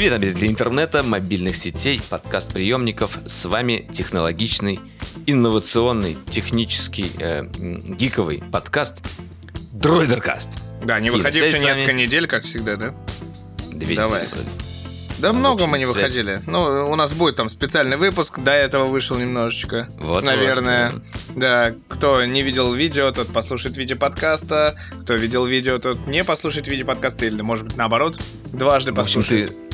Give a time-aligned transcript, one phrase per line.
[0.00, 3.18] Привет, обитатели интернета, мобильных сетей, подкаст-приемников.
[3.26, 4.80] С вами технологичный,
[5.26, 7.44] инновационный, технический, э,
[7.98, 9.04] гиковый подкаст
[9.72, 10.56] Дроидеркаст.
[10.82, 12.94] Да, не И выходивший вами- несколько недель, как всегда, да?
[13.74, 14.22] Две Давай.
[14.22, 14.46] недели.
[15.18, 16.40] Да много общем, мы не выходили.
[16.46, 19.86] Ну, у нас будет там специальный выпуск, до этого вышел немножечко.
[19.98, 20.92] Вот, Наверное.
[20.92, 21.02] вот,
[21.36, 24.76] Да, кто не видел видео, тот послушает видео подкаста.
[25.02, 27.26] Кто видел видео, тот не послушает видео подкаста.
[27.26, 29.50] Или, может быть, наоборот, дважды В общем, послушает.
[29.50, 29.69] ты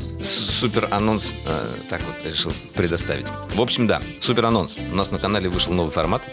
[0.57, 3.27] супер анонс э, так вот решил предоставить.
[3.53, 4.75] В общем, да, супер анонс.
[4.91, 6.23] У нас на канале вышел новый формат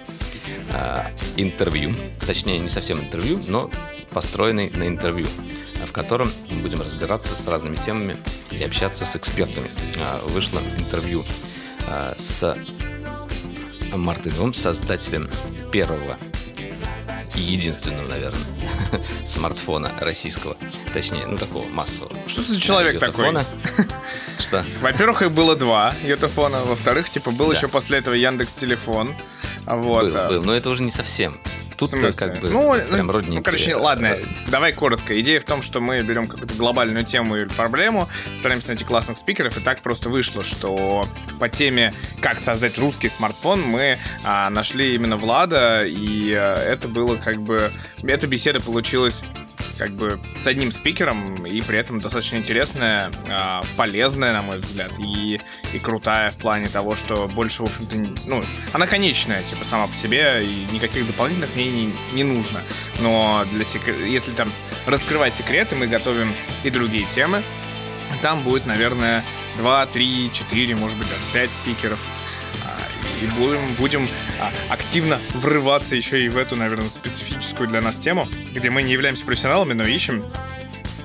[0.73, 1.02] э,
[1.37, 1.95] интервью.
[2.27, 3.70] Точнее, не совсем интервью, но
[4.12, 5.27] построенный на интервью,
[5.84, 8.16] в котором мы будем разбираться с разными темами
[8.50, 9.70] и общаться с экспертами.
[9.97, 11.22] Э, Вышло интервью
[11.86, 12.56] э, с
[13.92, 15.28] Мартыновым, создателем
[15.70, 16.16] первого
[17.34, 18.41] и единственного, наверное,
[19.24, 20.56] смартфона российского.
[20.92, 22.16] Точнее, ну такого массового.
[22.27, 23.34] Что за человек такой?
[24.38, 24.64] Что?
[24.80, 26.62] Во-первых, их было два йотафона.
[26.64, 29.14] Во-вторых, типа, был еще после этого Яндекс Телефон.
[29.66, 30.12] Вот.
[30.12, 31.41] Был, был, но это уже не совсем.
[31.77, 33.39] Тут как бы ну, прям ну, родненькие.
[33.39, 35.19] ну, короче, ладно, давай коротко.
[35.20, 39.56] Идея в том, что мы берем какую-то глобальную тему или проблему, стараемся найти классных спикеров,
[39.56, 41.05] и так просто вышло, что
[41.39, 47.16] по теме «Как создать русский смартфон» мы а, нашли именно Влада, и а, это было
[47.16, 47.70] как бы...
[48.03, 49.22] Эта беседа получилась
[49.78, 54.92] как бы с одним спикером, и при этом достаточно интересная, а, полезная, на мой взгляд,
[54.98, 55.41] и,
[55.72, 57.97] и крутая в плане того, что больше, в общем-то,
[58.28, 62.60] ну, она конечная, типа, сама по себе, и никаких дополнительных мне не, не нужно.
[63.00, 64.50] Но для секре- если там
[64.86, 66.32] раскрывать секреты, мы готовим
[66.62, 67.42] и другие темы.
[68.22, 69.25] Там будет, наверное,
[69.58, 71.98] 2, 3, 4, может быть, даже 5 спикеров.
[73.22, 74.09] И будем, будем
[74.41, 78.92] а, активно врываться еще и в эту, наверное, специфическую для нас тему, где мы не
[78.92, 80.25] являемся профессионалами, но ищем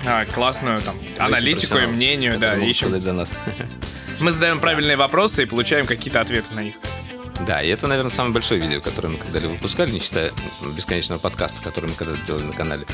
[0.05, 2.89] а, классную там аналитику и мнению, да, ищем.
[3.01, 3.33] за нас.
[4.19, 6.75] Мы задаем правильные вопросы и получаем какие-то ответы на них.
[7.47, 10.31] Да, и это, наверное, самое большое видео, которое мы когда-либо выпускали, не считая
[10.75, 12.85] бесконечного подкаста, который мы когда-то делали на канале.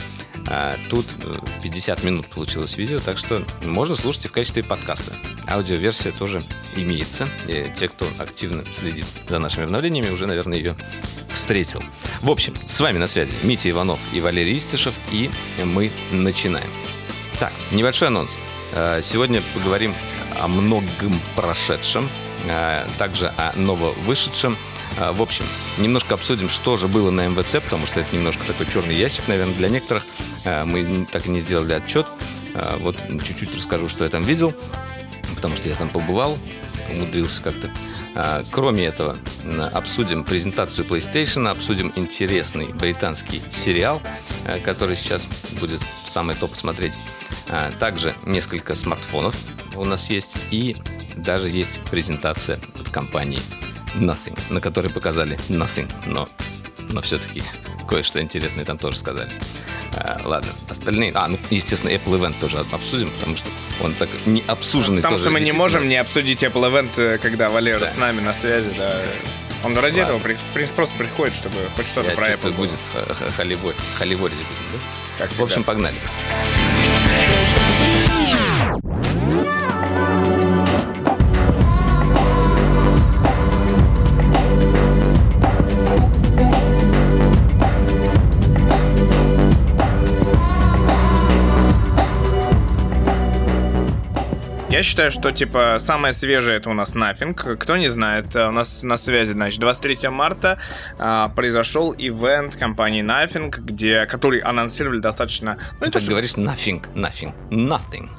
[0.48, 5.14] А, тут э, 50 минут получилось видео, так что можно слушать и в качестве подкаста.
[5.48, 6.46] Аудиоверсия тоже
[6.76, 7.28] имеется.
[7.48, 10.76] И те, кто активно следит за нашими обновлениями, уже, наверное, ее
[11.32, 11.84] встретил.
[12.22, 15.32] В общем, с вами на связи Митя Иванов и Валерий Истишев, и
[15.64, 16.70] мы начинаем.
[17.40, 18.32] Так, небольшой анонс.
[18.74, 19.94] Э, Сегодня поговорим
[20.40, 22.25] о многом прошедшем, э,
[22.98, 24.58] также о нововышедшем.
[24.98, 25.46] Э, В общем,
[25.78, 29.56] немножко обсудим, что же было на МВЦ, потому что это немножко такой черный ящик, наверное,
[29.56, 30.04] для некоторых.
[30.44, 32.08] Э, Мы так и не сделали отчет.
[32.54, 34.54] Э, Вот чуть-чуть расскажу, что я там видел,
[35.36, 36.38] потому что я там побывал,
[36.90, 37.70] умудрился как-то.
[38.52, 39.18] Кроме этого,
[39.74, 44.02] обсудим презентацию PlayStation, обсудим интересный британский сериал,
[44.46, 45.28] э, который сейчас
[45.60, 46.94] будет самый топ смотреть.
[47.78, 49.36] Также несколько смартфонов
[49.76, 50.78] у нас есть, и
[51.18, 53.40] даже есть презентация от компании
[53.96, 56.28] Nothing, на которой показали Nothing, но,
[56.90, 57.44] но все-таки
[57.88, 59.32] кое-что интересное там тоже сказали.
[59.94, 61.12] А, ладно, остальные...
[61.16, 63.48] А, ну, естественно, Apple Event тоже обсудим, потому что
[63.82, 65.90] он так не обслуженный Потому что мы не можем нас.
[65.90, 67.88] не обсудить Apple Event, э, когда Валера Да.
[67.88, 69.02] с нами на связи, да.
[69.64, 70.16] Он ради Ладно.
[70.18, 72.66] этого при- просто приходит, чтобы хоть что-то Я про чувствую, Apple было.
[72.68, 74.80] будет х- х- холивор- холиворить будем, да?
[75.20, 75.64] Как В общем, всегда.
[75.72, 75.96] погнали.
[94.76, 97.56] Я считаю, что, типа, самое свежее это у нас Nothing.
[97.56, 100.60] Кто не знает, э, у нас на связи, значит, 23 марта
[101.00, 105.58] а, произошел ивент компании Nothing, где, который анонсировали достаточно...
[105.76, 108.10] Ну, Ты это так ж- говоришь nothing, nothing, nothing.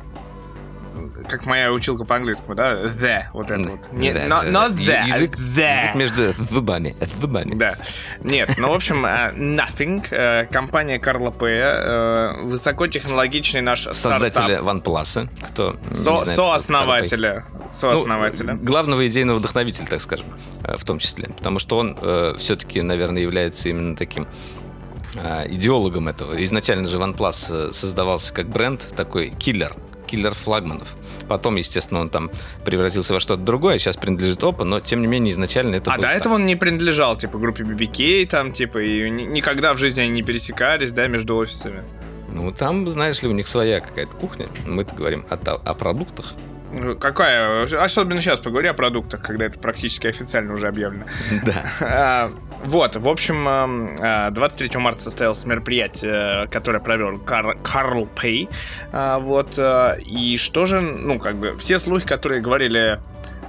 [1.29, 2.75] Как моя училка по английскому, да?
[2.75, 3.93] The, вот это вот.
[3.93, 5.85] Не, да, not, not the, Язык- the.
[5.87, 7.55] язык между зубами, зубами.
[7.55, 7.77] Да.
[8.23, 14.51] Нет, ну, в общем, э, Nothing, э, компания Карла П, э, высокотехнологичный наш стартап.
[14.63, 17.45] OnePlus, кто Со- знает, сооснователя.
[17.71, 18.55] Сооснователя.
[18.55, 20.27] Ну, главного идейного вдохновителя, так скажем,
[20.65, 21.29] э, в том числе.
[21.37, 21.97] Потому что он
[22.39, 24.27] все-таки, наверное, является именно таким
[25.15, 26.43] э, идеологом этого.
[26.45, 29.75] Изначально же OnePlus э, создавался как бренд, такой киллер,
[30.07, 30.97] киллер флагманов.
[31.29, 32.31] Потом, естественно, он там
[32.65, 36.03] превратился во что-то другое, сейчас принадлежит Oppo, но, тем не менее, изначально это а до
[36.03, 36.17] так.
[36.17, 40.11] этого он не принадлежал, типа, группе BBK, там, типа, и ни- никогда в жизни они
[40.11, 41.83] не пересекались, да, между офисами.
[42.33, 44.49] Ну, там, знаешь ли, у них своя какая-то кухня.
[44.67, 46.35] Мы-то говорим о, о продуктах.
[47.01, 47.65] Какая?
[47.65, 51.05] Особенно сейчас поговори о продуктах, когда это практически официально уже объявлено.
[51.45, 51.65] Да.
[51.81, 52.31] А,
[52.65, 53.95] вот, в общем,
[54.35, 58.49] 23 а, марта состоялось мероприятие, которое провел Карл Пей.
[58.93, 59.59] А, вот,
[60.05, 63.01] и что же, ну, как бы, все слухи, которые говорили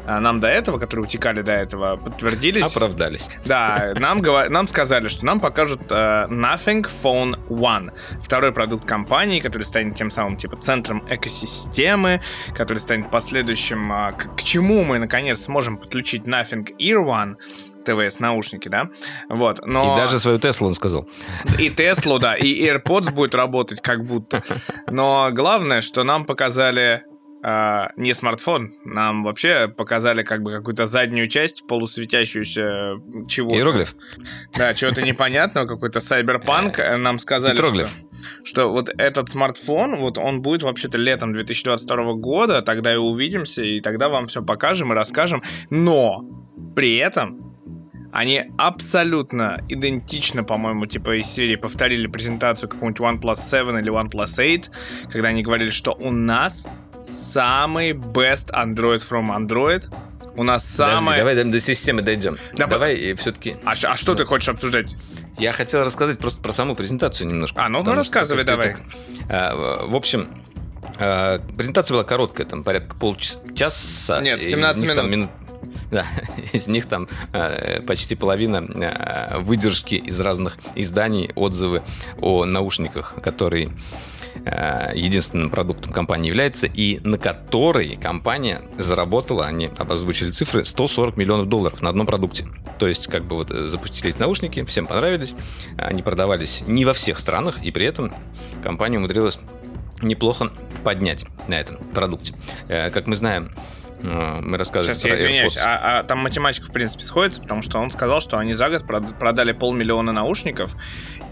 [0.08, 2.64] нам до этого, которые утекали до этого, подтвердились.
[2.64, 3.30] Оправдались.
[3.46, 7.92] Да, нам, нам сказали, что нам покажут uh, Nothing Phone One.
[8.22, 12.22] Второй продукт компании, который станет тем самым типа центром экосистемы,
[12.56, 17.36] который станет последующим, uh, к, к чему мы наконец сможем подключить Nothing Ear One,
[17.88, 18.90] ТВС наушники, да?
[19.30, 19.94] Вот, но...
[19.94, 21.08] И даже свою Теслу он сказал.
[21.58, 24.44] И Теслу, да, и AirPods будет работать как будто.
[24.88, 27.04] Но главное, что нам показали
[27.44, 28.74] а, не смартфон.
[28.84, 33.58] Нам вообще показали как бы какую-то заднюю часть, полусветящуюся чего-то.
[33.58, 33.96] Иероглиф?
[34.56, 36.80] Да, чего-то непонятного, какой-то сайберпанк.
[36.98, 37.88] Нам сказали, что,
[38.44, 43.82] что вот этот смартфон, вот он будет вообще-то летом 2022 года, тогда и увидимся, и
[43.82, 45.44] тогда вам все покажем и расскажем.
[45.70, 46.26] Но
[46.76, 47.48] при этом
[48.12, 55.12] они абсолютно идентично, по-моему, типа из серии повторили презентацию какого-нибудь OnePlus 7 или OnePlus 8,
[55.12, 56.66] когда они говорили, что у нас
[57.02, 59.86] самый best Android from Android.
[60.36, 61.18] У нас самый...
[61.18, 62.38] Подожди, давай до системы дойдем.
[62.54, 63.56] Да, давай и все-таки...
[63.66, 64.96] А, а что ну, ты хочешь обсуждать?
[65.38, 67.64] Я хотел рассказать просто про саму презентацию немножко.
[67.64, 68.74] А, ну, ну рассказывай давай.
[68.74, 68.82] Так,
[69.30, 70.28] а, в общем,
[71.00, 74.22] а, презентация была короткая, там порядка полчаса.
[74.22, 74.96] Нет, 17 минут.
[74.96, 75.30] Там, минут
[75.92, 76.06] да,
[76.54, 81.84] из них там э, почти половина э, выдержки из разных изданий, отзывы
[82.22, 83.70] о наушниках, которые
[84.46, 91.82] единственным продуктом компании является, и на который компания заработала, они озвучили цифры, 140 миллионов долларов
[91.82, 92.48] на одном продукте.
[92.80, 95.34] То есть, как бы вот э, запустили эти наушники, всем понравились,
[95.78, 98.14] они продавались не во всех странах, и при этом
[98.64, 99.40] компания умудрилась
[100.02, 100.52] неплохо
[100.84, 102.34] поднять на этом продукте.
[102.68, 103.52] Э, как мы знаем,
[104.02, 107.92] мы рассказывали Сейчас я извиняюсь, а, а там математика в принципе сходится, потому что он
[107.92, 110.76] сказал, что они за год продали полмиллиона наушников,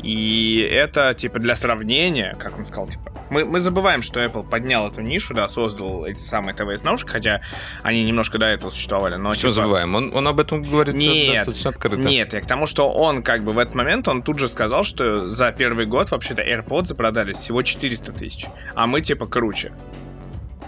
[0.01, 4.87] и это, типа, для сравнения, как он сказал, типа, мы, мы забываем, что Apple поднял
[4.87, 7.41] эту нишу, да, создал эти самые ТВС наушники, хотя
[7.83, 9.33] они немножко до этого существовали, но...
[9.33, 9.53] Что типа...
[9.53, 9.95] забываем?
[9.95, 11.97] Он, он об этом говорит нет, достаточно открыто.
[11.97, 14.83] Нет, я к тому, что он, как бы, в этот момент, он тут же сказал,
[14.83, 18.45] что за первый год, вообще-то, AirPods продались всего 400 тысяч,
[18.75, 19.71] а мы, типа, круче.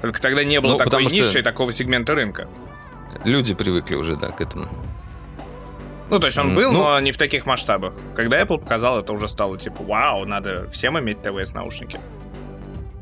[0.02, 2.48] Только тогда не было ну, такой ниши и такого сегмента рынка.
[3.24, 4.68] Люди привыкли уже, да, к этому.
[6.10, 7.94] Ну, то есть он был, ну, но не в таких масштабах.
[8.16, 12.00] Когда Apple показал, это уже стало типа, вау, надо всем иметь ТВС наушники.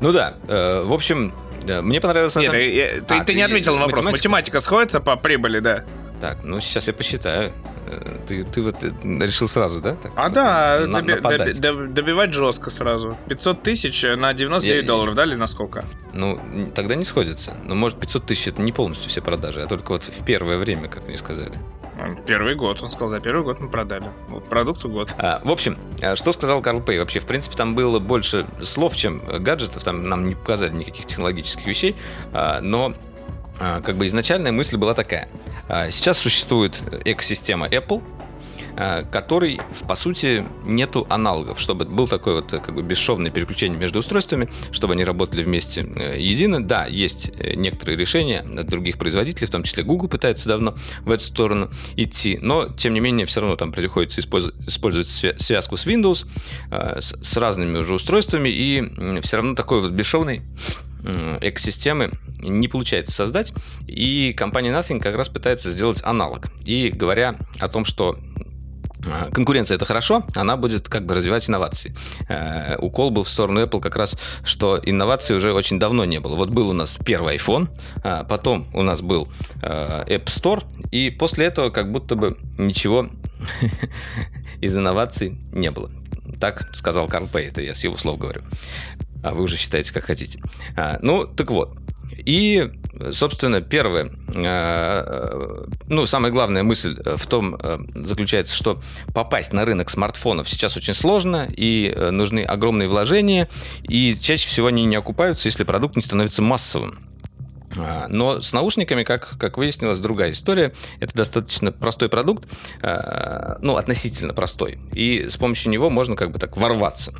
[0.00, 1.32] Ну да, э, в общем,
[1.62, 2.34] да, мне понравилось...
[2.36, 2.60] Нет, самом...
[2.60, 4.04] я, ты, а, ты, ты не ответил на вопрос.
[4.04, 5.84] Математика сходится по прибыли, да?
[6.20, 7.52] Так, ну сейчас я посчитаю.
[7.86, 9.94] Э, ты, ты вот э, решил сразу, да?
[9.94, 13.16] Так, а да, на, доби, доби, добивать жестко сразу.
[13.28, 15.84] 500 тысяч на 99 я, долларов, я, да, или на сколько?
[16.12, 16.38] Ну,
[16.74, 17.54] тогда не сходится.
[17.64, 20.88] Ну, может, 500 тысяч это не полностью все продажи, а только вот в первое время,
[20.88, 21.58] как мне сказали.
[22.26, 24.10] Первый год, он сказал, за первый год мы продали.
[24.28, 25.14] Вот продукту год.
[25.16, 26.98] А, в общем, а что сказал Карл Пей?
[26.98, 31.66] Вообще, в принципе, там было больше слов, чем гаджетов, там нам не показали никаких технологических
[31.66, 31.96] вещей,
[32.32, 32.94] а, но
[33.58, 35.28] как бы изначальная мысль была такая.
[35.68, 38.02] А, сейчас существует экосистема Apple,
[38.76, 39.58] а, который,
[39.88, 44.92] по сути, нету аналогов, чтобы был такой вот как бы бесшовное переключение между устройствами, чтобы
[44.92, 46.62] они работали вместе э, едино.
[46.62, 51.10] Да, есть э, некоторые решения от других производителей, в том числе Google пытается давно в
[51.10, 56.26] эту сторону идти, но, тем не менее, все равно там приходится использовать связку с Windows,
[56.70, 60.42] с разными уже устройствами, и все равно такой вот бесшовный
[61.40, 62.10] экосистемы
[62.40, 63.52] не получается создать,
[63.86, 66.48] и компания Nothing как раз пытается сделать аналог.
[66.64, 68.18] И говоря о том, что
[69.06, 71.94] а, Конкуренция это хорошо, она будет как бы развивать инновации.
[72.28, 76.36] Э, укол был в сторону Apple как раз, что инноваций уже очень давно не было.
[76.36, 77.68] Вот был у нас первый iPhone,
[78.02, 79.28] а потом у нас был
[79.62, 83.08] э, App Store, и после этого как будто бы ничего
[84.60, 85.90] из инноваций не было.
[86.40, 88.42] Так сказал Карл Пей, это я с его слов говорю
[89.26, 90.40] а вы уже считаете, как хотите.
[90.76, 91.76] А, ну, так вот.
[92.24, 92.70] И,
[93.12, 98.80] собственно, первое, а, ну, самая главная мысль в том а, заключается, что
[99.12, 103.48] попасть на рынок смартфонов сейчас очень сложно, и а, нужны огромные вложения,
[103.82, 107.00] и чаще всего они не окупаются, если продукт не становится массовым.
[108.08, 110.72] Но с наушниками, как, как выяснилось, другая история.
[110.98, 112.48] Это достаточно простой продукт,
[112.80, 114.78] ну, относительно простой.
[114.94, 117.12] И с помощью него можно как бы так ворваться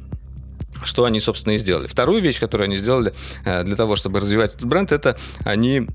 [0.85, 1.87] что они, собственно, и сделали.
[1.87, 3.14] Вторую вещь, которую они сделали
[3.45, 5.87] э, для того, чтобы развивать этот бренд, это они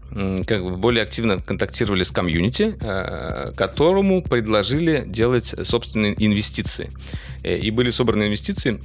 [0.45, 6.91] как бы более активно контактировали с комьюнити, э, которому предложили делать собственные инвестиции.
[7.43, 8.79] Э, и были собраны инвестиции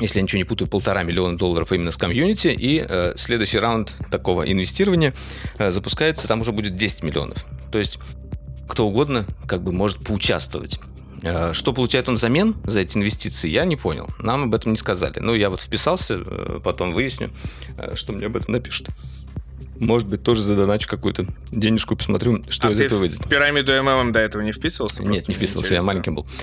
[0.00, 3.94] если я ничего не путаю, полтора миллиона долларов именно с комьюнити, и э, следующий раунд
[4.10, 5.14] такого инвестирования
[5.58, 7.46] э, запускается, там уже будет 10 миллионов.
[7.70, 8.00] То есть
[8.68, 10.80] кто угодно как бы может поучаствовать.
[11.24, 14.08] Э, что получает он взамен за эти инвестиции, я не понял.
[14.18, 15.18] Нам об этом не сказали.
[15.20, 17.30] Ну, я вот вписался, э, потом выясню,
[17.78, 18.88] э, что мне об этом напишут.
[19.78, 23.24] Может быть, тоже задоначу какую-то денежку, посмотрю, что а из ты этого выйдет.
[23.24, 25.02] в пирамиду МММ до этого не вписывался?
[25.02, 26.26] Нет, не вписывался, я маленьким был.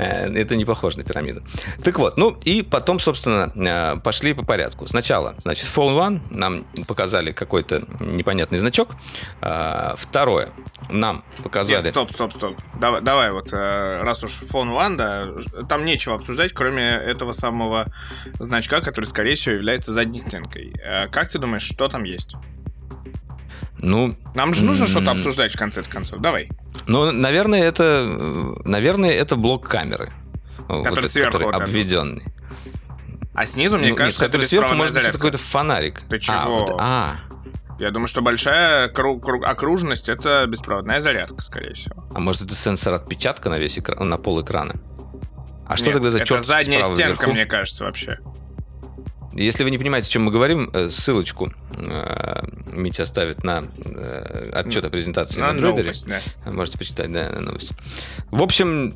[0.00, 1.42] Э, это не похоже на пирамиду.
[1.84, 4.86] Так вот, ну и потом, собственно, э, пошли по порядку.
[4.86, 8.90] Сначала, значит, Phone One нам показали какой-то непонятный значок.
[9.42, 10.50] Э, второе,
[10.88, 11.82] нам показали...
[11.82, 12.56] Нет, стоп, стоп, стоп.
[12.80, 17.86] Давай, давай вот, раз уж Phone One, да, там нечего обсуждать, кроме этого самого
[18.38, 20.72] значка, который, скорее всего, является задней стенкой.
[21.12, 22.34] Как ты думаешь, что там есть?
[23.78, 26.20] Ну, Нам же нужно что-то обсуждать в конце концов.
[26.20, 26.48] Давай.
[26.86, 30.12] Ну, наверное, это, наверное, это блок камеры.
[30.68, 31.32] Который вот сверху.
[31.32, 32.24] Который вот обведенный.
[33.34, 36.02] А снизу, мне ну, кажется, нет, это сверху может быть какой-то фонарик.
[36.08, 36.36] Ты чего?
[36.36, 37.16] А, вот, а.
[37.78, 42.04] Я думаю, что большая круг, круг, окружность это беспроводная зарядка, скорее всего.
[42.14, 44.74] А может это сенсор отпечатка на весь экран, на пол экрана?
[45.66, 47.30] А что Нет, тогда за это задняя стенка, вверху?
[47.30, 48.18] мне кажется, вообще.
[49.32, 54.50] Если вы не понимаете, о чем мы говорим, э, ссылочку э, Митя оставит на э,
[54.52, 56.20] отчет о презентации на, на новость, да.
[56.50, 57.74] Можете почитать, да, на новости.
[58.30, 58.94] В общем,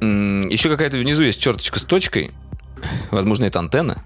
[0.00, 2.30] еще какая-то внизу есть черточка с точкой.
[3.10, 4.04] Возможно, это антенна.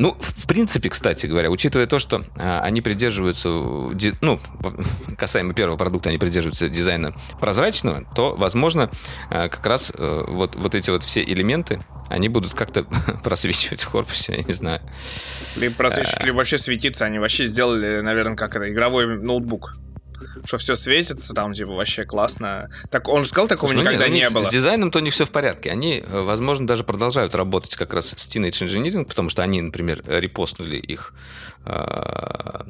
[0.00, 4.40] Ну, в принципе, кстати говоря, учитывая то, что а, они придерживаются, ну,
[5.18, 8.90] касаемо первого продукта, они придерживаются дизайна прозрачного, то, возможно,
[9.28, 12.84] а, как раз а, вот, вот эти вот все элементы, они будут как-то
[13.22, 14.80] просвечивать в корпусе, я не знаю.
[15.56, 17.04] Либо просвечивать, либо вообще светиться.
[17.04, 19.74] Они вообще сделали, наверное, как это, игровой ноутбук
[20.44, 22.70] что все светится, там, типа, вообще классно.
[22.90, 24.42] Так он же сказал, такого Слушай, ну никогда ну, не было.
[24.42, 25.70] С дизайном то не все в порядке.
[25.70, 30.02] Они, э, возможно, даже продолжают работать как раз с Teenage Engineering, потому что они, например,
[30.06, 31.14] репостнули их
[31.64, 32.64] э,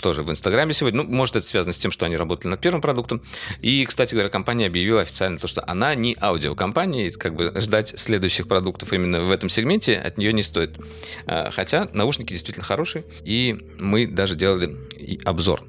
[0.00, 1.02] тоже в Инстаграме сегодня.
[1.02, 3.22] Ну, может, это связано с тем, что они работали над первым продуктом.
[3.60, 7.98] И, кстати говоря, компания объявила официально то, что она не аудиокомпания, и как бы ждать
[7.98, 10.78] следующих продуктов именно в этом сегменте от нее не стоит.
[11.26, 14.76] Э, хотя наушники действительно хорошие, и мы даже делали
[15.24, 15.64] обзор.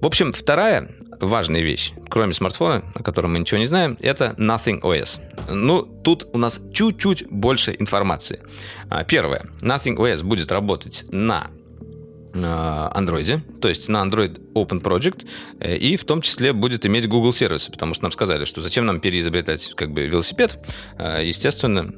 [0.00, 0.88] В общем, вторая
[1.20, 5.20] важная вещь, кроме смартфона, о котором мы ничего не знаем, это Nothing OS.
[5.48, 8.40] Ну, тут у нас чуть-чуть больше информации.
[8.90, 9.46] А, первое.
[9.60, 11.50] Nothing OS будет работать на
[12.34, 15.24] Android, то есть на Android Open Project,
[15.60, 18.86] э, и в том числе будет иметь Google сервисы, потому что нам сказали, что зачем
[18.86, 20.58] нам переизобретать как бы велосипед,
[20.98, 21.94] э, естественно,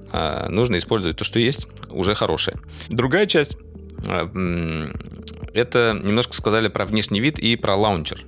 [0.50, 2.58] нужно использовать то, что есть, уже хорошее.
[2.88, 3.56] Другая часть
[5.54, 8.24] это немножко сказали про внешний вид и про лаунчер,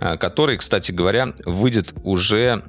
[0.00, 2.62] э, который, кстати говоря, выйдет уже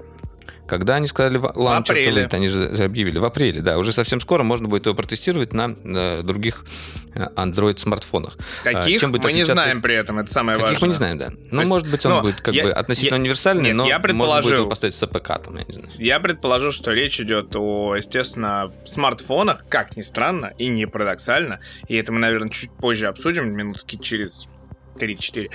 [0.67, 4.43] когда они сказали лаунчер, то выйдет, они же объявили в апреле, да, уже совсем скоро
[4.43, 6.65] можно будет его протестировать на, на других
[7.13, 8.37] э, Android смартфонах.
[8.63, 9.53] Каких Чем будет мы отличаться...
[9.53, 10.87] не знаем при этом, это самое Каких важное.
[10.87, 11.29] мы не знаем, да.
[11.51, 13.99] Ну, есть, может быть, он будет как я, бы относительно я, универсальный, нет, но я
[13.99, 15.43] можно будет его поставить с APK.
[15.43, 15.89] Там, я, не знаю.
[15.97, 21.95] я предположу, что речь идет о, естественно, смартфонах, как ни странно и не парадоксально, и
[21.95, 24.47] это мы, наверное, чуть позже обсудим, минутки через
[24.95, 25.49] 3-4.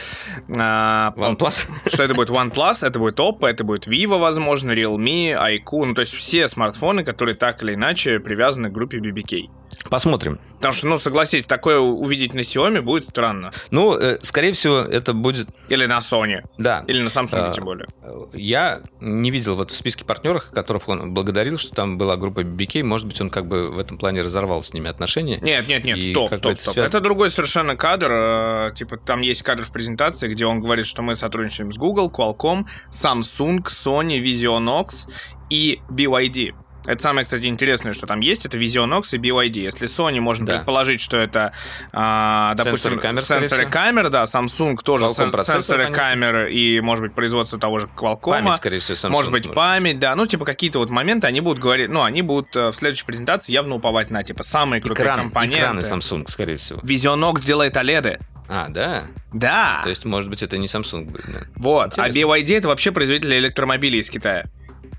[0.57, 1.67] А, OnePlus.
[1.93, 6.03] Что это будет OnePlus, это будет Oppo, это будет Vivo, возможно, Realme, iQOO, ну, то
[6.03, 9.49] есть все смартфоны, которые так или иначе привязаны к группе BBK.
[9.91, 10.39] Посмотрим.
[10.57, 13.53] Потому что, ну, согласись, такое увидеть на Xiaomi будет странно.
[13.71, 15.49] Ну, э, скорее всего, это будет...
[15.69, 16.43] Или на Sony.
[16.59, 16.85] Да.
[16.89, 17.87] Или на Samsung, а, тем более.
[18.33, 22.83] Я не видел вот в списке партнеров, которых он благодарил, что там была группа BBK.
[22.83, 25.39] Может быть, он как бы в этом плане разорвал с ними отношения.
[25.41, 26.75] Нет, нет, нет, стоп, стоп, это стоп.
[26.75, 26.89] Связано...
[26.89, 28.11] Это другой совершенно кадр.
[28.11, 32.11] Э, типа, там есть кадр в презентации, где он говорит, что мы сотрудничаем с Google,
[32.11, 35.09] Qualcomm, Samsung, Sony, Visionox
[35.51, 36.55] и BYD.
[36.89, 39.61] Это самое, кстати, интересное, что там есть, это Visionox и BYD.
[39.61, 40.57] Если Sony, можно да.
[40.57, 41.53] предположить, что это,
[41.93, 47.15] а, допустим, сенсоры камер, сенсоры камер, да, Samsung тоже Qualcomm сенсоры камер и, может быть,
[47.15, 48.31] производство того же Qualcomm.
[48.31, 49.11] Память, скорее всего, Samsung.
[49.11, 49.55] Может быть, может.
[49.55, 50.17] память, да.
[50.17, 53.53] Ну, типа, какие-то вот моменты они будут говорить, ну, они будут э, в следующей презентации
[53.53, 55.59] явно уповать на, типа, самые крутые Экран, компоненты.
[55.59, 56.81] Экраны Samsung, скорее всего.
[56.81, 58.19] Visionox делает OLED.
[58.49, 59.05] А, да?
[59.33, 59.81] Да.
[59.83, 61.41] То есть, может быть, это не Samsung будет, да.
[61.57, 61.99] Вот.
[61.99, 62.35] А Интересно.
[62.35, 64.47] А BYD это вообще производитель электромобилей из Китая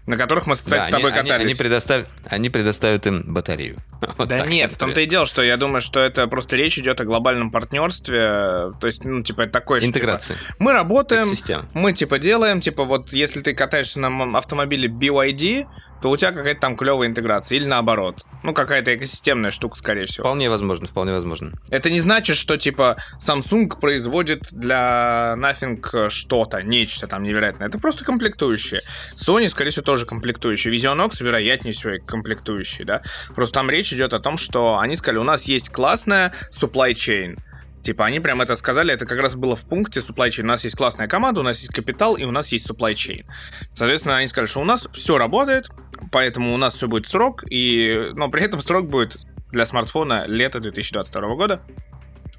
[0.09, 1.41] на которых мы, кстати, да, с тобой они, катались.
[1.41, 3.77] Они, они, предоставят, они предоставят им батарею.
[4.17, 6.99] Вот да нет, в том-то и дело, что я думаю, что это просто речь идет
[6.99, 9.85] о глобальном партнерстве, то есть, ну, типа, это такое...
[9.85, 10.37] Интеграция.
[10.37, 11.27] Типа, мы работаем,
[11.75, 15.67] мы, типа, делаем, типа, вот, если ты катаешься на автомобиле BYD,
[16.01, 17.57] то у тебя какая-то там клевая интеграция.
[17.57, 18.25] Или наоборот.
[18.43, 20.23] Ну, какая-то экосистемная штука, скорее всего.
[20.23, 21.51] Вполне возможно, вполне возможно.
[21.69, 27.67] Это не значит, что, типа, Samsung производит для Nothing что-то, нечто там невероятное.
[27.67, 28.81] Это просто комплектующие.
[29.15, 30.73] Sony, скорее всего, тоже комплектующие.
[30.73, 33.01] Visionox, вероятнее всего, комплектующие, да.
[33.35, 37.37] Просто там речь идет о том, что они сказали, у нас есть классная supply chain.
[37.83, 40.43] Типа, они прям это сказали, это как раз было в пункте supply chain.
[40.43, 43.25] У нас есть классная команда, у нас есть капитал, и у нас есть supply chain.
[43.73, 45.69] Соответственно, они сказали, что у нас все работает,
[46.11, 48.11] поэтому у нас все будет срок, и...
[48.15, 49.19] но при этом срок будет
[49.51, 51.61] для смартфона лето 2022 года.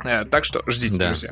[0.04, 1.06] Э, так что ждите, да.
[1.08, 1.30] друзья.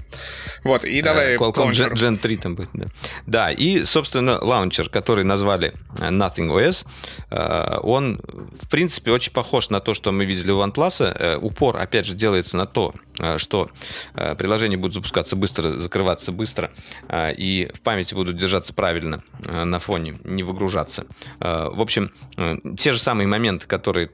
[0.64, 1.36] Вот, и давай...
[1.36, 1.70] Qualcomm.
[1.70, 2.86] Gen, Gen 3 там будет, да.
[3.26, 6.86] Да, и, собственно, лаунчер, который назвали э, Nothing OS,
[7.30, 8.20] э, он,
[8.60, 11.38] в принципе, очень похож на то, что мы видели у OnePlus.
[11.38, 12.94] Упор, опять же, делается на то,
[13.36, 13.70] что
[14.14, 16.70] приложения будут запускаться быстро, закрываться быстро,
[17.12, 21.06] и в памяти будут держаться правильно на фоне, не выгружаться.
[21.40, 22.10] В общем,
[22.76, 24.10] те же самые моменты, которые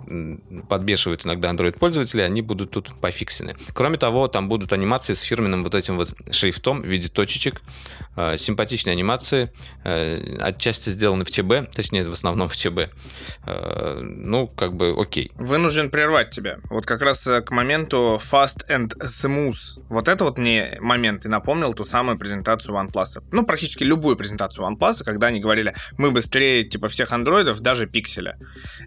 [0.68, 3.56] подбешивают иногда Android-пользователи, они будут тут пофиксены.
[3.72, 7.62] Кроме того, там будут анимации с фирменным вот этим вот шрифтом в виде точечек.
[8.16, 9.52] Э, симпатичные анимации,
[9.84, 12.90] э, отчасти сделаны в ЧБ, точнее, в основном в ЧБ.
[13.46, 15.32] Э, ну, как бы окей.
[15.34, 16.58] Вынужден прервать тебя.
[16.70, 19.84] Вот как раз к моменту Fast and Smooth.
[19.88, 23.22] Вот это вот мне момент и напомнил ту самую презентацию OnePlus.
[23.32, 28.38] Ну, практически любую презентацию OnePlus, когда они говорили, мы быстрее, типа, всех андроидов, даже пикселя.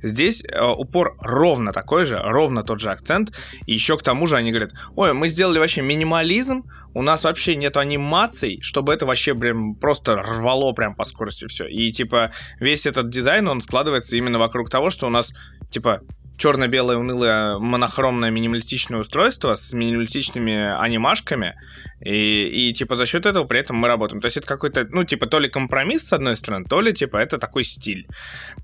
[0.02, 0.44] Здесь
[0.78, 3.34] упор ровно такой же, ровно тот же акцент.
[3.66, 7.56] И еще к тому же они говорят, ой, мы сделали вообще минимализм, у нас вообще
[7.56, 11.68] нет анимаций, чтобы это вообще прям просто рвало прям по скорости все.
[11.68, 15.32] И типа весь этот дизайн, он складывается именно вокруг того, что у нас
[15.70, 16.02] типа
[16.38, 21.56] черно-белое унылое монохромное минималистичное устройство с минималистичными анимашками,
[22.00, 24.22] и, и типа за счет этого при этом мы работаем.
[24.22, 27.18] То есть это какой-то, ну, типа, то ли компромисс с одной стороны, то ли типа
[27.18, 28.08] это такой стиль.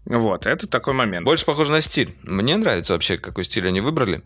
[0.06, 1.25] Вот, это такой момент.
[1.25, 2.13] Больше похоже на стиль.
[2.24, 4.22] Мне нравится вообще, какой стиль они выбрали.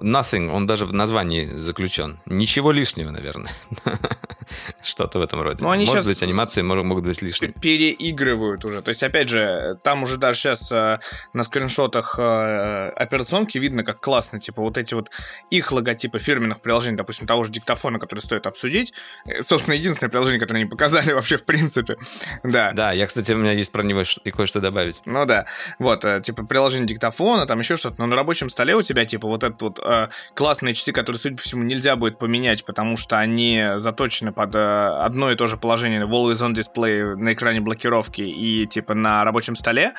[0.00, 2.20] Nothing, он даже в названии заключен.
[2.26, 3.52] Ничего лишнего, наверное.
[4.82, 5.58] Что-то в этом роде.
[5.60, 7.52] Но ну, они Может быть, анимации могут быть лишними.
[7.52, 8.82] Переигрывают уже.
[8.82, 10.98] То есть, опять же, там уже даже сейчас э,
[11.32, 15.10] на скриншотах э, операционки видно, как классно, типа, вот эти вот
[15.50, 18.92] их логотипы фирменных приложений, допустим, того же диктофона, который стоит обсудить.
[19.26, 21.96] Э, собственно, единственное приложение, которое они показали вообще в принципе.
[22.42, 22.72] Да.
[22.72, 25.02] Да, я, кстати, у меня есть про него и кое-что добавить.
[25.04, 25.46] Ну да.
[25.78, 27.96] Вот, типа, приложение диктофона, там еще что-то.
[27.98, 31.36] Но на рабочем столе у тебя, типа, вот этот вот э, классные часы, которые, судя
[31.36, 35.56] по всему, нельзя будет поменять, потому что они заточены под э, одно и то же
[35.56, 39.94] положение в Always On Display на экране блокировки и типа на рабочем столе.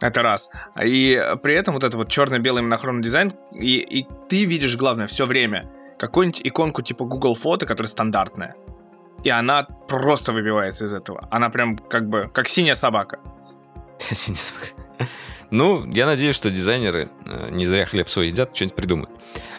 [0.00, 0.50] Это раз.
[0.82, 5.26] И при этом вот этот вот черно-белый монохромный дизайн, и, и ты видишь, главное, все
[5.26, 8.56] время какую-нибудь иконку типа Google Фото, которая стандартная.
[9.24, 11.28] И она просто выбивается из этого.
[11.30, 13.20] Она прям как бы, как синяя собака.
[13.98, 14.66] Синяя собака.
[15.52, 19.10] Ну, я надеюсь, что дизайнеры э, не зря хлеб свой едят, что-нибудь придумают.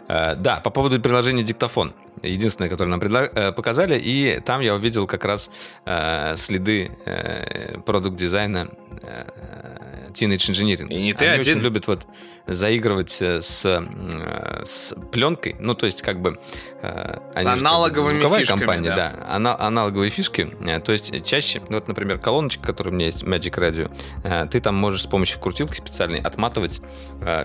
[0.08, 1.94] Э, да, по поводу приложения «Диктофон».
[2.24, 5.52] Единственное, которое нам предла- э, показали, и там я увидел как раз
[6.36, 6.92] следы
[7.86, 8.70] продукт-дизайна
[10.14, 10.90] Teenage Engineering.
[10.90, 11.58] И не ты Они один.
[11.58, 12.08] очень любят вот
[12.48, 13.42] заигрывать с,
[14.64, 16.40] с пленкой, ну, то есть как бы...
[16.82, 18.96] С аналоговыми фишками, компания, да.
[18.96, 20.50] да ана- аналоговые фишки.
[20.84, 25.04] То есть чаще, вот, например, колоночка, которая у меня есть, Magic Radio, ты там можешь
[25.04, 26.82] с помощью крутилки специальной отматывать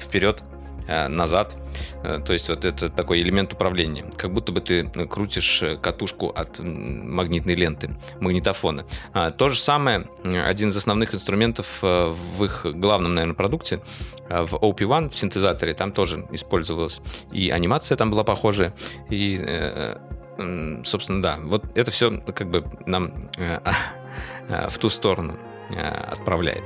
[0.00, 0.57] вперед Э,
[0.88, 1.54] назад.
[2.02, 4.04] Э, то есть вот это такой элемент управления.
[4.16, 8.86] Как будто бы ты крутишь э, катушку от магнитной ленты, магнитофона.
[9.12, 13.80] А, то же самое, один из основных инструментов в их главном, наверное, продукте,
[14.28, 17.00] в OP1, в синтезаторе, там тоже использовалась
[17.32, 18.74] и анимация там была похожая,
[19.10, 19.94] и
[20.84, 23.12] собственно, да, вот это все как бы нам
[24.48, 25.36] в ту сторону
[26.10, 26.62] отправляет.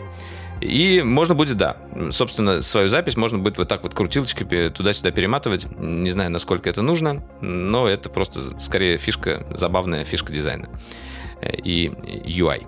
[0.62, 1.76] И можно будет, да,
[2.10, 5.66] собственно, свою запись можно будет вот так вот крутилочкой туда-сюда перематывать.
[5.78, 10.68] Не знаю, насколько это нужно, но это просто скорее фишка, забавная фишка дизайна
[11.40, 12.66] э, и UI.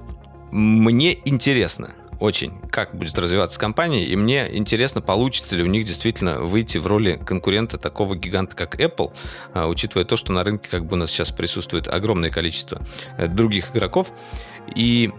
[0.51, 6.41] Мне интересно, очень, как будет развиваться компания, и мне интересно, получится ли у них действительно
[6.41, 9.13] выйти в роли конкурента такого гиганта, как Apple,
[9.53, 12.81] а, учитывая то, что на рынке как бы у нас сейчас присутствует огромное количество
[13.19, 14.13] э, других игроков.
[14.75, 15.13] И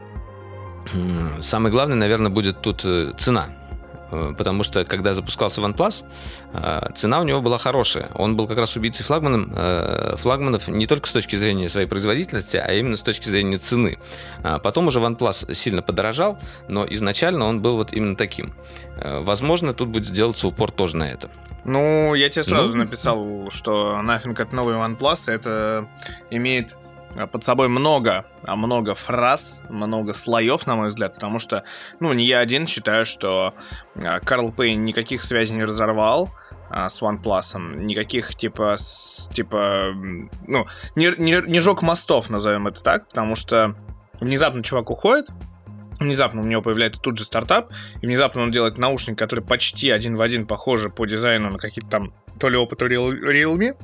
[1.41, 3.47] Самое главное, наверное, будет тут э, цена.
[4.11, 6.05] Э, потому что, когда запускался OnePlus,
[6.53, 8.09] э, цена у него была хорошая.
[8.15, 9.53] Он был как раз убийцей флагманом,
[10.17, 13.97] флагманов не только с точки зрения своей производительности, а именно с точки зрения цены.
[14.43, 18.53] А потом уже OnePlus сильно подорожал, но изначально он был вот именно таким.
[18.97, 21.29] Возможно, тут будет делаться упор тоже на это.
[21.65, 25.89] Ну, я тебе сразу ну, написал, что нафиг это новый OnePlus, это
[26.29, 26.77] имеет
[27.31, 31.63] под собой много, а много фраз, много слоев, на мой взгляд, потому что,
[31.99, 33.53] ну, не я один считаю, что
[33.95, 36.29] а, Карл Пейн никаких связей не разорвал,
[36.69, 37.77] а, с OnePlus.
[37.77, 39.93] Никаких, типа, с, типа,
[40.47, 43.75] ну, не, не, не жег мостов, назовем это так, потому что
[44.19, 45.29] внезапно чувак уходит,
[45.99, 50.15] внезапно у него появляется тут же стартап, и внезапно он делает наушник, который почти один
[50.15, 53.77] в один похожи по дизайну на какие-то там то ли опыт Realme,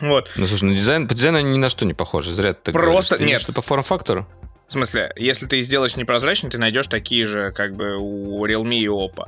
[0.00, 0.30] вот.
[0.36, 2.34] Ну, слушай, на дизайн, по дизайну они ни на что не похожи.
[2.34, 3.32] Зря ты Просто говоришь.
[3.32, 3.42] нет.
[3.42, 4.26] Что по форм-фактору?
[4.68, 8.86] В смысле, если ты сделаешь непрозрачный, ты найдешь такие же, как бы, у Realme и
[8.86, 9.26] Oppo.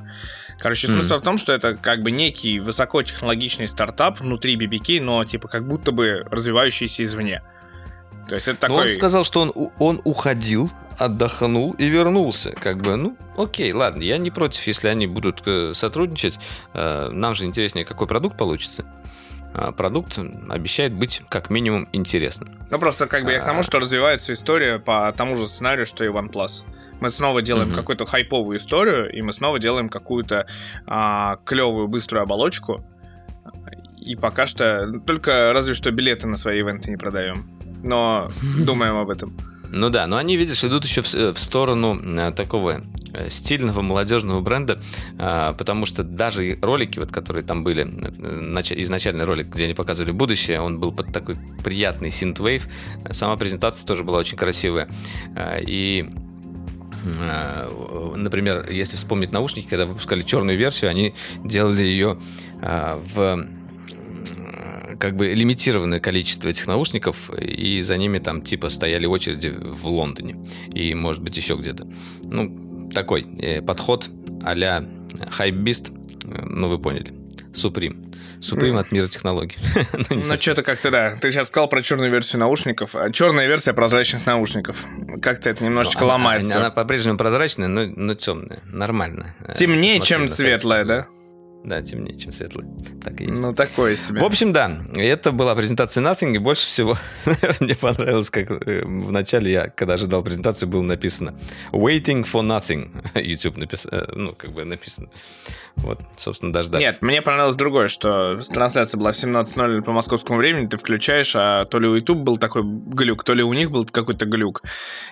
[0.59, 1.18] Короче, смысл mm.
[1.18, 5.92] в том, что это как бы некий высокотехнологичный стартап внутри BBK, но типа как будто
[5.92, 7.42] бы развивающийся извне.
[8.29, 8.76] То есть это такой...
[8.76, 12.52] Но он сказал, что он, он уходил, отдохнул и вернулся.
[12.52, 16.38] Как бы, ну, окей, ладно, я не против, если они будут э, сотрудничать.
[16.72, 18.85] Э, нам же интереснее, какой продукт получится.
[19.54, 22.59] А продукт обещает быть как минимум интересным.
[22.70, 23.62] Ну, просто как бы я к тому, а.
[23.62, 26.64] что развивается история по тому же сценарию, что и OnePlus.
[27.00, 27.76] Мы снова делаем угу.
[27.76, 30.46] какую-то хайповую историю, и мы снова делаем какую-то
[30.87, 32.85] а, клевую, быструю оболочку.
[33.98, 37.50] И пока что только разве что билеты на свои ивенты не продаем.
[37.82, 38.30] Но
[38.64, 39.37] думаем об этом.
[39.70, 44.40] Ну да, но они, видишь, идут еще в, в сторону а, такого э, стильного молодежного
[44.40, 44.81] бренда,
[45.16, 50.61] потому что даже ролики, вот, которые там были, э, изначальный ролик, где они показывали будущее,
[50.61, 52.68] он был под такой приятный синтвейв,
[53.11, 54.88] сама презентация тоже была очень красивая,
[55.61, 56.09] и
[58.16, 62.18] например, если вспомнить наушники, когда выпускали черную версию, они делали ее
[62.61, 63.46] в
[64.98, 70.44] как бы лимитированное количество этих наушников, и за ними там типа стояли очереди в Лондоне
[70.72, 71.87] и, может быть, еще где-то.
[72.22, 74.11] Ну, такой э, подход
[74.42, 74.85] а-ля
[75.38, 75.92] Hypebeast,
[76.24, 77.12] э, ну, вы поняли,
[77.52, 78.06] Supreme.
[78.40, 79.56] Supreme от мира технологий.
[80.11, 81.14] ну, ну что-то как-то, да.
[81.14, 82.94] Ты сейчас сказал про черную версию наушников.
[82.94, 84.85] А черная версия прозрачных наушников.
[85.22, 86.52] Как-то это немножечко ну, ломается.
[86.52, 88.61] Она, она по-прежнему прозрачная, но, но темная.
[88.66, 89.35] Нормально.
[89.54, 91.06] Темнее, чем светлая, да?
[91.64, 92.64] Да, темнее, чем светлый.
[93.03, 93.42] Так и есть.
[93.42, 94.21] Ну, такое себе.
[94.21, 96.97] В общем, да, это была презентация Nothing, и больше всего,
[97.61, 101.35] мне понравилось, как э, в начале я, когда ожидал презентацию, было написано
[101.73, 102.90] Waiting for Nothing.
[103.21, 105.09] YouTube написано, э, ну, как бы написано.
[105.75, 106.85] Вот, собственно, дождались.
[106.85, 111.64] Нет, мне понравилось другое, что трансляция была в 17.00 по московскому времени, ты включаешь, а
[111.64, 114.62] то ли у YouTube был такой глюк, то ли у них был какой-то глюк.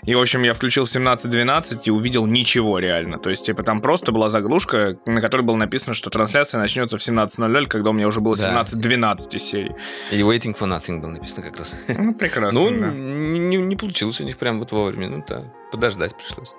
[0.04, 3.18] И, в общем, я включил 17.12 и увидел ничего реально.
[3.18, 6.98] То есть, типа, там просто была заглушка, на которой было написано, что трансляция трансляция начнется
[6.98, 8.98] в 17.00, когда у меня уже было 17-12
[9.30, 9.38] да.
[9.38, 9.72] серий.
[10.10, 11.76] И Waiting for Nothing был написано как раз.
[11.86, 12.90] Ну, прекрасно, Ну, да.
[12.90, 15.08] не, не получилось у них прям вот вовремя.
[15.08, 16.52] Ну, да, подождать пришлось.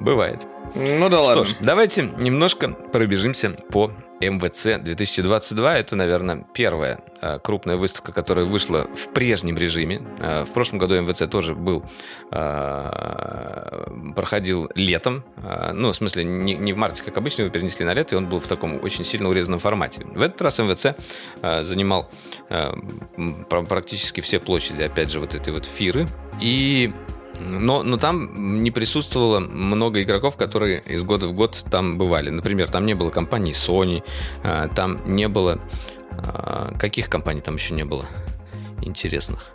[0.00, 0.46] Бывает.
[0.74, 1.44] Ну да ладно.
[1.44, 5.78] Что ж, давайте немножко пробежимся по МВЦ 2022.
[5.78, 10.02] Это, наверное, первая э, крупная выставка, которая вышла в прежнем режиме.
[10.18, 11.84] Э, в прошлом году МВЦ тоже был,
[12.30, 15.24] э, проходил летом.
[15.72, 18.26] Ну, в смысле, не, не в марте, как обычно, его перенесли на лето, и он
[18.26, 20.04] был в таком очень сильно урезанном формате.
[20.06, 20.94] В этот раз МВЦ
[21.62, 22.10] занимал
[23.48, 26.06] практически все площади, опять же, вот этой вот фиры.
[26.40, 26.92] И
[27.40, 32.30] но, но там не присутствовало много игроков, которые из года в год там бывали.
[32.30, 34.02] Например, там не было компании Sony,
[34.42, 35.58] а, там не было...
[36.10, 38.06] А, каких компаний там еще не было
[38.82, 39.52] интересных?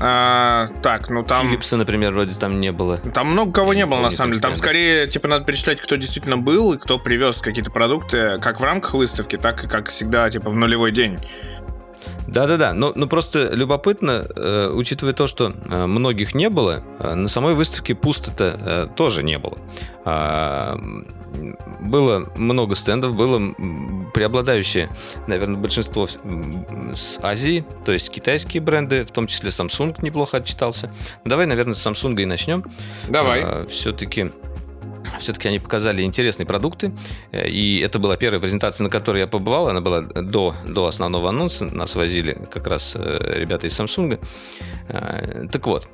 [0.00, 1.46] А, так, ну там...
[1.46, 2.98] Филлипса, например, вроде там не было.
[2.98, 4.42] Там много кого не было, на самом деле.
[4.42, 8.64] Там скорее, типа, надо перечислять, кто действительно был и кто привез какие-то продукты, как в
[8.64, 11.18] рамках выставки, так и, как всегда, типа, в нулевой день.
[12.34, 17.28] Да-да-да, но, но просто любопытно, э, учитывая то, что э, многих не было, э, на
[17.28, 19.56] самой выставке пусто-то э, тоже не было.
[20.04, 20.76] Э,
[21.80, 23.54] было много стендов, было
[24.12, 24.88] преобладающее,
[25.28, 30.90] наверное, большинство с Азии, то есть китайские бренды, в том числе Samsung неплохо отчитался.
[31.24, 32.64] Давай, наверное, с Samsung и начнем.
[33.08, 33.42] Давай.
[33.44, 34.32] Э, все-таки
[35.18, 36.92] все-таки они показали интересные продукты,
[37.32, 41.28] э, и это была первая презентация, на которой я побывал, она была до, до основного
[41.28, 44.18] анонса, нас возили как раз э, ребята из Samsung.
[44.88, 45.88] Э, так вот,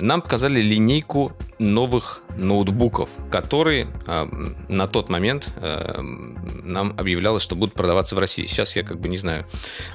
[0.00, 4.26] нам показали линейку новых ноутбуков, которые э,
[4.68, 6.00] на тот момент э,
[6.62, 8.44] нам объявлялось, что будут продаваться в России.
[8.44, 9.46] Сейчас я как бы не знаю,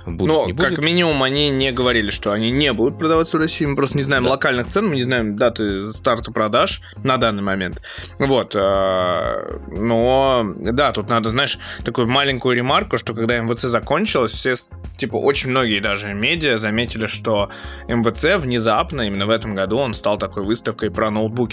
[0.06, 0.76] будут Но, не будут.
[0.76, 3.66] как минимум, они не говорили, что они не будут продаваться в России.
[3.66, 4.32] Мы просто не знаем да.
[4.32, 7.82] локальных цен, мы не знаем даты старта продаж на данный момент.
[8.18, 8.56] Вот.
[8.56, 14.56] Э, но, да, тут надо, знаешь, такую маленькую ремарку, что когда МВЦ закончилось, все,
[14.98, 17.52] типа, очень многие даже медиа заметили, что
[17.88, 21.51] МВЦ внезапно, именно в этом году, он стал такой выставкой про ноутбуки.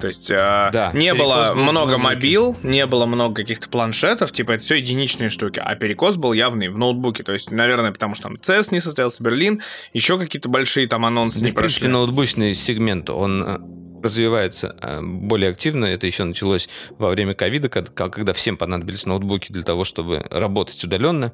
[0.00, 4.64] То есть э, да, не было много мобил, не было много каких-то планшетов, типа это
[4.64, 7.22] все единичные штуки, а перекос был явный в ноутбуке.
[7.22, 9.62] То есть, наверное, потому что там CES не состоялся, Берлин,
[9.92, 11.80] еще какие-то большие там анонсы да, не в прошли.
[11.80, 13.58] принципе, ноутбучный сегмент, он э,
[14.02, 15.84] развивается э, более активно.
[15.86, 21.32] Это еще началось во время ковида, когда всем понадобились ноутбуки для того, чтобы работать удаленно.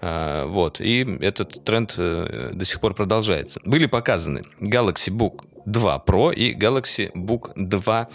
[0.00, 0.80] Э, вот.
[0.80, 3.60] И этот тренд до сих пор продолжается.
[3.64, 5.40] Были показаны Galaxy Book
[5.72, 8.08] 2 Pro и Galaxy Book 2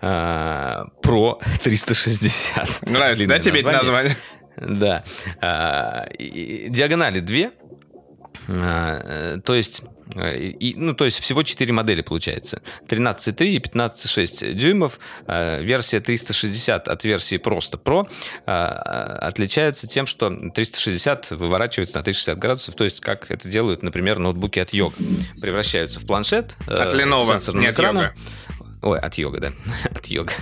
[0.00, 2.88] э, Pro 360.
[2.88, 4.16] Нравится, да, тебе эти названия?
[4.56, 5.02] Да.
[5.40, 6.06] Э,
[6.68, 7.50] диагонали 2,
[8.46, 9.82] то есть
[10.14, 12.60] и, ну, то есть всего 4 модели получается.
[12.88, 14.98] 13,3 и 15,6 дюймов.
[15.26, 18.06] Версия 360 от версии просто Pro
[18.44, 24.58] отличается тем, что 360 выворачивается на 360 градусов, то есть как это делают, например, ноутбуки
[24.58, 24.96] от Йога.
[25.40, 26.56] Превращаются в планшет.
[26.66, 28.14] От Lenovo, не от Йога.
[28.82, 29.52] Ой, от йога, да.
[29.94, 30.32] от йога.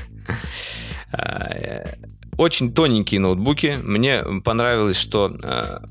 [2.41, 3.79] Очень тоненькие ноутбуки.
[3.83, 5.83] Мне понравилось, что а,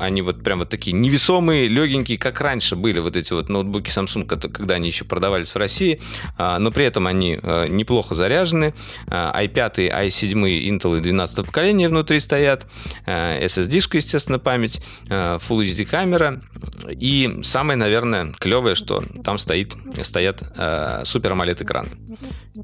[0.00, 4.24] они вот прям вот такие невесомые, легенькие, как раньше были вот эти вот ноутбуки Samsung,
[4.24, 6.00] когда они еще продавались в России,
[6.38, 8.72] а, но при этом они а, неплохо заряжены.
[9.06, 12.66] i5, i7, Intel 12 поколения внутри стоят,
[13.04, 16.40] SSD-шка, естественно, память, Full HD камера.
[16.88, 21.90] И самое, наверное, клевое, что там стоит, стоят Super AMOLED экраны.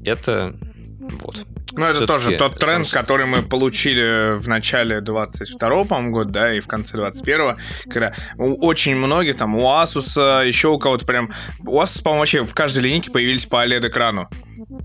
[0.03, 0.55] Это
[0.99, 1.45] вот.
[1.71, 2.93] Ну, это тоже тот тренд, Samsung.
[2.93, 7.57] который мы получили в начале 22 по-моему, года, да, и в конце 21
[7.89, 11.29] когда очень многие, там, у Asus, еще у кого-то прям...
[11.65, 14.29] У Asus, по-моему, вообще в каждой линейке появились по OLED-экрану.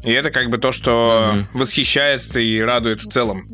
[0.05, 1.59] И это как бы то, что mm-hmm.
[1.59, 3.48] восхищает и радует в целом.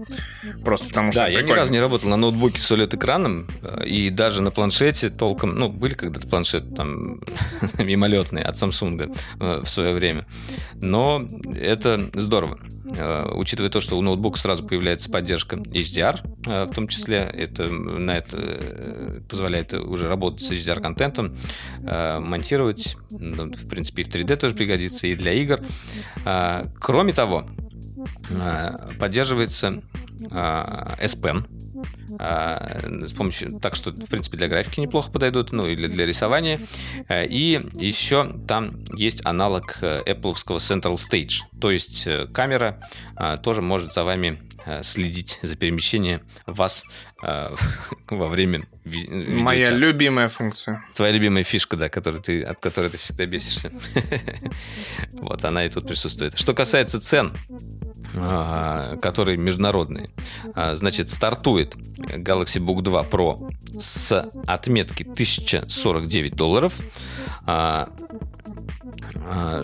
[0.64, 1.22] Просто потому что.
[1.22, 3.46] Да, я ни разу не работал на ноутбуке с OLED-экраном,
[3.84, 5.54] и даже на планшете толком.
[5.54, 7.20] Ну, были когда-то планшеты там
[7.78, 10.26] мимолетные от Samsung э, в свое время.
[10.74, 12.58] Но это здорово.
[12.94, 17.68] Э, учитывая то, что у ноутбука сразу появляется поддержка HDR, э, в том числе, это
[17.68, 21.36] на это позволяет уже работать с HDR-контентом,
[21.82, 25.60] монтировать, ну, в принципе, и в 3D тоже пригодится, и для игр.
[26.80, 27.46] Кроме того,
[28.98, 29.82] поддерживается
[30.28, 31.46] S Pen
[32.18, 36.60] с помощью, так что, в принципе, для графики неплохо подойдут, ну, или для рисования.
[37.08, 42.82] И еще там есть аналог Apple Central Stage, то есть э, камера
[43.42, 46.84] тоже может за вами э, следить за перемещением вас
[47.22, 50.82] во время Моя любимая функция.
[50.94, 53.70] Твоя любимая фишка, да, которой ты, от которой ты всегда бесишься.
[55.12, 56.38] Вот она и тут присутствует.
[56.38, 60.10] Что касается цен, а, которые международные.
[60.54, 66.74] А, значит, стартует Galaxy Book 2 Pro с отметки 1049 долларов.
[67.46, 67.88] А,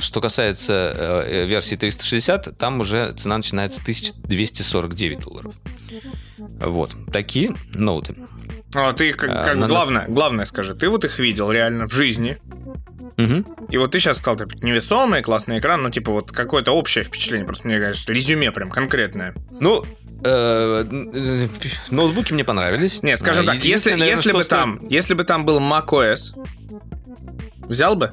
[0.00, 5.54] что касается э, версии 360, там уже цена начинается 1249 долларов.
[6.38, 8.14] Вот, такие ноуты.
[8.74, 10.10] А ты как, как а, главное, нас...
[10.10, 12.38] главное скажи, ты вот их видел реально в жизни,
[13.16, 13.66] Угу.
[13.70, 17.46] И вот ты сейчас сказал, типа, невесомый, классный экран, ну, типа, вот какое-то общее впечатление,
[17.46, 19.34] просто мне кажется, резюме прям конкретное.
[19.60, 19.84] Ну,
[20.24, 20.84] э,
[21.90, 23.02] ноутбуки мне понравились.
[23.02, 26.32] Нет, скажем а, так, если, если бы там, если бы там был macOS,
[27.68, 28.10] взял бы?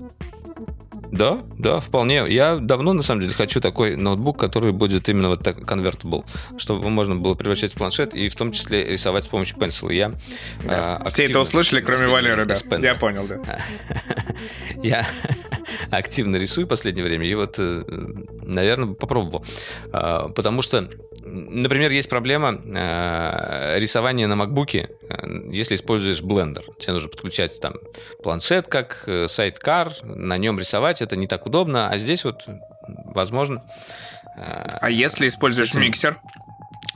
[1.14, 2.26] Да, да, вполне.
[2.28, 6.26] Я давно, на самом деле, хочу такой ноутбук, который будет именно вот так convertible,
[6.58, 9.92] чтобы можно было превращать в планшет и в том числе рисовать с помощью пенсила.
[9.92, 10.14] Я
[10.64, 10.98] да.
[10.98, 12.56] а, Все это услышали, кроме Валеры, да.
[12.80, 13.40] Я понял, да.
[14.84, 15.08] Я
[15.92, 17.84] активно рисую в последнее время, и вот, э,
[18.42, 19.46] наверное, попробовал.
[19.92, 20.90] А, потому что,
[21.34, 26.64] например, есть проблема э, рисования на макбуке, э, если используешь блендер.
[26.80, 27.76] Тебе нужно подключать там
[28.24, 32.46] планшет как сайткар, на нем рисовать это не так удобно, а здесь вот
[32.88, 33.64] возможно.
[34.36, 36.20] А если используешь миксер?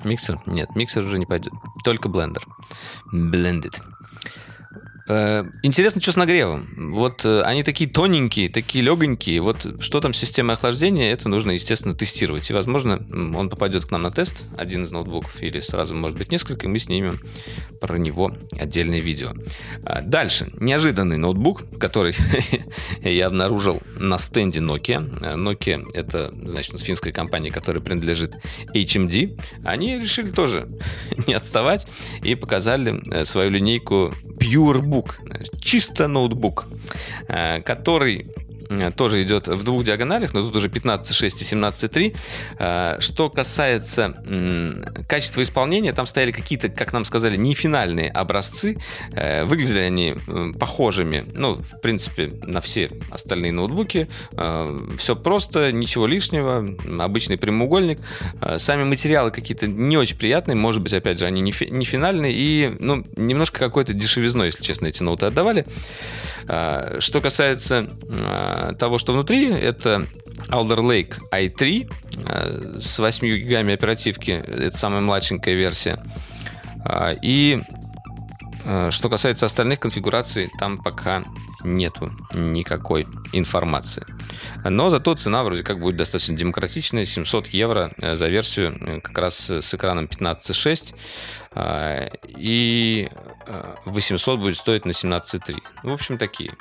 [0.04, 0.40] Миксер?
[0.46, 1.54] Нет, миксер уже не пойдет.
[1.84, 2.46] Только блендер.
[3.14, 3.82] Blended.
[5.10, 6.68] Э, интересно, что с нагревом.
[6.92, 9.42] Вот э, они такие тоненькие, такие легонькие.
[9.42, 12.50] Вот что там с системой охлаждения, это нужно, естественно, тестировать.
[12.50, 16.32] И, возможно, он попадет к нам на тест, один из ноутбуков, или сразу, может быть,
[16.32, 17.22] несколько, и мы снимем
[17.80, 19.34] про него отдельное видео.
[19.86, 20.52] А, дальше.
[20.60, 22.14] Неожиданный ноутбук, который
[23.02, 25.20] я обнаружил на стенде Nokia.
[25.22, 28.36] Э, Nokia— это, значит, финская компания, которая принадлежит
[28.74, 29.40] HMD.
[29.64, 30.68] Они решили тоже
[31.28, 31.88] не отставать
[32.24, 35.20] и показали свою линейку PureBook ноутбук,
[35.60, 36.68] чисто ноутбук,
[37.28, 38.26] э, который
[38.96, 43.02] тоже идет в двух диагоналях, но тут уже 15.6 и 17.3.
[43.02, 44.14] Что касается
[45.08, 48.78] качества исполнения, там стояли какие-то, как нам сказали, не финальные образцы.
[49.44, 50.16] Выглядели они
[50.60, 54.08] похожими, ну, в принципе, на все остальные ноутбуки.
[54.98, 58.00] Все просто, ничего лишнего, обычный прямоугольник.
[58.58, 63.06] Сами материалы какие-то не очень приятные, может быть, опять же, они не финальные, и, ну,
[63.16, 65.66] немножко какой-то дешевизной, если честно, эти ноуты отдавали.
[67.00, 67.90] Что касается
[68.80, 70.08] того, что внутри, это
[70.50, 71.90] Alder Lake i3
[72.26, 74.32] а, с 8 гигами оперативки.
[74.32, 75.98] Это самая младшенькая версия.
[77.22, 77.62] И
[78.92, 81.24] что касается остальных конфигураций, там пока
[81.64, 84.06] нету никакой информации.
[84.64, 87.06] Но зато цена вроде как будет достаточно демократичная.
[87.06, 90.96] 700 евро э, за версию э, как раз с экраном 15.6.
[91.52, 93.10] А, и
[93.86, 95.58] 800 э, будет стоить на 17.3.
[95.84, 96.54] В общем, такие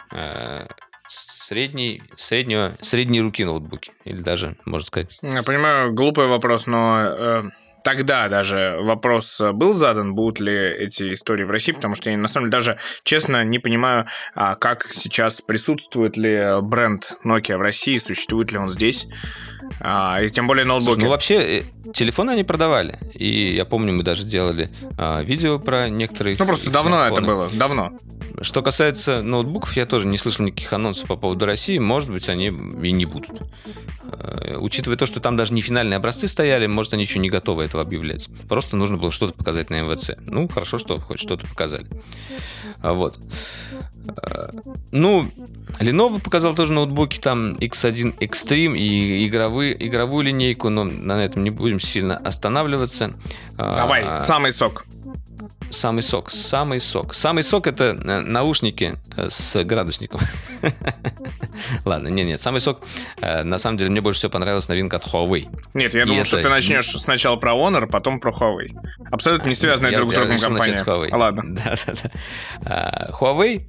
[1.47, 3.93] средний, среднего, средней руки ноутбуки.
[4.05, 5.19] Или даже, можно сказать...
[5.23, 7.43] Я понимаю, глупый вопрос, но
[7.87, 12.17] тогда даже вопрос э, был задан, будут ли эти истории в России, потому что я
[12.17, 17.61] на самом деле даже, честно, не понимаю, а как сейчас присутствует ли бренд Nokia в
[17.61, 19.07] России, существует ли он здесь.
[19.81, 20.95] А, и тем более ноутбуки.
[20.95, 22.99] Слушай, ну, вообще, э, телефоны они продавали.
[23.15, 26.37] И я помню, мы даже делали а, видео про некоторые...
[26.41, 27.93] Ну, просто давно это было, давно.
[28.40, 31.79] Что касается ноутбуков, я тоже не слышал никаких анонсов по поводу России.
[31.79, 33.40] Может быть, они и не будут.
[34.03, 37.64] А, учитывая то, что там даже не финальные образцы стояли, может, они еще не готовы
[37.64, 38.29] этого объявлять.
[38.49, 40.12] Просто нужно было что-то показать на МВЦ.
[40.27, 41.87] Ну, хорошо, что хоть что-то показали.
[42.81, 43.18] А, вот.
[44.22, 44.51] А,
[44.92, 45.31] ну,
[45.81, 51.51] Lenovo показал тоже ноутбуки, там X1 Extreme и игровые, игровую линейку, но на этом не
[51.51, 53.14] будем сильно останавливаться.
[53.57, 54.87] Давай, а, самый сок.
[55.77, 57.12] Самый сок, самый сок.
[57.15, 60.21] Самый сок это э, наушники э, с градусником.
[61.85, 62.81] Ладно, нет, нет, самый сок.
[63.21, 65.55] Э, на самом деле мне больше всего понравилась новинка от Huawei.
[65.75, 68.75] Нет, я думал, что ты начнешь сначала про Honor, потом про Huawei.
[69.11, 70.83] Абсолютно не связанные друг с другом компании.
[70.83, 71.15] Huawei.
[71.15, 71.43] Ладно.
[71.67, 72.11] Да, да, да.
[72.65, 73.65] А, Huawei,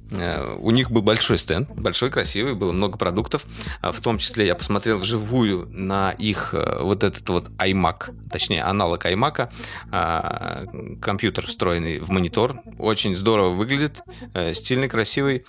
[0.60, 3.44] у них был большой стенд, большой, красивый, было много продуктов.
[3.80, 9.04] А, в том числе я посмотрел вживую на их вот этот вот iMac, точнее аналог
[9.04, 9.50] iMac,
[9.90, 10.64] а,
[11.00, 12.60] компьютер встроенный в монитор.
[12.78, 14.02] Очень здорово выглядит,
[14.34, 15.44] э, стильный, красивый.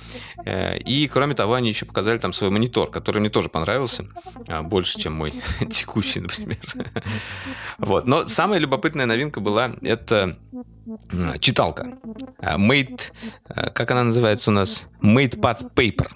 [0.45, 4.05] Э, и, кроме того, они еще показали там свой монитор, который мне тоже понравился.
[4.47, 5.33] А, больше, чем мой
[5.71, 6.59] текущий, например.
[7.77, 8.05] Вот.
[8.05, 10.37] Но самая любопытная новинка была это
[11.39, 11.97] читалка.
[12.39, 13.11] А, Mate,
[13.49, 14.87] э, как она называется у нас?
[15.01, 16.09] MatePad Paper.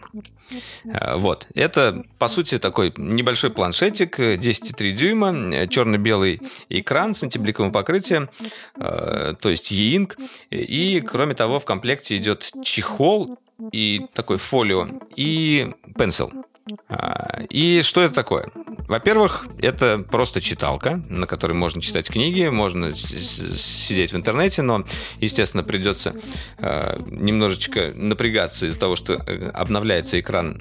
[1.16, 1.48] Вот.
[1.56, 8.30] Это, по сути, такой небольшой планшетик, 10,3 дюйма, черно-белый экран с антибликовым покрытием,
[8.76, 10.18] то есть e-ink,
[10.50, 13.38] и, кроме того, в комплекте идет чехол
[13.72, 16.32] и такой фолио, и пенсил.
[16.88, 18.50] А, и что это такое?
[18.88, 24.86] Во-первых, это просто читалка, на которой можно читать книги, можно сидеть в интернете, но,
[25.20, 26.14] естественно, придется
[26.60, 30.60] э, немножечко напрягаться из-за того, что э, обновляется экран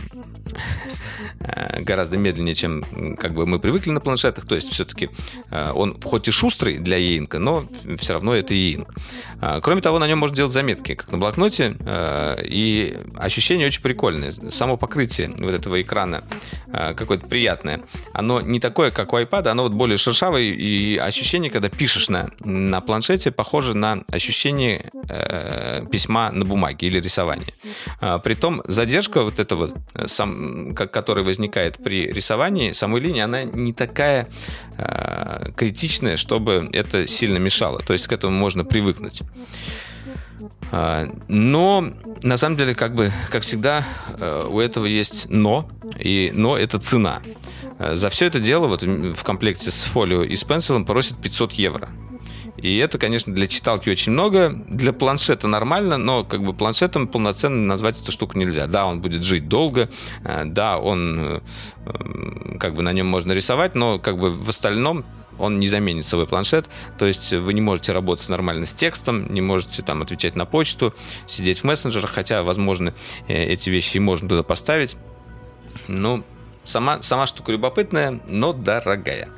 [1.81, 4.46] гораздо медленнее, чем как бы мы привыкли на планшетах.
[4.46, 5.11] То есть все-таки
[5.50, 8.85] э, он хоть и шустрый для e но все равно это e
[9.62, 14.33] Кроме того, на нем можно делать заметки, как на блокноте, э, и ощущение очень прикольное.
[14.50, 16.24] Само покрытие вот этого экрана
[16.72, 17.83] какое-то приятное.
[18.12, 22.31] Оно не такое, как у iPad, оно вот более шершавое, и ощущение, когда пишешь на,
[22.40, 27.52] на планшете, похоже на ощущение э, письма на бумаге или рисования.
[28.24, 29.74] Притом задержка вот эта вот,
[30.07, 34.29] сам, которая возникает при рисовании самой линии, она не такая
[34.77, 37.81] э, критичная, чтобы это сильно мешало.
[37.81, 39.23] То есть к этому можно привыкнуть.
[40.71, 41.92] А, но
[42.23, 43.85] на самом деле, как бы, как всегда,
[44.18, 45.68] э, у этого есть но,
[45.99, 47.21] и но это цена.
[47.79, 51.88] За все это дело вот в комплекте с фолио и с пенсилом просят 500 евро.
[52.57, 54.51] И это, конечно, для читалки очень много.
[54.69, 58.67] Для планшета нормально, но как бы планшетом полноценно назвать эту штуку нельзя.
[58.67, 59.88] Да, он будет жить долго,
[60.25, 61.41] э, да, он
[61.87, 65.05] э, как бы на нем можно рисовать, но как бы в остальном
[65.38, 69.41] он не заменит свой планшет, то есть вы не можете работать нормально с текстом, не
[69.41, 70.95] можете там отвечать на почту,
[71.27, 72.95] сидеть в мессенджерах, хотя, возможно,
[73.29, 74.97] э, эти вещи можно туда поставить.
[75.88, 76.23] Ну,
[76.65, 79.29] сама, сама штука любопытная, но дорогая.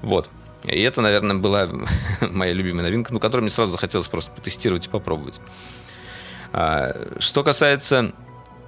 [0.00, 0.30] Вот.
[0.64, 1.68] И это, наверное, была
[2.20, 5.40] моя любимая новинка, ну, которую мне сразу захотелось просто потестировать и попробовать.
[6.52, 8.12] А, что касается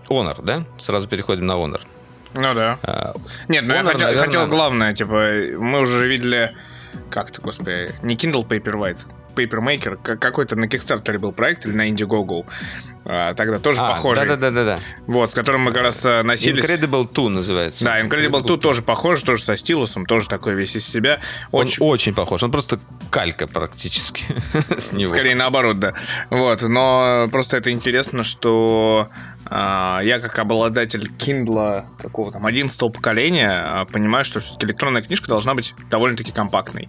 [0.08, 0.64] Honor, да?
[0.78, 1.80] Сразу переходим на Honor.
[2.34, 2.78] Ну да.
[2.82, 3.14] А,
[3.48, 4.26] Нет, ну Honor, я хотел, наверное...
[4.26, 6.56] хотел главное, типа, мы уже видели,
[7.10, 12.46] как то господи, не Kindle Paperwhite, Papermaker, какой-то на Kickstarter был проект или на Indiegogo.
[13.06, 14.26] А, тогда тоже а, похожий.
[14.26, 14.78] Да-да-да.
[15.06, 16.64] Вот, с которым мы как раз э, носились.
[16.64, 17.84] Incredible 2 называется.
[17.84, 21.20] Да, Incredible, Incredible 2 тоже похож, тоже со стилусом, тоже такой весь из себя.
[21.52, 21.82] Очень...
[21.82, 22.78] Он очень похож, он просто
[23.10, 24.24] калька практически
[24.78, 25.10] с него.
[25.10, 25.94] Скорее наоборот, да.
[26.30, 29.10] Вот, но просто это интересно, что
[29.46, 35.28] а, я как обладатель Kindle какого там 11 поколения а, понимаю, что все-таки электронная книжка
[35.28, 36.88] должна быть довольно-таки компактной.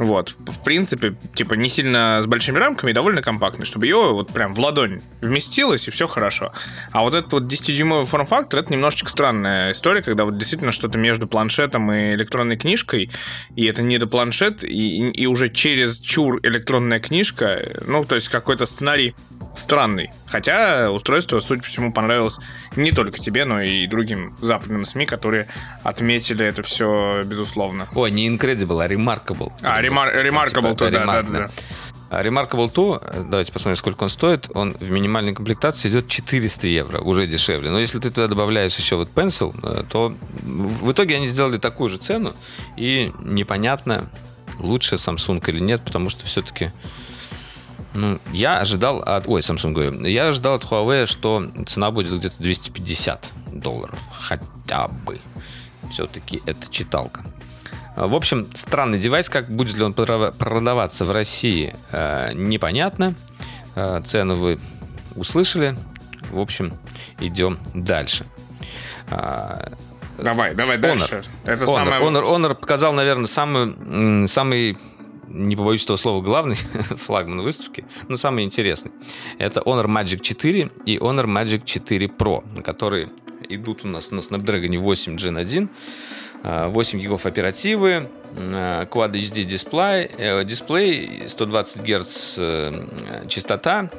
[0.00, 4.54] Вот, в принципе, типа не сильно с большими рамками, довольно компактный, чтобы ее вот прям
[4.54, 6.54] в ладонь вместилось, и все хорошо.
[6.90, 11.28] А вот этот вот 10-дюймовый форм-фактор, это немножечко странная история, когда вот действительно что-то между
[11.28, 13.10] планшетом и электронной книжкой,
[13.56, 18.30] и это не до планшет, и, и уже через чур электронная книжка, ну, то есть
[18.30, 19.14] какой-то сценарий
[19.54, 20.10] странный.
[20.26, 22.38] Хотя устройство, судя по всему, понравилось
[22.76, 25.48] не только тебе, но и другим западным СМИ, которые
[25.82, 27.88] отметили это все, безусловно.
[27.94, 29.52] Ой, не Incredible, а Remarkable.
[29.62, 31.50] А, Remar- Remarkable, типа, да, да, да, да.
[32.10, 34.50] А Remarkable 2, давайте посмотрим, сколько он стоит.
[34.54, 37.70] Он в минимальной комплектации идет 400 евро, уже дешевле.
[37.70, 40.12] Но если ты туда добавляешь еще вот Pencil, э, то
[40.42, 42.34] в итоге они сделали такую же цену,
[42.76, 44.10] и непонятно,
[44.58, 46.72] лучше Samsung или нет, потому что все-таки
[47.94, 49.28] ну, я ожидал от...
[49.28, 50.04] Ой, Samsung говорю.
[50.04, 54.00] Я ожидал от Huawei, что цена будет где-то 250 долларов.
[54.12, 55.20] Хотя бы.
[55.90, 57.24] Все-таки это читалка.
[57.96, 59.28] В общем, странный девайс.
[59.28, 63.14] Как будет ли он продаваться в России, э, непонятно.
[63.74, 64.58] Э, цену вы
[65.16, 65.76] услышали.
[66.30, 66.72] В общем,
[67.18, 68.26] идем дальше.
[70.22, 70.80] Давай, давай Honor.
[70.80, 71.24] дальше.
[71.44, 71.84] Это Honor.
[71.84, 72.02] Самое...
[72.02, 74.76] Honor, Honor показал, наверное, самый, самый
[75.30, 76.56] не побоюсь этого слова, главный
[77.06, 78.90] флагман выставки, но самый интересный.
[79.38, 83.10] Это Honor Magic 4 и Honor Magic 4 Pro, которые
[83.48, 85.68] идут у нас на Snapdragon 8 Gen 1,
[86.42, 90.10] 8 гигов оперативы, Quad HD дисплей,
[90.44, 92.38] дисплей 120 Гц
[93.28, 93.90] частота.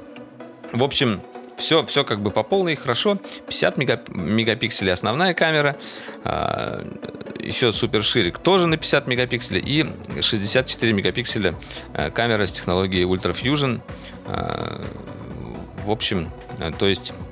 [0.71, 1.21] В общем,
[1.57, 3.17] все, все как бы по полной, хорошо.
[3.47, 5.77] 50 мегапикселей основная камера.
[6.23, 6.81] А,
[7.39, 9.61] еще супер ширик тоже на 50 мегапикселей.
[9.61, 11.55] И 64 мегапикселя
[12.13, 13.81] камера с технологией Ultra Fusion.
[15.85, 16.31] В общем,
[16.79, 17.30] то есть Э,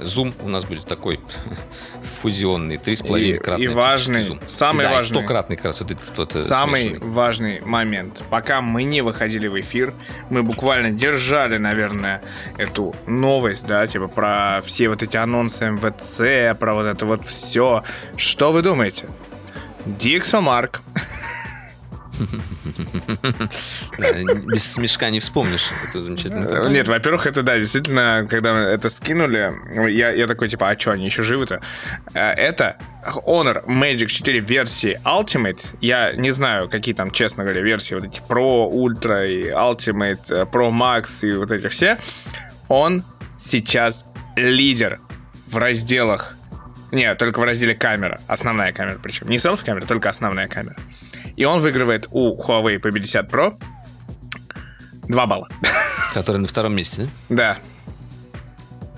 [0.00, 1.20] зум у нас будет такой
[2.20, 3.64] фузионный, 3,5-кратный.
[3.64, 4.40] И, и важный, зум.
[4.46, 5.22] самый да, важный.
[5.22, 7.12] 100-кратный как раз вот этот вот э, Самый смешанный.
[7.12, 8.22] важный момент.
[8.30, 9.94] Пока мы не выходили в эфир,
[10.30, 12.22] мы буквально держали, наверное,
[12.58, 17.84] эту новость, да, типа про все вот эти анонсы МВЦ, про вот это вот все.
[18.16, 19.06] Что вы думаете?
[19.86, 20.80] Диксомарк
[24.46, 25.70] Без смешка не вспомнишь
[26.70, 29.52] Нет, во-первых, это да, действительно, когда это скинули,
[29.90, 31.60] я, такой, типа, а что, они еще живы-то?
[32.14, 32.76] Э, это
[33.26, 35.60] Honor Magic 4 версии Ultimate.
[35.80, 40.44] Я не знаю, какие там, честно говоря, версии, вот эти Pro, Ultra и Ultimate, э,
[40.44, 41.98] Pro Max и вот эти все.
[42.68, 43.04] Он
[43.38, 44.04] сейчас
[44.36, 45.00] лидер
[45.46, 46.36] в разделах
[46.92, 48.20] нет, только в разделе камера.
[48.26, 49.28] Основная камера причем.
[49.28, 50.76] Не селфи-камера, только основная камера.
[51.36, 53.60] И он выигрывает у Huawei P50 Pro
[55.08, 55.48] 2 балла.
[56.14, 57.58] Который на втором месте, да?
[57.58, 57.58] Да.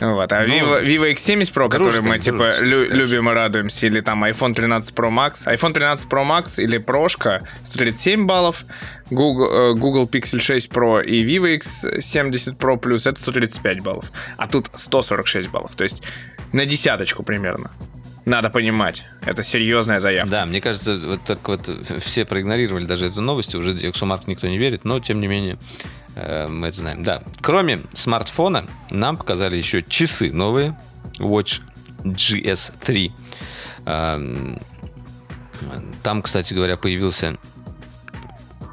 [0.00, 0.32] Вот.
[0.32, 4.24] А ну, Vivo, Vivo X70 Pro, который мы типа лю- любим и радуемся, или там
[4.24, 8.64] iPhone 13 Pro Max, iPhone 13 Pro Max или Прошка 137 баллов,
[9.10, 14.48] Google, э, Google Pixel 6 Pro и Vivo X70 Pro Plus это 135 баллов, а
[14.48, 16.02] тут 146 баллов, то есть
[16.52, 17.70] на десяточку примерно.
[18.24, 20.30] Надо понимать, это серьезная заявка.
[20.30, 21.68] Да, мне кажется, вот так вот
[22.02, 25.58] все проигнорировали даже эту новость, уже Exomark никто не верит, но тем не менее
[26.14, 27.02] э, мы это знаем.
[27.02, 30.76] Да, кроме смартфона нам показали еще часы новые,
[31.18, 31.60] Watch
[32.02, 33.12] GS3.
[33.86, 34.58] Эм,
[36.02, 37.36] там, кстати говоря, появился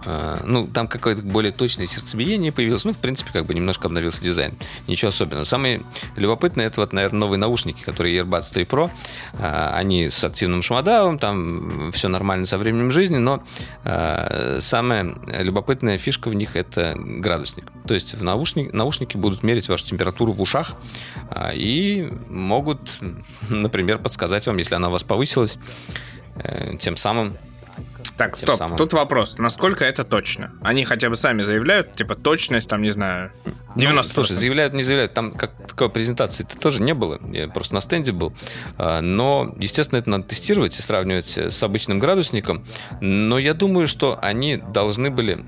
[0.06, 2.86] ну, там какое-то более точное сердцебиение появилось.
[2.86, 4.54] Ну, в принципе, как бы немножко обновился дизайн.
[4.88, 5.44] Ничего особенного.
[5.44, 5.82] Самое
[6.16, 8.90] любопытное, это вот, наверное, новые наушники, которые Earbuds 3 Pro.
[9.34, 13.44] А, они с активным шумодавом, там все нормально со временем жизни, но
[13.84, 17.72] а, самая любопытная фишка в них это градусник.
[17.88, 20.74] То есть в наушник, наушники будут мерить вашу температуру в ушах
[21.54, 23.00] и могут,
[23.50, 25.58] например, подсказать вам, если она у вас повысилась,
[26.36, 27.38] э, тем самым
[28.18, 28.78] так, стоп, самым...
[28.78, 29.38] тут вопрос.
[29.38, 30.54] Насколько это точно?
[30.62, 33.32] Они хотя бы сами заявляют, типа, точность, там, не знаю,
[33.76, 33.94] 90%.
[33.94, 35.14] Ну, слушай, заявляют, не заявляют.
[35.14, 37.20] Там как такой презентации это тоже не было.
[37.32, 38.34] Я просто на стенде был.
[38.78, 42.66] А, но, естественно, это надо тестировать и сравнивать с обычным градусником.
[43.00, 45.46] Но я думаю, что они должны были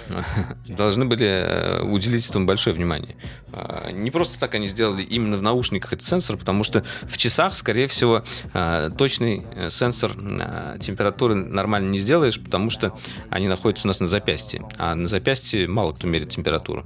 [0.66, 3.16] должны были э, уделить этому большое внимание.
[3.52, 7.54] А, не просто так они сделали именно в наушниках этот сенсор, потому что в часах,
[7.54, 8.22] скорее всего,
[8.54, 12.94] а, точный э, сенсор а, температуры нормально не сделаешь, потому что
[13.30, 14.66] они находятся у нас на запястье.
[14.78, 16.84] А на запястье мало кто меряет температуру.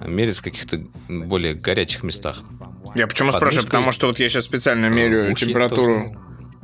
[0.00, 2.42] Меряет в каких-то более горячих местах.
[2.94, 3.66] Я почему спрашиваю?
[3.66, 6.14] Потому что вот я сейчас специально меряю температуру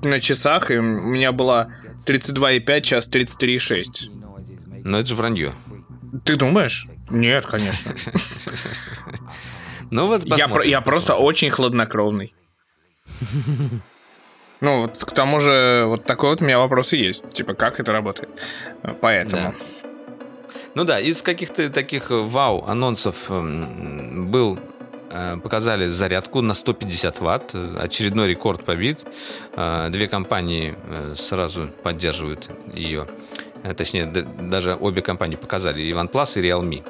[0.00, 0.08] тоже.
[0.08, 1.68] на часах, и у меня была
[2.06, 4.16] 32,5, час 33,6.
[4.86, 5.52] Но это же вранье.
[6.24, 6.86] Ты думаешь?
[7.10, 7.94] Нет, конечно.
[9.90, 12.34] Ну вот я, я просто очень хладнокровный.
[14.60, 17.30] Ну, вот к тому же, вот такой вот у меня вопрос и есть.
[17.32, 18.30] Типа, как это работает?
[19.00, 19.52] Поэтому.
[19.52, 19.54] Да.
[20.74, 24.58] Ну да, из каких-то таких вау-анонсов эм, был
[25.10, 27.54] э, показали зарядку на 150 ватт.
[27.54, 29.06] Очередной рекорд побит.
[29.54, 33.06] Э, две компании э, сразу поддерживают ее.
[33.74, 36.84] Точнее, даже обе компании показали, и OnePlus, и Realme.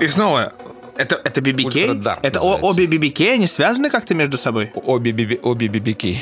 [0.00, 0.52] И снова,
[0.96, 2.18] это, это BBK?
[2.22, 4.70] Это о, обе BBK, они связаны как-то между собой?
[4.74, 6.18] Обе, BB, обе BBK.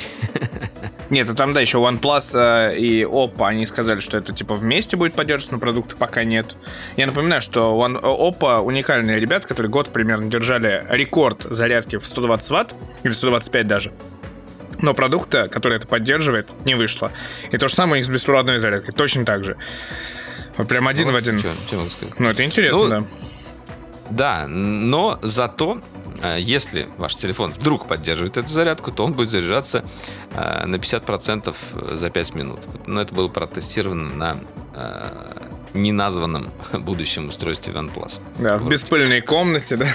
[1.10, 4.96] Нет, а там, да, еще OnePlus э, и Oppo, они сказали, что это, типа, вместе
[4.96, 6.54] будет поддерживаться, но продукты пока нет.
[6.98, 12.50] Я напоминаю, что One, Oppo уникальные ребята, которые год примерно держали рекорд зарядки в 120
[12.50, 12.74] ватт,
[13.04, 13.92] или 125 даже.
[14.80, 17.12] Но продукта, который это поддерживает, не вышло.
[17.50, 18.94] И то же самое у них с беспроводной зарядкой.
[18.94, 19.56] Точно так же.
[20.56, 21.38] Вот прям один ну, в один.
[21.38, 22.06] Что, что?
[22.18, 23.04] Ну, это интересно, ну, да.
[24.10, 25.80] Да, но зато
[26.22, 29.84] э, если ваш телефон вдруг поддерживает эту зарядку, то он будет заряжаться
[30.32, 32.60] э, на 50% за 5 минут.
[32.86, 34.40] Но это было протестировано на
[34.74, 38.20] э, неназванном будущем устройстве OnePlus.
[38.38, 39.86] Да, в беспыльной комнате, да?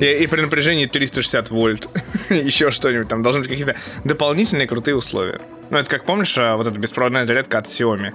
[0.00, 1.88] И, и при напряжении 360 вольт.
[2.30, 3.08] Еще что-нибудь.
[3.08, 5.40] Там должны быть какие-то дополнительные крутые условия.
[5.70, 8.12] Ну, это как помнишь, вот эта беспроводная зарядка от Xiaomi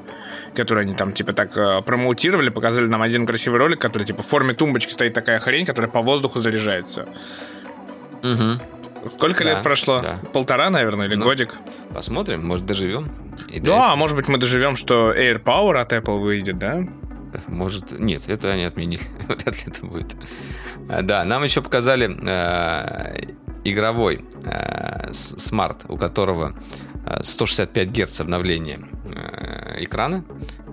[0.53, 4.27] которые они там, типа, так э, промоутировали, показали нам один красивый ролик, который, типа, в
[4.27, 7.07] форме тумбочки стоит такая хрень, которая по воздуху заряжается.
[8.23, 9.07] Угу.
[9.07, 10.01] Сколько да, лет прошло?
[10.01, 10.19] Да.
[10.31, 11.57] Полтора, наверное, или ну, годик?
[11.93, 13.09] Посмотрим, может, доживем.
[13.49, 13.95] И да, этого...
[13.95, 16.83] может быть, мы доживем, что Air Power от Apple выйдет, да?
[17.47, 19.03] Может, нет, это они отменили.
[19.27, 20.15] Вряд ли это будет.
[20.89, 26.53] А, да, нам еще показали э, игровой э, смарт, у которого
[27.21, 30.23] 165 Гц обновление э, экрана.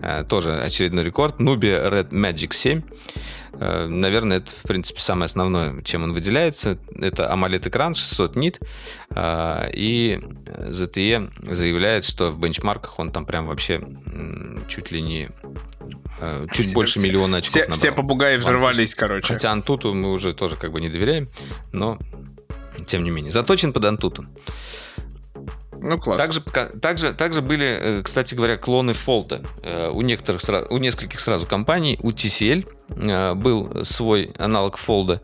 [0.02, 1.40] Э, тоже очередной рекорд.
[1.40, 2.82] Nubia Red Magic 7.
[3.54, 6.78] Э, наверное, это, в принципе, самое основное, чем он выделяется.
[6.96, 8.60] Это AMOLED-экран 600 нит.
[9.16, 13.80] И ZTE заявляет, что в бенчмарках он там прям вообще
[14.68, 15.28] чуть ли не
[16.52, 17.78] чуть все, больше все, миллиона очков все, набрал.
[17.78, 19.34] Все попугаи взорвались, короче.
[19.34, 21.28] Хотя Антуту мы уже тоже как бы не доверяем,
[21.72, 21.98] но
[22.86, 23.30] тем не менее.
[23.30, 24.26] Заточен под Антуту.
[25.82, 26.20] Ну, класс.
[26.20, 26.40] Также,
[26.80, 29.42] также, также были, э, кстати говоря, клоны Фолта.
[29.62, 35.22] Э, у некоторых, у нескольких сразу компаний, у TCL э, был свой аналог Фолда.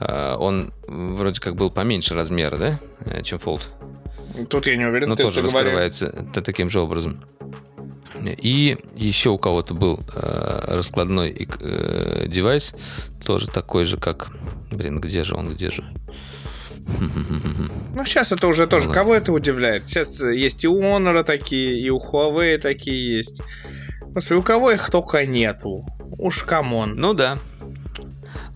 [0.00, 3.64] Он вроде как был поменьше размера, да, чем Fold.
[4.48, 5.10] Тут я не уверен.
[5.10, 6.44] Но ты, тоже ты раскрывается говоришь.
[6.44, 7.22] таким же образом.
[8.24, 11.30] И еще у кого-то был э, раскладной
[11.60, 12.74] э, девайс,
[13.24, 14.30] тоже такой же, как...
[14.70, 15.84] Блин, где же он, где же?
[17.94, 18.90] Ну, сейчас это уже тоже.
[18.90, 19.88] Кого это удивляет?
[19.88, 23.40] Сейчас есть и у Honor такие, и у Huawei такие есть.
[24.02, 25.86] Господи, у кого их только нету?
[26.18, 26.94] Уж come on.
[26.96, 27.38] Ну да.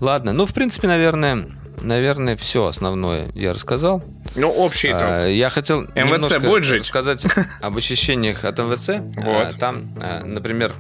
[0.01, 1.49] Ладно, ну, в принципе, наверное,
[1.81, 4.03] наверное, все основное я рассказал.
[4.35, 5.03] Ну, общий итог.
[5.03, 6.81] А, я хотел MWC будет жить?
[6.81, 7.25] рассказать
[7.61, 9.01] об ощущениях от MWC.
[9.17, 9.55] Вот.
[9.55, 10.75] А, там, а, например,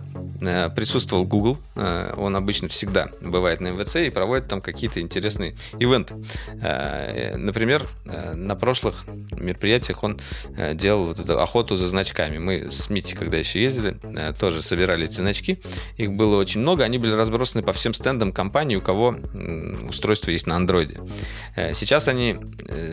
[0.47, 1.59] Э, присутствовал Google.
[1.77, 6.15] Э, он обычно всегда бывает на MWC и проводит там какие-то интересные ивенты.
[6.61, 7.87] Э, например,
[8.35, 10.21] на прошлых мероприятиях он
[10.73, 12.39] делал вот эту охоту за значками.
[12.39, 13.97] Мы с Митей, когда еще ездили,
[14.39, 15.59] тоже собирали эти значки.
[15.97, 16.85] Их было очень много.
[16.85, 19.17] Они были разбросаны по всем стендам компании, у кого
[19.89, 21.01] устройство есть на андроиде.
[21.75, 22.37] Сейчас они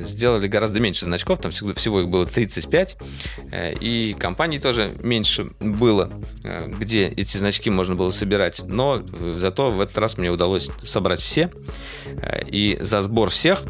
[0.02, 2.98] сделали гораздо меньше значков, там всего их было 35,
[3.80, 6.12] и компаний тоже меньше было,
[6.80, 9.02] где эти значки можно было собирать, но
[9.40, 11.50] зато в этот раз мне удалось собрать все.
[12.22, 13.64] Э, и за сбор всех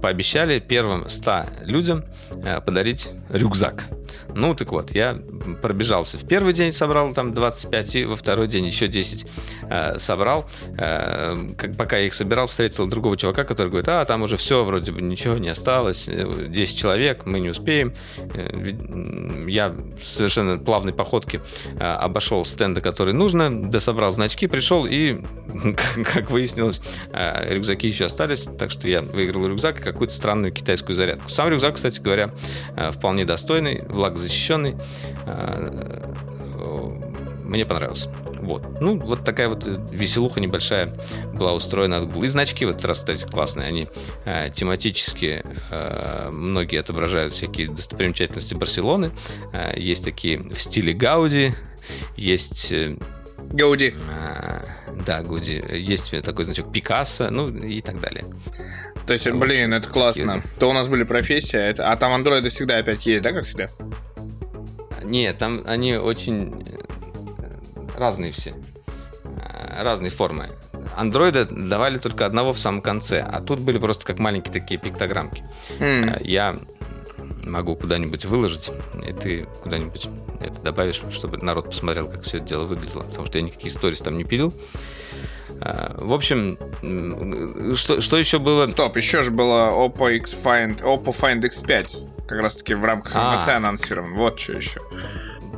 [0.00, 2.04] пообещали первым 100 людям
[2.44, 3.86] э, подарить рюкзак.
[4.34, 5.18] Ну, так вот, я
[5.62, 6.18] пробежался.
[6.18, 9.26] В первый день собрал там 25, и во второй день еще 10
[9.68, 10.48] э, собрал.
[10.78, 14.64] Э, как, пока я их собирал, встретил другого чувака, который говорит, а, там уже все,
[14.64, 17.92] вроде бы ничего не осталось, 10 человек, мы не успеем.
[18.34, 18.74] Э,
[19.48, 21.40] я в совершенно плавной походке
[21.78, 25.20] э, обошел стенды, которые нужно, дособрал значки, пришел, и,
[26.14, 26.80] как выяснилось,
[27.12, 31.28] э, рюкзаки еще остались, так что я выиграл рюкзак и какую-то странную китайскую зарядку.
[31.28, 32.32] Сам рюкзак, кстати говоря,
[32.76, 34.74] э, вполне достойный, влагозащищенный.
[35.26, 36.10] А,
[37.50, 38.08] мне понравился.
[38.40, 38.80] Вот.
[38.80, 40.94] Ну, вот такая вот э, веселуха небольшая
[41.34, 42.24] была устроена от Google.
[42.24, 43.66] И значки в этот раз, кстати, классные.
[43.66, 43.88] Они
[44.24, 49.10] э, тематически э, многие отображают всякие достопримечательности Барселоны.
[49.52, 51.52] Э, есть такие в стиле Гауди,
[52.16, 52.72] есть...
[52.72, 52.96] Э,
[53.36, 53.94] Гауди.
[54.08, 54.60] Э,
[55.04, 55.62] да, Гауди.
[55.72, 58.24] Есть такой значок Пикассо, ну и так далее.
[59.10, 60.40] То есть, блин, это классно.
[60.60, 61.90] То у нас были профессии, а, это...
[61.90, 63.68] а там андроиды всегда опять есть, да, как всегда?
[65.02, 68.54] Нет, там они очень э, разные все.
[69.24, 70.50] Э, разные формы.
[70.96, 75.42] Андроиды давали только одного в самом конце, а тут были просто как маленькие такие пиктограммки.
[75.80, 76.24] Mm.
[76.24, 76.60] Я
[77.44, 78.70] могу куда-нибудь выложить,
[79.04, 80.06] и ты куда-нибудь
[80.40, 83.02] это добавишь, чтобы народ посмотрел, как все это дело выглядело.
[83.02, 84.54] Потому что я никакие истории там не пилил.
[85.60, 86.56] В общем,
[87.74, 88.66] что, что еще было?
[88.66, 93.12] Стоп, еще же было Oppo X Find, Oppo Find X5 как раз таки в рамках
[93.16, 93.36] а.
[93.36, 94.14] МВЦ анонсирован.
[94.14, 94.80] Вот что еще.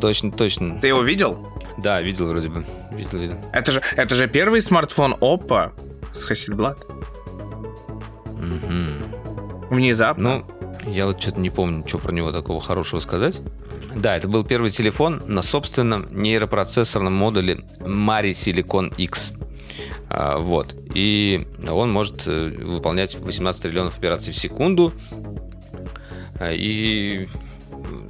[0.00, 0.80] Точно, точно.
[0.80, 1.46] Ты его видел?
[1.76, 2.64] Да, видел вроде бы.
[2.90, 3.36] Видел, видел.
[3.52, 5.72] Это же, это же первый смартфон Oppo
[6.12, 6.78] с Hasselblad.
[8.24, 9.74] Угу.
[9.74, 10.44] Внезапно.
[10.82, 13.42] Ну, я вот что-то не помню, что про него такого хорошего сказать.
[13.94, 19.34] Да, это был первый телефон на собственном нейропроцессорном модуле Mari Silicon X.
[20.14, 20.74] А, вот.
[20.94, 24.92] И он может э, выполнять 18 триллионов операций в секунду
[26.38, 27.28] а, и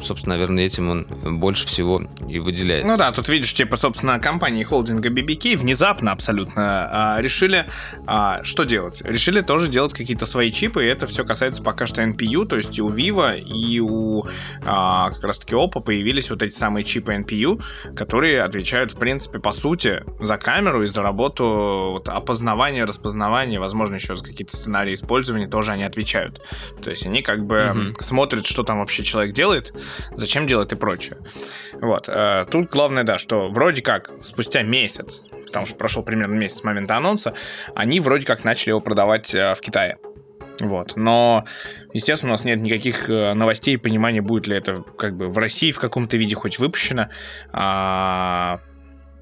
[0.03, 1.07] собственно, наверное, этим он
[1.39, 2.89] больше всего и выделяется.
[2.89, 7.67] Ну да, тут видишь, типа, собственно, компании холдинга BBK внезапно абсолютно а, решили,
[8.07, 9.03] а, что делать?
[9.03, 12.79] Решили тоже делать какие-то свои чипы, и это все касается пока что NPU, то есть
[12.81, 14.27] у Vivo, и у
[14.65, 17.63] а, как раз-таки Oppo появились вот эти самые чипы NPU,
[17.95, 23.97] которые отвечают, в принципе, по сути, за камеру и за работу вот, опознавания, распознавания, возможно,
[23.97, 26.43] еще за какие-то сценарии использования тоже они отвечают.
[26.83, 28.03] То есть они как бы mm-hmm.
[28.03, 29.73] смотрят, что там вообще человек делает,
[30.15, 31.19] зачем делать и прочее.
[31.75, 32.09] Вот.
[32.09, 36.65] Э, тут главное, да, что вроде как спустя месяц, потому что прошел примерно месяц с
[36.65, 37.35] момента анонса,
[37.75, 39.99] они вроде как начали его продавать э, в Китае.
[40.61, 40.97] Вот.
[40.97, 41.45] Но,
[41.93, 45.39] естественно, у нас нет никаких э, новостей и понимания, будет ли это как бы в
[45.39, 47.09] России в каком-то виде хоть выпущено.
[47.53, 48.61] А,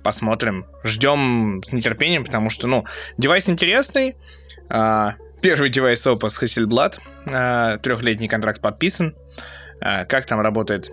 [0.03, 0.67] посмотрим.
[0.85, 2.85] Ждем с нетерпением, потому что, ну,
[3.17, 4.17] девайс интересный.
[4.69, 6.99] А, первый девайс Oppo с Hasselblad.
[7.31, 9.15] А, трехлетний контракт подписан.
[9.81, 10.91] А, как там работает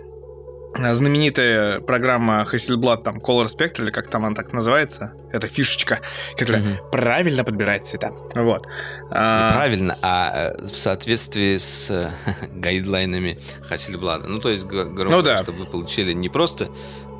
[0.74, 6.00] знаменитая программа Hasselblad, там, Color Spectre, или как там она так называется, это фишечка,
[6.36, 6.90] которая mm-hmm.
[6.90, 8.12] правильно подбирает цвета.
[8.34, 8.66] Вот.
[9.10, 9.52] А...
[9.54, 12.10] Правильно, а э, в соответствии с э,
[12.54, 14.26] гайдлайнами Hasselblad.
[14.26, 15.38] Ну, то есть, грубо ну, да.
[15.38, 16.68] чтобы вы получили не просто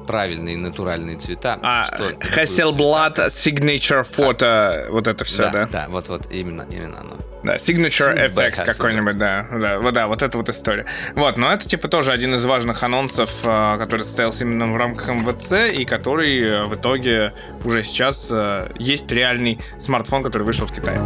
[0.08, 1.58] правильные натуральные цвета.
[1.62, 1.86] А
[2.34, 5.50] Hasselblad Signature Photo, а, вот это все, да?
[5.50, 7.16] Да, да, вот, вот именно, именно оно.
[7.44, 10.86] Да, Signature Effect какой-нибудь, да, да, вот, да, вот это вот история.
[11.14, 15.08] Вот, но это типа тоже один из важных анонсов, а, который состоялся именно в рамках
[15.08, 17.34] МВЦ и который э, в итоге
[17.64, 21.00] уже сейчас э, есть реальный смартфон, который вышел в Китае.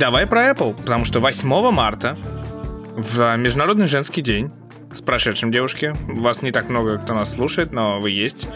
[0.00, 2.16] Давай про Apple, потому что 8 марта,
[2.96, 4.50] в Международный женский день,
[4.92, 5.94] с прошедшим, девушки.
[6.08, 8.48] Вас не так много, кто нас слушает, но вы есть.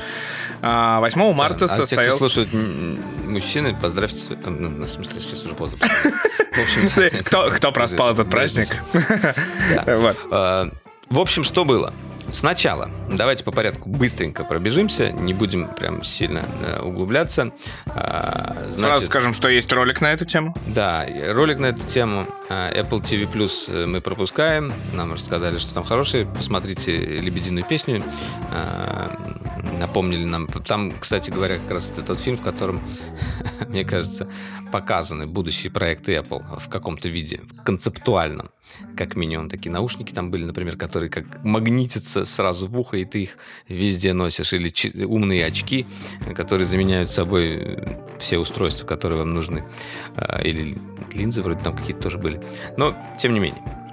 [0.63, 1.95] 8 а, марта да, состоялся...
[1.95, 2.49] А те, кто слушают
[3.27, 4.37] мужчины, поздравьте...
[4.47, 5.79] Ну, ну, в смысле, сейчас уже поздно.
[5.79, 7.23] В общем...
[7.25, 8.69] Кто, кто проспал этот праздник?
[10.31, 10.71] А,
[11.11, 11.93] в общем, что было?
[12.33, 17.53] Сначала, давайте по порядку быстренько пробежимся, не будем прям сильно э, углубляться.
[17.87, 20.55] А, значит, Сразу скажем, что есть ролик на эту тему.
[20.67, 22.27] Да, ролик на эту тему.
[22.49, 24.73] А, Apple TV Plus э, мы пропускаем.
[24.93, 26.27] Нам рассказали, что там хорошие.
[26.27, 28.03] Посмотрите «Лебединую песню».
[29.79, 30.47] Напомнили нам.
[30.47, 32.81] Там, кстати говоря, как раз это тот фильм, в котором,
[33.69, 34.29] мне кажется,
[34.73, 38.51] показаны будущие проекты Apple в каком-то виде, в концептуальном
[38.97, 39.49] как минимум.
[39.49, 43.37] Такие наушники там были, например, которые как магнитятся сразу в ухо, и ты их
[43.69, 44.53] везде носишь.
[44.53, 44.73] Или
[45.05, 45.87] умные очки,
[46.35, 49.65] которые заменяют собой э, все устройства, которые вам нужны.
[50.17, 50.77] А, или
[51.13, 52.41] линзы вроде там какие-то тоже были.
[52.77, 53.84] Но, тем не менее.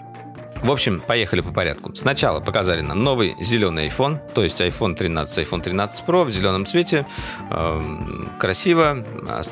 [0.62, 1.96] В общем, поехали по порядку.
[1.96, 6.66] Сначала показали нам новый зеленый iPhone, то есть iPhone 13, iPhone 13 Pro в зеленом
[6.66, 7.08] цвете.
[7.50, 9.04] Эм, красиво,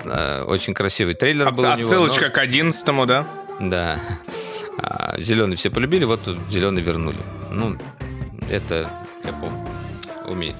[0.05, 1.89] э, очень красивый трейлер От, был у него.
[1.89, 2.31] Отсылочка но...
[2.31, 3.25] к 11 да?
[3.59, 3.99] Да.
[4.77, 7.17] А, зеленый все полюбили, вот зеленый вернули.
[7.51, 7.75] Ну,
[8.49, 8.89] это
[9.23, 9.51] Apple
[10.27, 10.55] умеет.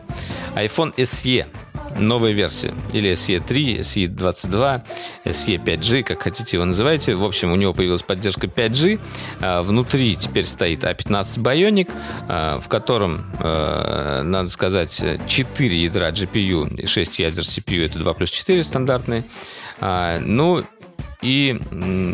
[0.65, 1.45] iPhone SE
[1.97, 2.73] новая версия.
[2.93, 4.83] Или SE 3, SE 22,
[5.25, 7.15] SE 5G, как хотите его называйте.
[7.15, 8.99] В общем, у него появилась поддержка 5G.
[9.41, 11.91] А, внутри теперь стоит A15 Bionic,
[12.27, 17.85] а, в котором, а, надо сказать, 4 ядра GPU и 6 ядер CPU.
[17.85, 19.23] Это 2 плюс 4 стандартные.
[19.81, 20.63] Ну,
[21.21, 21.59] и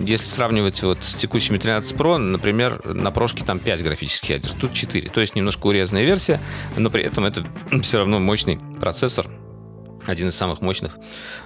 [0.03, 4.73] если сравнивать вот с текущими 13 Pro, например, на прошке там 5 графических ядер, тут
[4.73, 5.09] 4.
[5.09, 6.39] То есть немножко урезанная версия,
[6.75, 7.45] но при этом это
[7.83, 9.29] все равно мощный процессор,
[10.07, 10.97] один из самых мощных,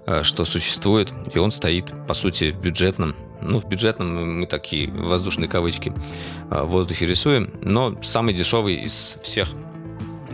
[0.05, 4.89] э, что существует, и он стоит, по сути, в бюджетном, ну, в бюджетном мы такие
[4.89, 5.93] воздушные кавычки
[6.49, 9.49] э, в воздухе рисуем, но самый дешевый из всех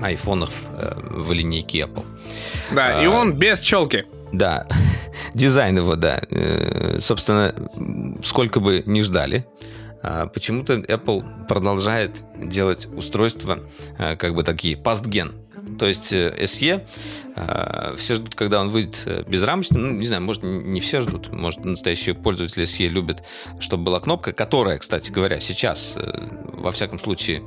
[0.01, 2.05] айфонов э, в линейке Apple.
[2.71, 4.05] Да, а, и он без челки.
[4.37, 4.67] Да,
[5.33, 6.19] дизайн его, да.
[6.99, 7.53] Собственно,
[8.23, 9.45] сколько бы ни ждали,
[10.03, 13.59] а, почему-то Apple продолжает делать устройства
[13.97, 15.44] как бы такие пастген
[15.77, 16.85] то есть э, SE,
[17.35, 19.81] э, все ждут, когда он выйдет э, безрамочным.
[19.81, 21.31] Ну, не знаю, может, не все ждут.
[21.31, 23.23] Может, настоящие пользователи SE любят,
[23.59, 27.43] чтобы была кнопка, которая, кстати говоря, сейчас, во всяком случае,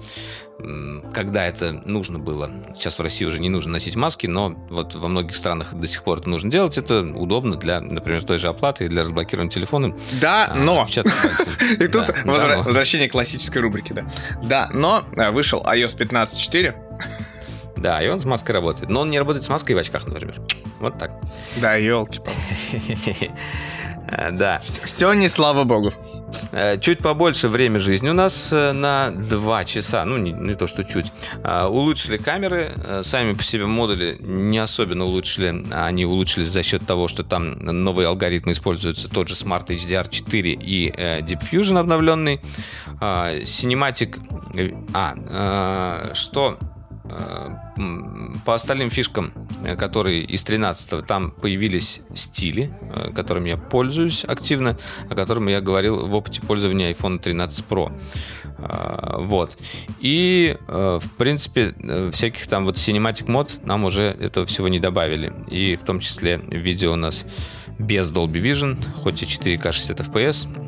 [1.15, 5.09] когда это нужно было, сейчас в России уже не нужно носить маски, но вот во
[5.09, 6.79] многих странах до сих пор это нужно делать.
[6.79, 9.97] Это удобно для, например, той же оплаты и для разблокирования телефона.
[10.21, 10.87] Да, а, но...
[11.81, 14.07] И тут возвращение к классической рубрике, да.
[14.43, 16.75] Да, но вышел iOS 15.4,
[17.81, 18.91] да, и он с маской работает.
[18.91, 20.41] Но он не работает с маской в очках, например.
[20.81, 21.13] Вот так.
[21.57, 22.21] Да, елки
[24.33, 24.61] Да.
[24.63, 25.93] Все не слава богу.
[26.53, 30.05] Э, чуть побольше время жизни у нас э, на 2 часа.
[30.05, 31.13] Ну, не, не то, что чуть.
[31.45, 32.71] Э, улучшили камеры.
[33.03, 35.65] Сами по себе модули не особенно улучшили.
[35.73, 39.09] Они улучшились за счет того, что там новые алгоритмы используются.
[39.09, 42.41] Тот же Smart HDR4 и Deep Fusion обновленный.
[43.01, 44.19] Cinematic...
[44.95, 46.59] А, что
[48.45, 49.33] по остальным фишкам,
[49.65, 54.77] э, которые из 13 там появились стили, э, которыми я пользуюсь активно,
[55.09, 57.93] о котором я говорил в опыте пользования iPhone 13 Pro.
[58.59, 59.57] Вот.
[60.01, 61.75] И, в принципе,
[62.11, 65.33] всяких там вот Cinematic мод нам уже этого всего не добавили.
[65.49, 67.25] И в том числе видео у нас
[67.79, 70.68] без Dolby Vision, хоть и 4К 60 FPS,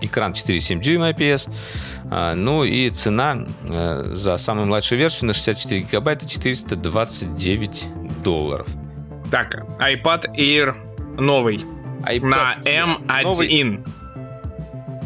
[0.00, 1.50] экран 4,7 дюйма IPS.
[2.10, 7.88] А, ну и цена э, за самую младшую версию на 64 гигабайта 429
[8.22, 8.68] долларов.
[9.30, 10.74] Так, iPad Air
[11.20, 11.64] новый.
[12.02, 13.22] iPad на M1.
[13.22, 13.80] Новый.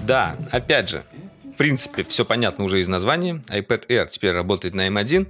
[0.06, 1.04] Да, опять же,
[1.52, 3.42] в принципе, все понятно уже из названия.
[3.48, 5.26] iPad Air теперь работает на M1.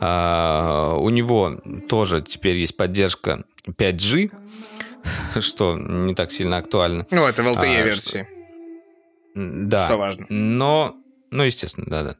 [0.00, 4.30] А, у него тоже теперь есть поддержка 5G,
[5.40, 7.06] что не так сильно актуально.
[7.10, 8.26] Ну, это в LTE-версии.
[9.36, 9.86] А, да.
[9.86, 10.26] Что важно.
[10.28, 10.96] Но
[11.30, 12.16] ну, естественно, да, да.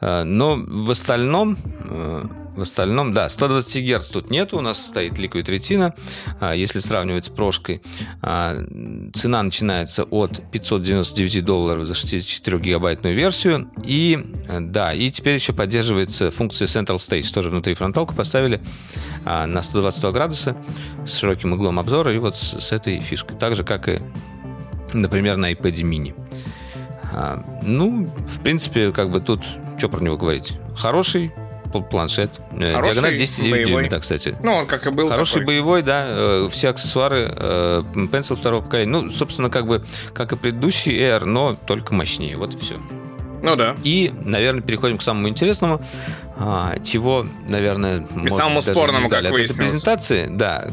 [0.00, 5.14] Э, но в остальном, э, в остальном, да, 120 Гц тут нет, у нас стоит
[5.14, 5.94] Liquid Retina,
[6.38, 7.82] а если сравнивать с прошкой.
[8.20, 8.56] А,
[9.14, 13.70] цена начинается от 599 долларов за 64-гигабайтную версию.
[13.84, 18.60] И, э, да, и теперь еще поддерживается функция Central Stage, тоже внутри фронталку поставили
[19.24, 20.56] а, на 122 градуса
[21.06, 23.38] с широким углом обзора и вот с, с этой фишкой.
[23.38, 24.02] Так же, как и,
[24.92, 26.14] например, на iPad mini.
[27.14, 29.44] А, ну, в принципе, как бы тут,
[29.78, 30.54] что про него говорить?
[30.76, 31.32] Хороший
[31.80, 32.40] планшет.
[32.52, 34.36] Э, Хороший, Диагональ 10,9 дюймов, да, кстати.
[34.42, 35.46] Ну, он как и был Хороший такой.
[35.46, 36.04] боевой, да.
[36.06, 38.90] Э, все аксессуары э, Pencil второго поколения.
[38.90, 39.82] Ну, собственно, как бы,
[40.12, 42.36] как и предыдущий Air, но только мощнее.
[42.36, 42.76] Вот и все.
[43.42, 43.76] Ну да.
[43.82, 45.82] И, наверное, переходим к самому интересному,
[46.36, 50.28] а, чего, наверное, и самому спорному, как от этой презентации.
[50.30, 50.70] Да,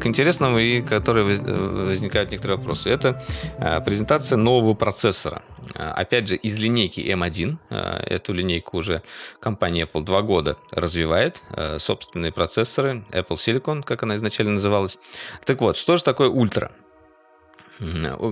[0.00, 2.90] к интересному и которые возникают некоторые вопросы.
[2.90, 3.22] Это
[3.58, 5.42] а, презентация нового процессора.
[5.74, 7.56] А, опять же, из линейки M1.
[7.70, 9.02] А, эту линейку уже
[9.40, 11.42] компания Apple два года развивает.
[11.78, 14.98] Собственные процессоры Apple Silicon, как она изначально называлась.
[15.44, 16.70] Так вот, что же такое ультра?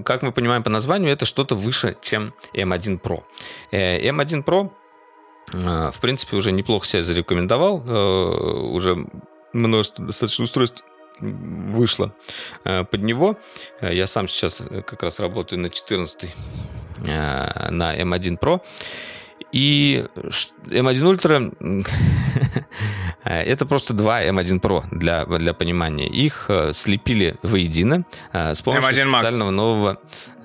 [0.05, 3.23] Как мы понимаем по названию, это что-то выше, чем M1 Pro.
[3.71, 4.71] Э, M1 Pro
[5.53, 7.81] в принципе, уже неплохо себя зарекомендовал.
[7.87, 7.93] Э,
[8.73, 9.07] уже
[9.53, 10.83] множество достаточно устройств
[11.21, 12.15] вышло
[12.65, 13.37] э, под него.
[13.81, 16.35] Э, я сам сейчас э, как раз работаю на 14
[16.99, 18.61] на M1 Pro.
[19.53, 21.53] И M1 Ultra
[23.29, 26.07] это просто два M1 Pro для, для понимания.
[26.07, 29.99] Их слепили воедино с помощью M1 специального нового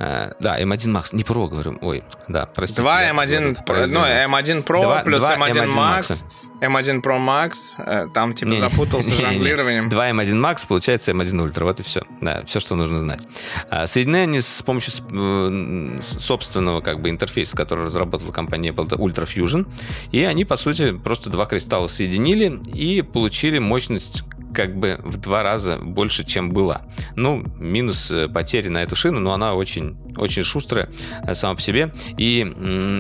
[0.04, 2.82] Э, да, M1 Max, не Pro, говорю, ой, да, простите.
[2.82, 6.24] Два M1, Pro, ну, M1 Pro 2, плюс 2 M1, M1 Max,
[6.60, 9.90] M1 Pro Max, э, там типа не, запутался с жонглированием.
[9.90, 12.02] Два M1 Max, получается M1 Ultra, вот и все.
[12.20, 13.22] Да, все, что нужно знать.
[13.70, 18.96] А, соединены они с помощью э, собственного как бы интерфейса, который разработала компания Apple, это
[18.96, 19.68] Ultra Fusion,
[20.12, 25.44] и они, по сути, просто два кристалла соединили и получили мощность как бы в два
[25.44, 26.82] раза больше, чем была.
[27.16, 30.90] Ну, минус потери на эту шину, но она очень, очень шустрая
[31.34, 31.94] сама по себе.
[32.18, 32.42] И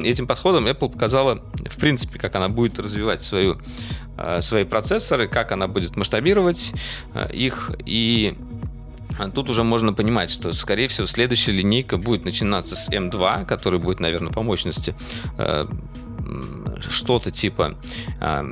[0.05, 3.59] этим подходом Apple показала, в принципе, как она будет развивать свою,
[4.39, 6.71] свои процессоры, как она будет масштабировать
[7.33, 7.71] их.
[7.85, 8.37] И
[9.35, 13.99] Тут уже можно понимать, что, скорее всего, следующая линейка будет начинаться с M2, который будет,
[13.99, 14.95] наверное, по мощности
[15.37, 15.67] э,
[16.79, 17.75] что-то типа
[18.19, 18.43] э,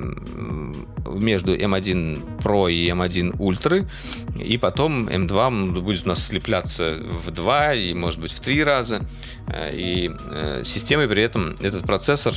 [1.08, 3.88] между M1 Pro и M1 Ultra,
[4.36, 9.02] и потом M2 будет у нас слепляться в 2 и, может быть, в 3 раза,
[9.48, 12.34] э, и э, системой при этом этот процессор,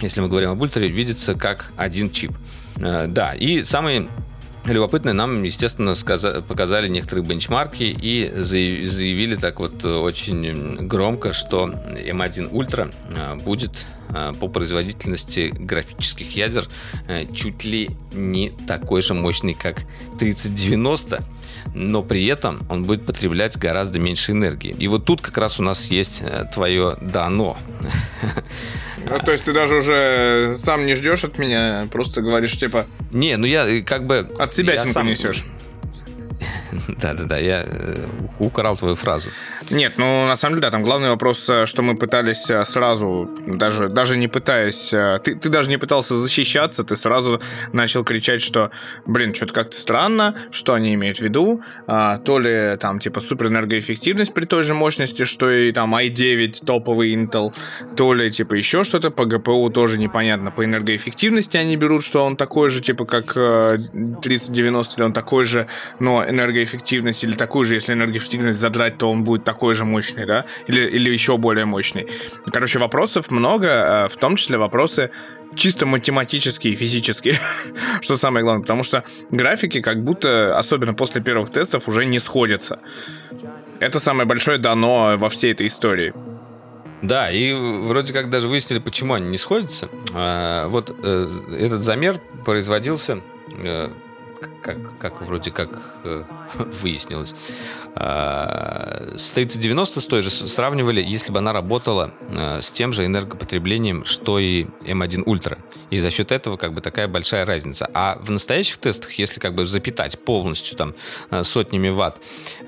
[0.00, 2.32] если мы говорим об Ultra, видится как один чип.
[2.76, 4.08] Э, да, и самый
[4.66, 5.94] Любопытно, нам, естественно,
[6.42, 14.32] показали некоторые бенчмарки и заявили так вот очень громко, что M1 Ultra а, будет а,
[14.32, 16.68] по производительности графических ядер
[17.32, 19.82] чуть ли не такой же мощный, как
[20.18, 21.22] 3090,
[21.74, 24.74] но при этом он будет потреблять гораздо меньше энергии.
[24.78, 27.56] И вот тут как раз у нас есть твое «дано».
[29.08, 32.86] Ну, то есть ты даже уже сам не ждешь от меня, просто говоришь, типа...
[33.12, 34.28] Не, ну я как бы...
[34.36, 35.06] От себя сам...
[35.06, 35.44] несешь.
[37.00, 38.06] Да-да-да, я э,
[38.38, 39.30] украл твою фразу.
[39.70, 43.28] Нет, ну на самом деле, да, там главный вопрос, э, что мы пытались э, сразу,
[43.46, 47.40] даже, даже не пытаясь, ты, ты даже не пытался защищаться, ты сразу
[47.72, 48.70] начал кричать, что,
[49.06, 54.34] блин, что-то как-то странно, что они имеют в виду, а, то ли там типа суперэнергоэффективность
[54.34, 57.54] при той же мощности, что и там i9 топовый Intel,
[57.96, 62.36] то ли типа еще что-то по GPU тоже непонятно, по энергоэффективности они берут, что он
[62.36, 65.66] такой же, типа как 3090, или он такой же,
[65.98, 70.44] но энергоэффективность, или такую же, если энергоэффективность задрать, то он будет такой же мощный, да,
[70.66, 72.08] или, или еще более мощный.
[72.52, 75.10] Короче, вопросов много, э, в том числе вопросы
[75.54, 77.34] чисто математические и физические,
[78.00, 82.78] что самое главное, потому что графики как будто, особенно после первых тестов, уже не сходятся.
[83.80, 86.12] Это самое большое дано во всей этой истории.
[87.02, 89.88] Да, и вроде как даже выяснили, почему они не сходятся.
[90.14, 93.20] А, вот э, этот замер производился
[93.52, 93.90] э,
[94.62, 95.70] как, как вроде как
[96.04, 96.24] э,
[96.58, 97.34] выяснилось.
[97.94, 103.04] А, с 3090 с той же сравнивали, если бы она работала э, с тем же
[103.04, 105.58] энергопотреблением, что и M1 Ultra.
[105.90, 107.88] И за счет этого как бы такая большая разница.
[107.94, 110.94] А в настоящих тестах, если как бы запитать полностью там
[111.30, 112.18] э, сотнями ватт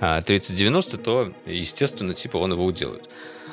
[0.01, 3.09] 3090, то, естественно, типа он его уделает.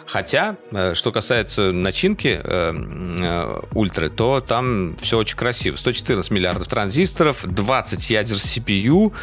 [0.08, 5.76] Хотя, э, что касается начинки э, э, ультры, то там все очень красиво.
[5.78, 9.14] 114 миллиардов транзисторов, 20 ядер CPU,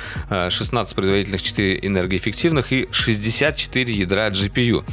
[0.51, 4.85] 16 производительных, 4 энергоэффективных и 64 ядра GPU.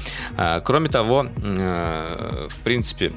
[0.63, 3.11] Кроме того, в принципе,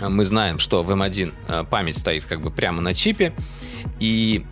[0.00, 3.32] мы знаем, что в M1 память стоит как бы прямо на чипе,
[3.98, 4.44] и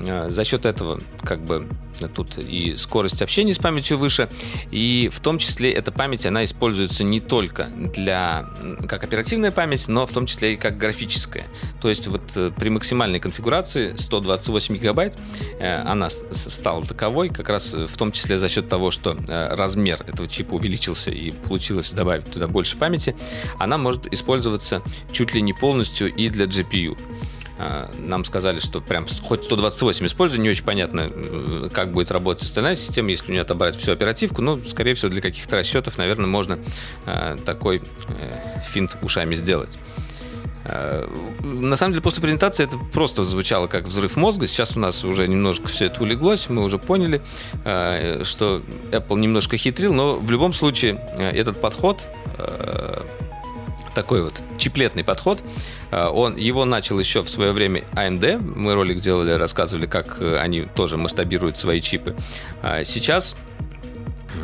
[0.00, 1.66] за счет этого как бы
[2.06, 4.28] тут и скорость общения с памятью выше,
[4.70, 8.46] и в том числе эта память, она используется не только для,
[8.86, 11.44] как оперативная память, но в том числе и как графическая.
[11.80, 15.16] То есть вот э, при максимальной конфигурации 128 гигабайт
[15.58, 20.04] э, она стала таковой, как раз в том числе за счет того, что э, размер
[20.06, 23.16] этого чипа увеличился и получилось добавить туда больше памяти,
[23.58, 26.96] она может использоваться чуть ли не полностью и для GPU.
[27.58, 32.44] А, нам сказали, что прям хоть 128 используй, не очень понятно, э, как будет работать
[32.44, 34.42] остальная система, если у нее отобрать всю оперативку.
[34.42, 36.58] Ну, скорее всего, для каких-то расчетов, наверное, можно
[37.04, 39.76] а, такой э, финт ушами сделать.
[40.64, 44.46] На самом деле, после презентации это просто звучало как взрыв мозга.
[44.46, 46.50] Сейчас у нас уже немножко все это улеглось.
[46.50, 47.22] Мы уже поняли,
[47.62, 51.00] что Apple немножко хитрил, но в любом случае
[51.32, 52.06] этот подход
[53.98, 55.42] такой вот чиплетный подход.
[55.90, 58.38] А, он, его начал еще в свое время AMD.
[58.56, 62.14] Мы ролик делали, рассказывали, как э, они тоже масштабируют свои чипы.
[62.62, 63.34] А, сейчас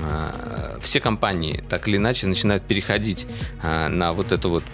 [0.03, 3.29] а, все компании так или иначе начинают переходить
[3.63, 4.65] на вот эту вот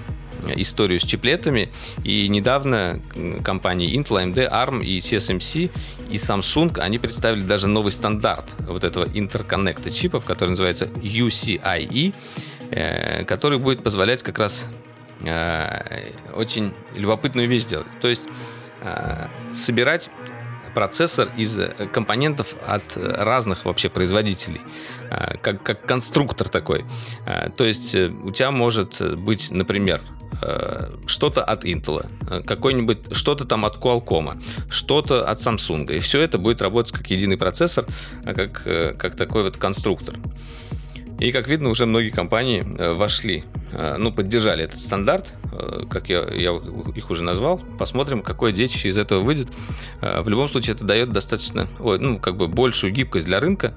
[0.57, 1.69] историю с чиплетами.
[2.03, 3.03] И недавно
[3.45, 5.71] компании Intel, AMD, ARM и TSMC
[6.11, 12.15] и Samsung, они представили даже новый стандарт вот этого интерконнекта чипов, который называется UCIe.
[12.71, 14.65] Э, который будет позволять как раз
[15.25, 17.89] э, очень любопытную вещь сделать.
[18.01, 18.23] То есть
[18.83, 20.11] э, собирать
[20.73, 21.59] процессор из
[21.93, 24.61] компонентов от разных вообще производителей,
[25.43, 26.85] как, как конструктор такой.
[27.57, 30.01] То есть у тебя может быть, например,
[31.07, 32.07] что-то от Intel,
[32.45, 34.41] какой-нибудь, что-то там от Qualcomm,
[34.71, 35.93] что-то от Samsung.
[35.93, 37.87] И все это будет работать как единый процессор,
[38.25, 38.63] как,
[38.97, 40.21] как такой вот конструктор.
[41.21, 45.35] И, как видно, уже многие компании э, вошли, э, ну, поддержали этот стандарт.
[45.91, 46.51] как я, я
[46.97, 47.61] их уже назвал.
[47.79, 49.49] Посмотрим, какое детище из этого выйдет.
[50.01, 53.75] В любом случае, это дает достаточно, ой, ну, как бы большую гибкость для рынка.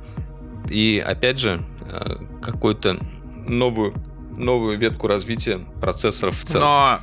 [0.69, 1.61] И, опять же,
[2.41, 2.97] какую-то
[3.45, 3.93] новую,
[4.37, 6.61] новую ветку развития процессоров в целом.
[6.63, 6.99] Но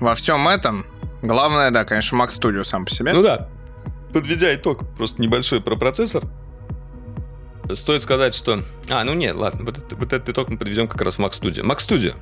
[0.00, 0.86] во всем этом
[1.22, 3.12] главное, да, конечно, Mac Studio сам по себе.
[3.12, 3.48] Ну да.
[4.12, 6.24] Подведя итог, просто небольшой про процессор.
[7.74, 8.62] Стоит сказать, что...
[8.88, 11.30] А, ну нет, ладно, вот, это, вот этот итог мы подведем как раз в Mac
[11.30, 11.62] Studio.
[11.62, 12.14] Mac Studio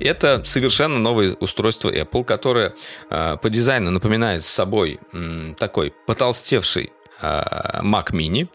[0.00, 2.74] это совершенно новое устройство Apple, которое
[3.10, 8.48] э, по дизайну напоминает собой э, такой потолстевший э, Mac Mini.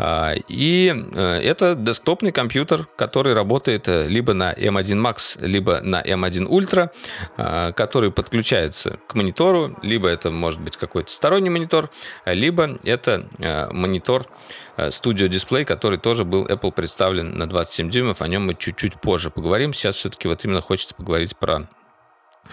[0.00, 6.00] А, и э, это десктопный компьютер, который работает э, либо на M1 Max, либо на
[6.00, 6.90] M1 Ultra,
[7.36, 11.90] а, который подключается к монитору, либо это может быть какой-то сторонний монитор,
[12.26, 14.26] либо это э, монитор
[14.76, 18.22] Studio Display, который тоже был Apple представлен на 27 дюймов.
[18.22, 19.72] О нем мы чуть-чуть позже поговорим.
[19.72, 21.68] Сейчас все-таки вот именно хочется поговорить про,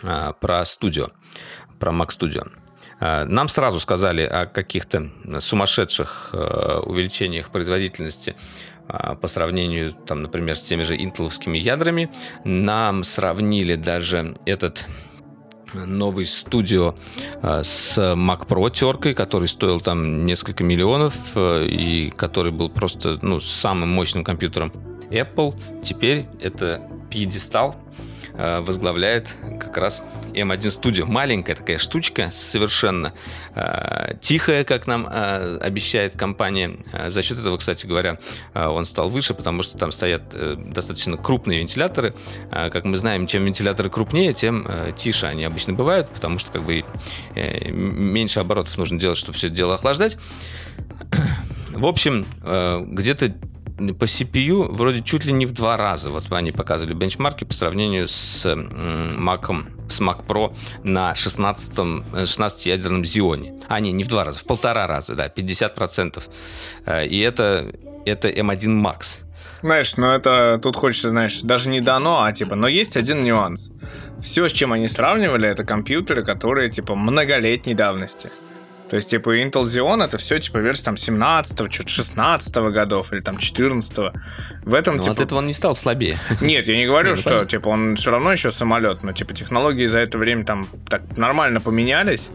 [0.02, 1.12] а, про Studio,
[1.78, 2.65] про Mac Studio.
[3.00, 8.36] Э, нам сразу сказали о каких-то сумасшедших э, увеличениях производительности
[8.88, 12.10] э, по сравнению, там, например, с теми же интеловскими ядрами.
[12.44, 14.86] Нам сравнили даже этот
[15.74, 16.96] новый студио
[17.44, 23.90] с Mac Pro теркой, который стоил там несколько миллионов и который был просто ну, самым
[23.90, 24.72] мощным компьютером
[25.10, 25.54] Apple.
[25.84, 31.06] Теперь это пьедестал Э, возглавляет как раз M1 Studio.
[31.06, 33.14] Маленькая такая штучка, совершенно
[33.54, 36.78] э, тихая, как нам э, обещает компания.
[37.08, 38.18] За счет этого, кстати говоря,
[38.54, 40.36] он стал выше, потому что там стоят
[40.72, 42.14] достаточно крупные вентиляторы.
[42.52, 46.84] Как мы знаем, чем вентиляторы крупнее, тем тише они обычно бывают, потому что как бы
[47.36, 50.18] меньше оборотов нужно делать, чтобы все это дело охлаждать.
[51.72, 52.26] В общем,
[52.94, 53.36] где-то
[53.78, 56.10] по CPU вроде чуть ли не в два раза.
[56.10, 60.54] Вот они показывали бенчмарки по сравнению с Mac, с Mac Pro
[60.84, 63.64] на 16, 16-ядерном Xeon.
[63.68, 66.24] А, не, не в два раза, в полтора раза, да, 50%.
[66.86, 67.74] Э, и это,
[68.06, 69.22] это M1 Max.
[69.62, 73.72] Знаешь, ну это тут хочется, знаешь, даже не дано, а типа, но есть один нюанс.
[74.22, 78.30] Все, с чем они сравнивали, это компьютеры, которые типа многолетней давности.
[78.96, 83.20] То есть, типа, Intel Xeon это все, типа, версия там 17-го, что-то 16 годов или
[83.20, 84.14] там 14-го.
[84.64, 85.12] В этом, но типа...
[85.12, 86.18] от этого он не стал слабее.
[86.40, 89.86] Нет, я не говорю, ну, что, типа, он все равно еще самолет, но, типа, технологии
[89.86, 92.32] за это время там так нормально поменялись.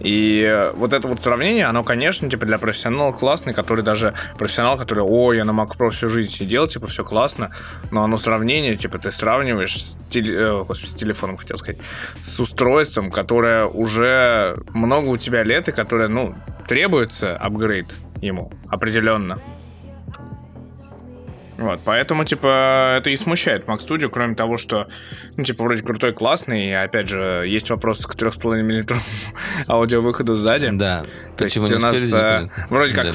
[0.00, 5.04] И вот это вот сравнение, оно, конечно, типа для профессионала классный, который даже профессионал, который,
[5.04, 7.50] о, я на Mac Pro всю жизнь сидел, типа все классно,
[7.90, 10.36] но оно сравнение, типа ты сравниваешь с, теле...
[10.36, 11.78] э, господи, с телефоном, хотел сказать,
[12.20, 16.34] с устройством, которое уже много у тебя лет и которое, ну,
[16.66, 19.40] требуется апгрейд ему определенно.
[21.58, 24.86] Вот, поэтому, типа, это и смущает Mac Studio, кроме того, что,
[25.36, 28.96] ну, типа, вроде крутой, классный, и, опять же, есть вопрос к 3,5 мм
[29.66, 30.70] аудиовыходу сзади.
[30.72, 31.02] Да.
[31.36, 33.08] То есть у нас а, вроде как...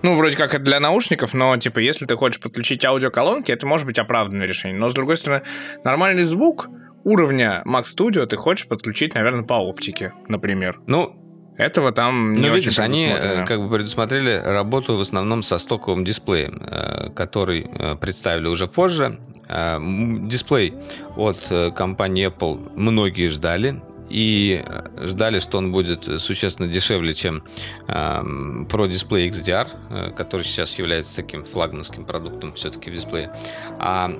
[0.00, 3.86] Ну, вроде как это для наушников, но, типа, если ты хочешь подключить аудиоколонки, это может
[3.86, 4.78] быть оправданное решение.
[4.78, 5.42] Но, с другой стороны,
[5.84, 6.68] нормальный звук
[7.04, 10.80] уровня Mac Studio ты хочешь подключить, наверное, по оптике, например.
[10.86, 11.23] Ну,
[11.56, 16.04] этого там не Ну, видишь, они э, как бы предусмотрели работу в основном со стоковым
[16.04, 19.18] дисплеем, э, который э, представили уже позже.
[19.46, 20.72] Дисплей
[21.16, 24.64] от компании Apple многие ждали, и
[25.02, 27.44] ждали, что он будет существенно дешевле, чем
[27.86, 33.36] Pro Display XDR, который сейчас является таким флагманским продуктом все-таки в дисплее.
[33.78, 34.12] А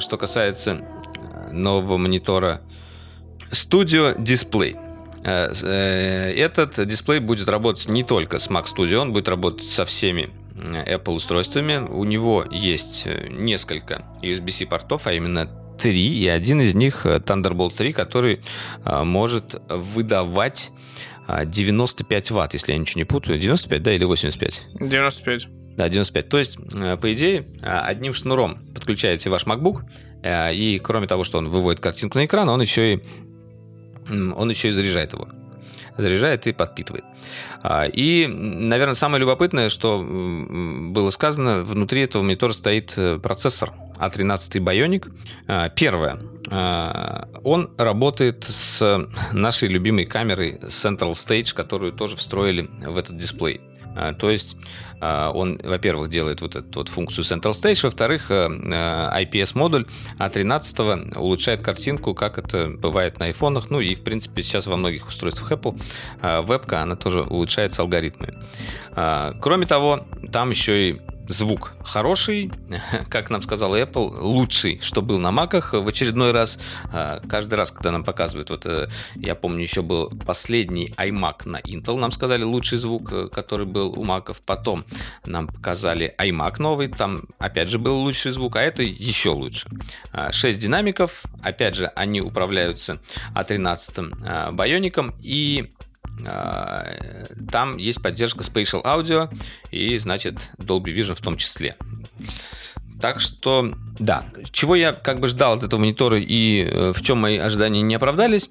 [0.00, 0.84] что касается
[1.52, 2.60] нового монитора
[3.52, 4.89] Studio Display– Э, э,
[5.22, 11.14] этот дисплей будет работать не только с Mac Studio, он будет работать со всеми Apple
[11.14, 11.78] устройствами.
[11.78, 15.48] У него есть э, несколько USB-C портов, а именно
[15.78, 18.40] три, и один из них Thunderbolt 3, который
[18.84, 20.72] может выдавать
[21.26, 23.38] 95 ватт, если я ничего не путаю.
[23.38, 24.62] 95, да, или 85?
[24.78, 25.48] 95.
[25.76, 26.28] Да, 95.
[26.28, 26.58] То есть,
[27.00, 29.84] по идее, одним шнуром подключаете ваш MacBook,
[30.52, 33.02] и кроме того, что он выводит картинку на экран, он еще и
[34.10, 35.28] он еще и заряжает его.
[35.96, 37.04] Заряжает и подпитывает.
[37.62, 44.60] А, и, наверное, самое любопытное, что было сказано, внутри этого монитора стоит э, процессор A13
[44.60, 45.12] Bionic.
[45.46, 46.20] А, первое.
[46.50, 53.60] А, он работает с нашей любимой камерой Central Stage, которую тоже встроили в этот дисплей.
[53.96, 54.56] А, то есть
[55.00, 59.86] а, он, во-первых, делает вот эту вот функцию Central Stage, во-вторых, э, э, IPS-модуль
[60.18, 65.08] A13 улучшает картинку, как это бывает на айфонах, ну и, в принципе, сейчас во многих
[65.08, 65.80] устройствах Apple
[66.20, 68.34] а, вебка, она тоже улучшается алгоритмами.
[69.40, 71.00] Кроме того, там еще и
[71.30, 72.50] звук хороший,
[73.08, 76.58] как нам сказал Apple, лучший, что был на маках в очередной раз.
[76.92, 81.58] А, каждый раз, когда нам показывают, вот э, я помню, еще был последний iMac на
[81.58, 84.42] Intel, нам сказали лучший звук, э, который был у маков.
[84.42, 84.84] Потом
[85.24, 89.68] нам показали iMac новый, там опять же был лучший звук, а это еще лучше.
[90.30, 93.00] 6 а, динамиков, опять же, они управляются
[93.34, 95.79] А13 байоником и а,
[97.50, 99.32] там есть поддержка Spatial Audio
[99.70, 101.76] и, значит, Dolby Vision в том числе.
[103.00, 107.18] Так что, да, чего я как бы ждал от этого монитора и э, в чем
[107.18, 108.50] мои ожидания не оправдались,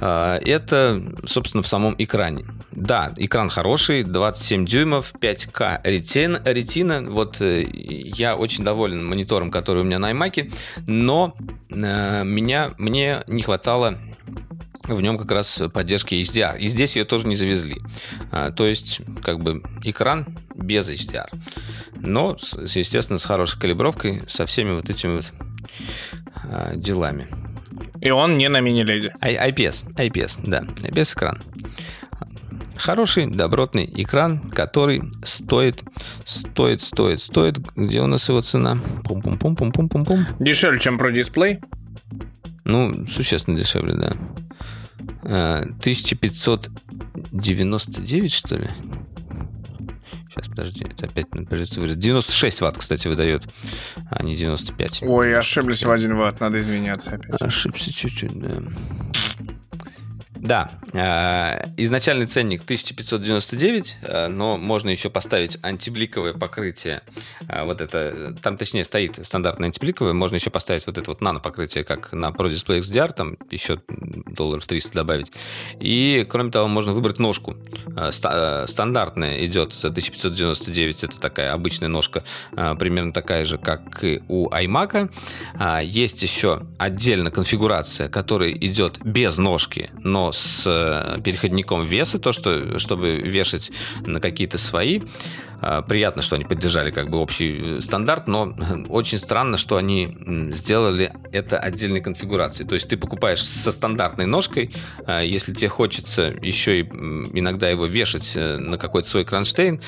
[0.00, 2.44] э, это, собственно, в самом экране.
[2.72, 7.02] Да, экран хороший, 27 дюймов, 5К ретина, ретина.
[7.08, 10.52] Вот э, я очень доволен монитором, который у меня на iMac,
[10.86, 11.34] но
[11.70, 13.98] меня, мне не хватало
[14.88, 16.58] в нем как раз поддержки HDR.
[16.58, 17.80] И здесь ее тоже не завезли.
[18.30, 21.28] А, то есть, как бы экран без HDR.
[22.00, 25.32] Но, с, естественно, с хорошей калибровкой, со всеми вот этими вот
[26.50, 27.26] а, делами.
[28.00, 29.12] И он не на мини-леди.
[29.20, 31.42] IPS, IPS, да, IPS экран.
[32.76, 35.82] Хороший, добротный экран, который стоит,
[36.24, 37.58] стоит, стоит, стоит.
[37.74, 38.78] Где у нас его цена?
[39.04, 40.26] Пум-пум-пум-пум-пум-пум.
[40.38, 41.60] Дешевле, чем про дисплей?
[42.64, 44.12] Ну, существенно дешевле, да.
[45.26, 48.68] 1599, э, что ли?
[50.28, 52.00] Сейчас, подожди, это опять придется выразить.
[52.00, 53.44] 96 ватт, кстати, выдает,
[54.10, 55.02] а не 95.
[55.02, 57.40] Ой, ошиблись в 1 ватт, надо извиняться опять.
[57.40, 58.62] Ошибся чуть-чуть, да.
[60.46, 67.02] Да, э, изначальный ценник 1599, э, но можно еще поставить антибликовое покрытие.
[67.48, 71.40] Э, вот это, там точнее стоит стандартное антибликовое, можно еще поставить вот это вот нано
[71.40, 75.32] покрытие, как на Pro Display XDR, там еще долларов 300 добавить.
[75.80, 77.56] И, кроме того, можно выбрать ножку.
[78.12, 82.22] Стандартная идет за 1599, это такая обычная ножка,
[82.52, 85.10] примерно такая же, как и у iMac.
[85.82, 92.78] Есть еще отдельно конфигурация, которая идет без ножки, но с э, переходником веса, то, что,
[92.78, 93.72] чтобы вешать
[94.04, 95.00] на какие-то свои.
[95.60, 98.54] А, приятно, что они поддержали как бы общий э, стандарт, но
[98.88, 100.16] очень странно, что они
[100.52, 102.68] сделали это отдельной конфигурацией.
[102.68, 104.74] То есть ты покупаешь со стандартной ножкой,
[105.06, 109.80] а, если тебе хочется еще и иногда его вешать э, на какой-то свой кронштейн,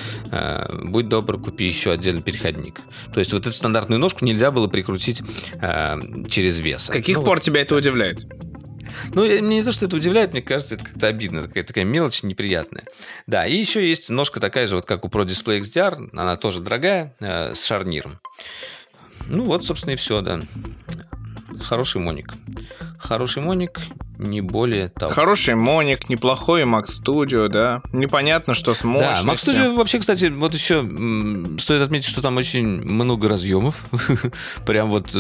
[0.84, 2.80] будь добр, купи еще отдельный переходник.
[3.12, 5.22] То есть вот эту стандартную ножку нельзя было прикрутить
[6.28, 6.86] через вес.
[6.86, 8.26] С каких ну, пор вот, тебя это удивляет?
[9.14, 12.22] Ну, мне не то, что это удивляет, мне кажется, это как-то обидно, такая, такая мелочь
[12.22, 12.84] неприятная.
[13.26, 16.60] Да, и еще есть ножка такая же, вот как у Pro Display XDR, она тоже
[16.60, 18.20] дорогая, э, с шарниром.
[19.26, 20.40] Ну вот, собственно, и все, да.
[21.60, 22.32] Хороший моник.
[22.98, 23.80] Хороший моник,
[24.18, 25.12] не более того.
[25.12, 27.82] Хороший моник, неплохой Mac Studio, да.
[27.92, 29.24] Непонятно, что с мощностью.
[29.26, 30.82] Да, Mac Studio вообще, кстати, вот еще
[31.58, 33.84] стоит отметить, что там очень много разъемов.
[34.66, 35.14] Прям вот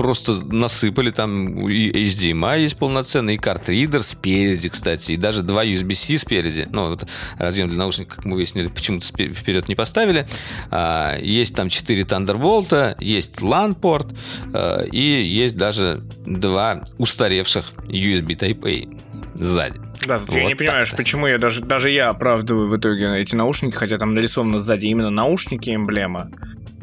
[0.00, 1.10] просто насыпали.
[1.10, 6.68] Там и HDMI есть полноценный, и картридер спереди, кстати, и даже два USB-C спереди.
[6.70, 7.06] Ну, вот
[7.38, 10.26] разъем для наушников, как мы выяснили, почему-то вперед не поставили.
[10.70, 14.06] А, есть там 4 Thunderbolt, есть LAN-порт,
[14.52, 18.98] а, и есть даже два устаревших USB Type-A
[19.34, 19.80] сзади.
[20.06, 23.74] Да, вот я не понимаешь, почему я даже, даже я оправдываю в итоге эти наушники,
[23.74, 26.30] хотя там нарисовано сзади именно наушники эмблема.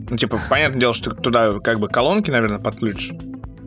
[0.09, 3.11] Ну, типа, понятное дело, что туда как бы колонки, наверное, подключишь.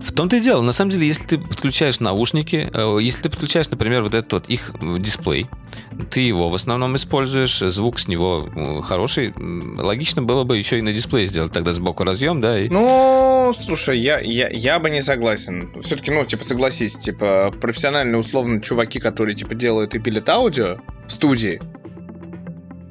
[0.01, 0.63] В том-то и дело.
[0.63, 4.49] На самом деле, если ты подключаешь наушники, э, если ты подключаешь, например, вот этот вот
[4.49, 5.47] их дисплей,
[6.11, 10.93] ты его в основном используешь, звук с него хороший, логично было бы еще и на
[10.93, 12.59] дисплее сделать тогда сбоку разъем, да?
[12.59, 12.69] И...
[12.71, 15.71] Ну, слушай, я, я, я бы не согласен.
[15.83, 21.13] Все-таки, ну, типа, согласись, типа, профессиональные, условно, чуваки, которые, типа, делают и пилят аудио в
[21.13, 21.61] студии,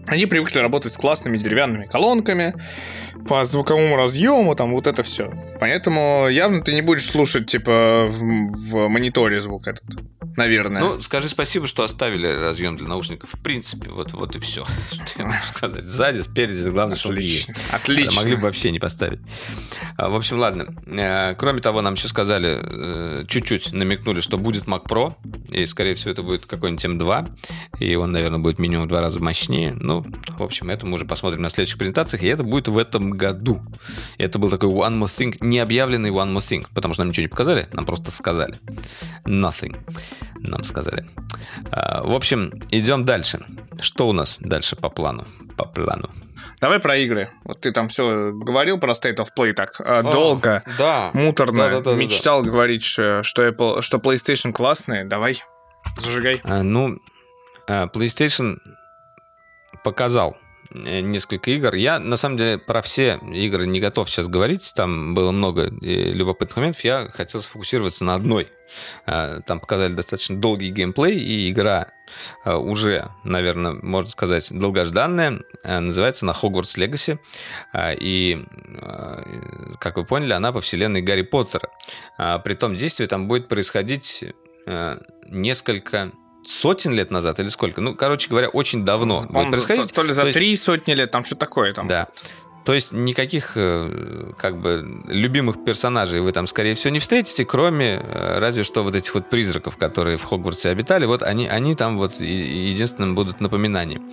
[0.08, 2.56] они привыкли работать с классными деревянными колонками,
[3.28, 5.32] по звуковому разъему, там вот это все.
[5.60, 9.84] Поэтому явно ты не будешь слушать, типа, в, в мониторе звук этот.
[10.38, 10.82] Наверное.
[10.82, 13.34] Ну, скажи спасибо, что оставили разъем для наушников.
[13.34, 14.66] В принципе, вот, вот и все.
[14.92, 15.84] Что я могу сказать.
[15.84, 17.52] Сзади, спереди, главное, что он есть.
[17.72, 18.14] Отлично.
[18.14, 19.20] Могли бы вообще не поставить.
[19.98, 20.74] А, в общем, ладно.
[20.88, 25.14] Э, кроме того, нам еще сказали, э, чуть-чуть намекнули, что будет Mac Pro.
[25.50, 27.30] И, скорее всего, это будет какой-нибудь M2.
[27.80, 29.74] И он, наверное, будет минимум в два раза мощнее.
[29.74, 30.06] Ну,
[30.38, 32.24] в общем, это мы уже посмотрим на следующих презентациях.
[32.24, 33.62] И это будет в этом году.
[34.18, 37.24] Это был такой One More Thing, не объявленный One More Thing, потому что нам ничего
[37.24, 38.56] не показали, нам просто сказали.
[39.26, 39.78] Nothing
[40.40, 41.06] нам сказали.
[41.72, 43.46] А, в общем, идем дальше.
[43.82, 45.26] Что у нас дальше по плану?
[45.58, 46.10] По плану.
[46.62, 47.30] Давай про игры.
[47.44, 51.10] Вот ты там все говорил про State of Play так а, долго, да.
[51.14, 51.70] муторно.
[51.70, 52.50] Да, да, да, мечтал да.
[52.50, 55.06] говорить, что, Apple, что PlayStation классные.
[55.06, 55.42] Давай,
[55.98, 56.42] зажигай.
[56.44, 57.00] А, ну,
[57.68, 58.58] а, PlayStation
[59.84, 60.38] показал
[60.72, 61.74] несколько игр.
[61.74, 64.72] Я, на самом деле, про все игры не готов сейчас говорить.
[64.76, 66.84] Там было много э, любопытных моментов.
[66.84, 68.50] Я хотел сфокусироваться на одной.
[69.06, 71.92] Э, там показали достаточно долгий геймплей, и игра
[72.44, 75.42] уже, наверное, можно сказать, долгожданная.
[75.64, 77.20] Называется она Hogwarts Legacy.
[78.00, 78.44] И,
[79.80, 81.70] как вы поняли, она по вселенной Гарри Поттера.
[82.44, 84.26] Притом действие там будет происходить
[85.28, 86.12] несколько
[86.44, 87.82] сотен лет назад или сколько?
[87.82, 89.88] Ну, короче говоря, очень давно будет происходить.
[89.90, 90.64] То, то ли за три есть...
[90.64, 91.88] сотни лет, там что такое там.
[91.88, 92.08] Да.
[92.66, 98.02] То есть никаких э, как бы любимых персонажей вы там, скорее всего, не встретите, кроме
[98.04, 101.06] э, разве что вот этих вот призраков, которые в Хогвартсе обитали.
[101.06, 104.08] Вот они, они там вот единственным будут напоминанием.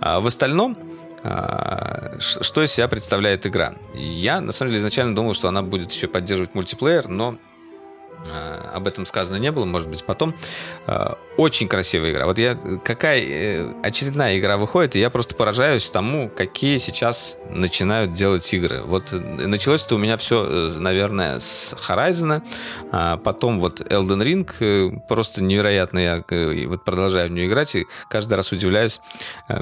[0.00, 0.76] А в остальном
[1.24, 3.74] а, что из себя представляет игра?
[3.94, 7.38] Я, на самом деле, изначально думал, что она будет еще поддерживать мультиплеер, но
[8.72, 10.34] об этом сказано не было, может быть, потом.
[10.86, 12.26] Э, очень красивая игра.
[12.26, 12.54] Вот я,
[12.84, 18.82] какая э, очередная игра выходит, и я просто поражаюсь тому, какие сейчас начинают делать игры.
[18.82, 22.42] Вот началось это у меня все, наверное, с Horizon,
[22.90, 25.98] а потом вот Elden Ring, просто невероятно.
[25.98, 26.24] Я
[26.68, 29.00] вот продолжаю в нее играть, и каждый раз удивляюсь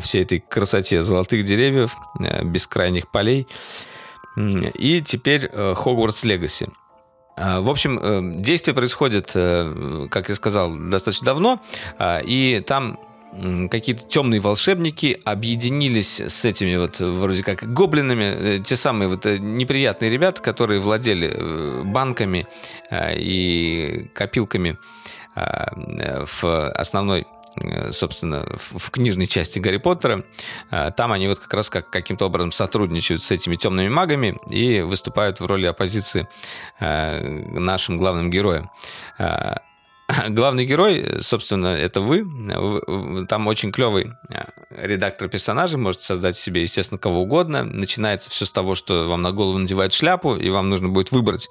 [0.01, 1.97] всей этой красоте золотых деревьев,
[2.43, 3.47] бескрайних полей.
[4.37, 6.71] И теперь Hogwarts Legacy.
[7.37, 11.61] А, в общем, э, действие происходит, э, как я сказал, достаточно давно,
[11.99, 12.99] а, и там
[13.71, 20.11] какие-то темные волшебники объединились с этими вот вроде как гоблинами, э, те самые вот неприятные
[20.11, 22.49] ребята, которые владели банками
[22.93, 24.79] и копилками
[25.37, 27.25] в основной
[27.93, 30.25] собственно, в, в книжной части Гарри Поттера.
[30.71, 34.81] Э, там они вот как раз как, каким-то образом сотрудничают с этими темными магами и
[34.81, 36.29] выступают в роли оппозиции
[36.79, 38.71] э, нашим главным героям.
[40.29, 43.27] Главный герой, собственно, это вы.
[43.27, 44.13] Там очень клевый
[44.71, 47.65] редактор персонажей, можете создать себе, естественно, кого угодно.
[47.65, 51.49] Начинается все с того, что вам на голову надевают шляпу, и вам нужно будет выбрать,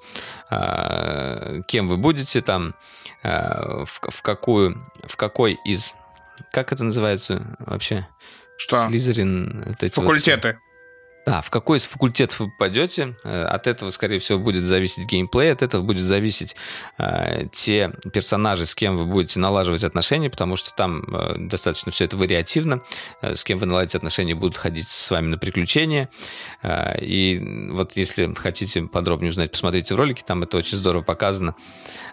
[0.48, 2.74] кем вы будете там,
[3.22, 5.94] в, в, какую, в какой из
[6.52, 8.08] как это называется вообще?
[8.56, 8.86] Что?
[8.88, 9.76] Слизерин.
[9.80, 10.48] Вот Факультеты.
[10.48, 10.69] Вот
[11.26, 15.52] да, в какой из факультетов вы попадете, э, от этого, скорее всего, будет зависеть геймплей,
[15.52, 16.56] от этого будет зависеть
[16.98, 22.06] э, те персонажи, с кем вы будете налаживать отношения, потому что там э, достаточно все
[22.06, 22.82] это вариативно,
[23.20, 26.08] э, с кем вы наладите отношения, будут ходить с вами на приключения.
[26.62, 31.54] Э, и вот если хотите подробнее узнать, посмотрите в ролике, там это очень здорово показано.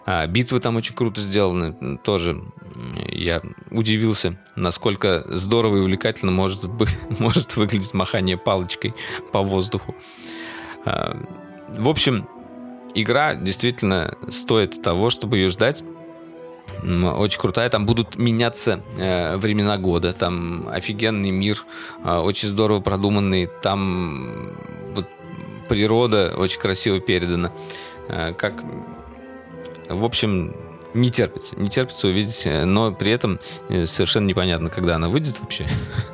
[0.06, 2.42] Э, битвы там очень круто сделаны, тоже
[3.08, 8.94] я удивился, насколько здорово и увлекательно может, быть, может выглядеть махание палочкой
[9.32, 9.94] по воздуху.
[10.84, 11.16] А,
[11.68, 12.28] в общем,
[12.94, 15.82] игра действительно стоит того, чтобы ее ждать.
[16.82, 17.68] Очень крутая.
[17.70, 20.12] Там будут меняться э, времена года.
[20.12, 21.64] Там офигенный мир,
[22.04, 23.48] э, очень здорово продуманный.
[23.62, 24.52] Там
[24.94, 25.06] вот,
[25.68, 27.52] природа очень красиво передана.
[28.08, 28.62] Э, как,
[29.88, 30.54] в общем,
[30.94, 35.40] не терпится, не терпится увидеть, э, но при этом э, совершенно непонятно, когда она выйдет
[35.40, 35.66] вообще,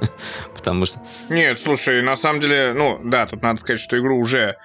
[0.54, 1.00] потому что...
[1.28, 4.56] Нет, слушай, на самом деле, ну, да, тут надо сказать, что игру уже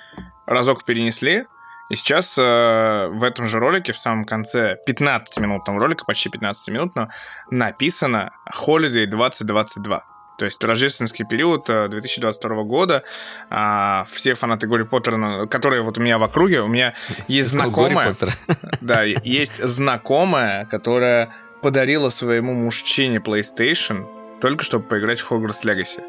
[0.46, 1.46] разок перенесли,
[1.90, 7.10] и сейчас э, в этом же ролике, в самом конце 15-минутного ролика, почти 15-минутного,
[7.50, 10.06] написано Holiday 2022.
[10.38, 13.04] То есть рождественский период 2022 э, года.
[13.50, 16.94] А, все фанаты Гарри Поттера, которые вот у меня в округе, у меня
[17.28, 18.16] есть знакомая...
[18.82, 24.08] Да, есть знакомая, которая подарила своему мужчине PlayStation
[24.40, 26.02] только чтобы поиграть в Hogwarts Legacy.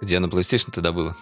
[0.00, 1.14] Где на PlayStation ты добыла?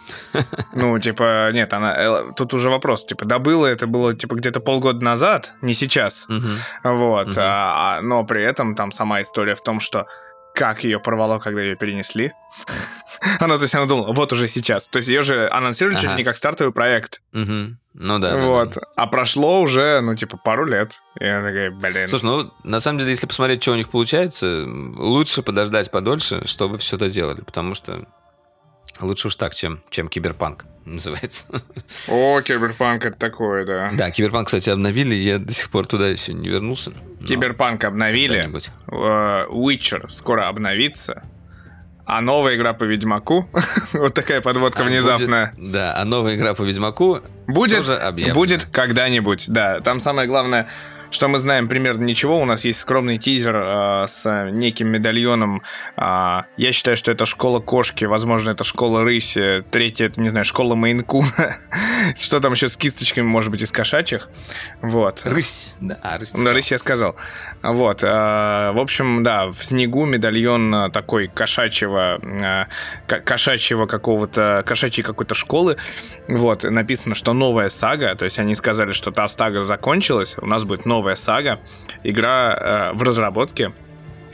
[0.72, 1.96] Ну, типа, нет, она...
[1.96, 3.04] Э, тут уже вопрос.
[3.04, 6.26] Типа, добыла это было, типа, где-то полгода назад, не сейчас.
[6.28, 6.94] Угу.
[6.94, 7.28] Вот.
[7.28, 7.36] Угу.
[7.40, 10.06] А, но при этом там сама история в том, что
[10.59, 12.32] как ее порвало, когда ее перенесли.
[13.40, 14.89] она, то есть, она думала, вот уже сейчас.
[14.89, 16.02] То есть, ее же анонсировали ага.
[16.02, 17.22] чуть ли не как стартовый проект.
[17.32, 17.76] Угу.
[17.94, 18.36] Ну да.
[18.36, 18.70] Вот.
[18.70, 18.86] Да, да.
[18.97, 21.01] А прошло уже, ну, типа, пару лет.
[21.20, 22.09] И она такая, блин.
[22.09, 26.78] Слушай, ну, на самом деле, если посмотреть, что у них получается, лучше подождать подольше, чтобы
[26.78, 27.40] все это делали.
[27.43, 28.05] Потому что
[29.00, 31.46] лучше уж так, чем, чем киберпанк называется.
[32.08, 33.90] О, Киберпанк это такое, да.
[33.92, 36.92] Да, Киберпанк, кстати, обновили, я до сих пор туда еще не вернулся.
[37.26, 38.50] Киберпанк обновили.
[38.88, 41.22] Witcher скоро обновится.
[42.06, 43.50] А новая игра по Ведьмаку,
[43.92, 45.52] вот такая подводка а внезапная.
[45.54, 47.84] Будет, да, а новая игра по Ведьмаку будет,
[48.32, 49.44] будет когда-нибудь.
[49.48, 50.68] Да, там самое главное,
[51.10, 52.39] что мы знаем примерно ничего.
[52.39, 55.62] У нас есть скромный тизер э, с неким медальоном.
[55.97, 60.44] Э, я считаю, что это школа кошки, возможно, это школа рыси, третья, это, не знаю,
[60.44, 61.59] школа Мейнкуна.
[62.16, 64.28] что там еще с кисточками, может быть, из кошачьих.
[64.82, 65.22] Вот.
[65.24, 65.72] Рысь.
[65.80, 66.32] Да, а, рысь.
[66.32, 67.16] Да, рысь я сказал.
[67.62, 68.02] Вот.
[68.02, 72.66] Э, в общем, да, в снегу медальон э, такой кошачьего, э,
[73.06, 75.76] кошачьего какого-то, кошачьей какой-то школы.
[76.28, 76.64] Вот.
[76.64, 80.86] Написано, что новая сага, то есть они сказали, что та сага закончилась, у нас будет
[80.86, 81.60] новая сага,
[82.02, 83.72] игра в разработке.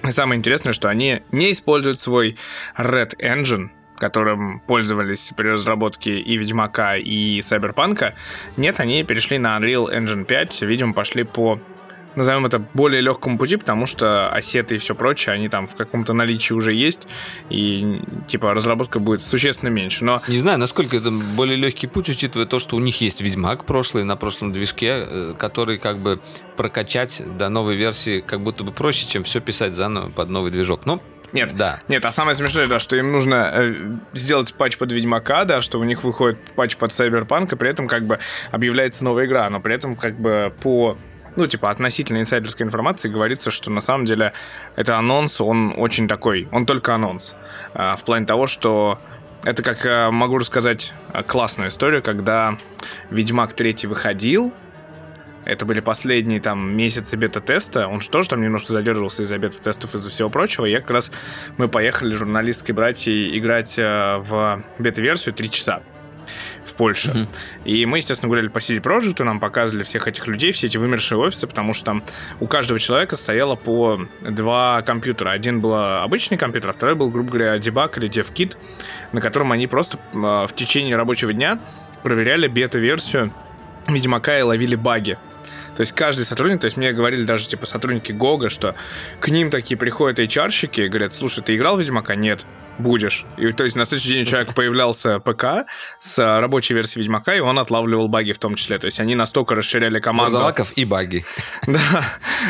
[0.06, 2.36] И самое интересное, что они не используют свой
[2.76, 8.14] Red Engine, которым пользовались при разработке и Ведьмака, и Сайберпанка.
[8.56, 11.60] Нет, они перешли на Unreal Engine 5, видимо, пошли по
[12.16, 16.12] назовем это более легкому пути, потому что ассеты и все прочее, они там в каком-то
[16.12, 17.06] наличии уже есть,
[17.50, 20.04] и типа разработка будет существенно меньше.
[20.04, 20.22] Но...
[20.28, 24.04] Не знаю, насколько это более легкий путь, учитывая то, что у них есть Ведьмак прошлый
[24.04, 26.20] на прошлом движке, э, который как бы
[26.56, 30.86] прокачать до новой версии как будто бы проще, чем все писать заново под новый движок.
[30.86, 31.02] Ну,
[31.34, 31.80] нет, да.
[31.88, 33.74] Нет, а самое смешное, да, что им нужно э,
[34.12, 37.88] сделать патч под Ведьмака, да, что у них выходит патч под Cyberpunk, и при этом
[37.88, 38.20] как бы
[38.52, 40.96] объявляется новая игра, но при этом как бы по
[41.36, 44.32] ну, типа, относительно инсайдерской информации говорится, что на самом деле
[44.76, 47.34] это анонс, он очень такой, он только анонс.
[47.74, 48.98] Э, в плане того, что
[49.42, 52.56] это, как могу рассказать, э, классную историю, когда
[53.10, 54.52] Ведьмак 3 выходил,
[55.44, 57.86] это были последние там месяцы бета-теста.
[57.88, 60.64] Он же тоже там немножко задерживался из-за бета-тестов из-за всего прочего.
[60.64, 61.12] Я как раз
[61.58, 65.82] мы поехали журналистской братьей играть э, в бета-версию три часа
[66.64, 67.10] в Польше.
[67.10, 67.28] Mm-hmm.
[67.64, 71.18] И мы, естественно, гуляли по CD Projekt, нам показывали всех этих людей, все эти вымершие
[71.18, 72.04] офисы, потому что там
[72.40, 75.30] у каждого человека стояло по два компьютера.
[75.30, 78.56] Один был обычный компьютер, а второй был, грубо говоря, дебаг или DevKit,
[79.12, 81.58] на котором они просто э, в течение рабочего дня
[82.02, 83.32] проверяли бета-версию
[83.88, 85.18] Ведьмака и ловили баги.
[85.76, 88.76] То есть каждый сотрудник, то есть мне говорили даже типа сотрудники Гога, что
[89.20, 92.14] к ним такие приходят HR-щики и говорят, слушай, ты играл в Ведьмака?
[92.14, 92.46] Нет
[92.78, 93.24] будешь.
[93.36, 95.66] И то есть на следующий день у человека появлялся ПК
[96.00, 98.78] с рабочей версией Ведьмака, и он отлавливал баги в том числе.
[98.78, 100.38] То есть они настолько расширяли команду.
[100.38, 101.24] Мордалаков и баги.
[101.66, 102.04] Да,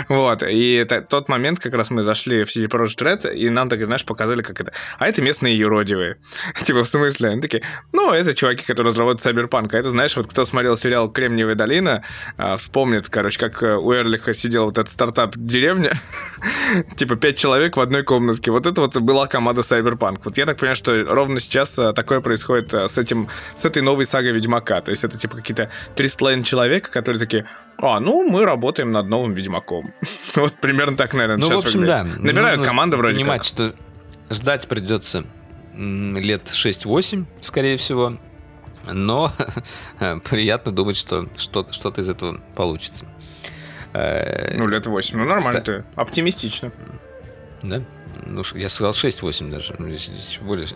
[0.09, 0.43] вот.
[0.43, 4.05] И тот момент, как раз мы зашли в CD Projekt Red, и нам так, знаешь,
[4.05, 4.73] показали, как это.
[4.99, 6.17] А это местные юродивые.
[6.65, 7.31] типа, в смысле?
[7.31, 9.71] Они такие, ну, это чуваки, которые разработают Cyberpunk.
[9.73, 12.03] А это, знаешь, вот кто смотрел сериал «Кремниевая долина»,
[12.37, 15.93] а, вспомнит, короче, как э, у Эрлиха сидел вот этот стартап «Деревня».
[16.97, 18.51] типа, пять человек в одной комнатке.
[18.51, 20.14] Вот это вот была команда Cyberpunk.
[20.15, 20.21] Cyberpunk.
[20.25, 23.83] Вот я так понимаю, что ровно сейчас э, такое происходит э, с этим, с этой
[23.83, 24.81] новой сагой Ведьмака.
[24.81, 27.47] То есть это типа какие-то три с половиной человека, которые такие,
[27.79, 29.93] а, ну, мы работаем над новым Ведьмаком.
[30.35, 32.15] вот примерно так, наверное, ну, сейчас в общем, выглядит.
[32.17, 32.23] да.
[32.23, 33.47] Набирают команду вроде понимать, как.
[33.47, 33.75] что
[34.35, 35.25] ждать придется
[35.77, 38.17] лет 6-8, скорее всего.
[38.93, 39.33] Но
[40.25, 43.07] приятно думать, что что-то из этого получится.
[43.93, 45.17] Э, ну, лет 8.
[45.17, 45.85] Ну, нормально ты.
[45.95, 46.73] Оптимистично.
[47.63, 47.83] Да?
[48.27, 49.75] Ну, я сказал 6-8 даже.
[49.79, 50.67] Ну, Еще более...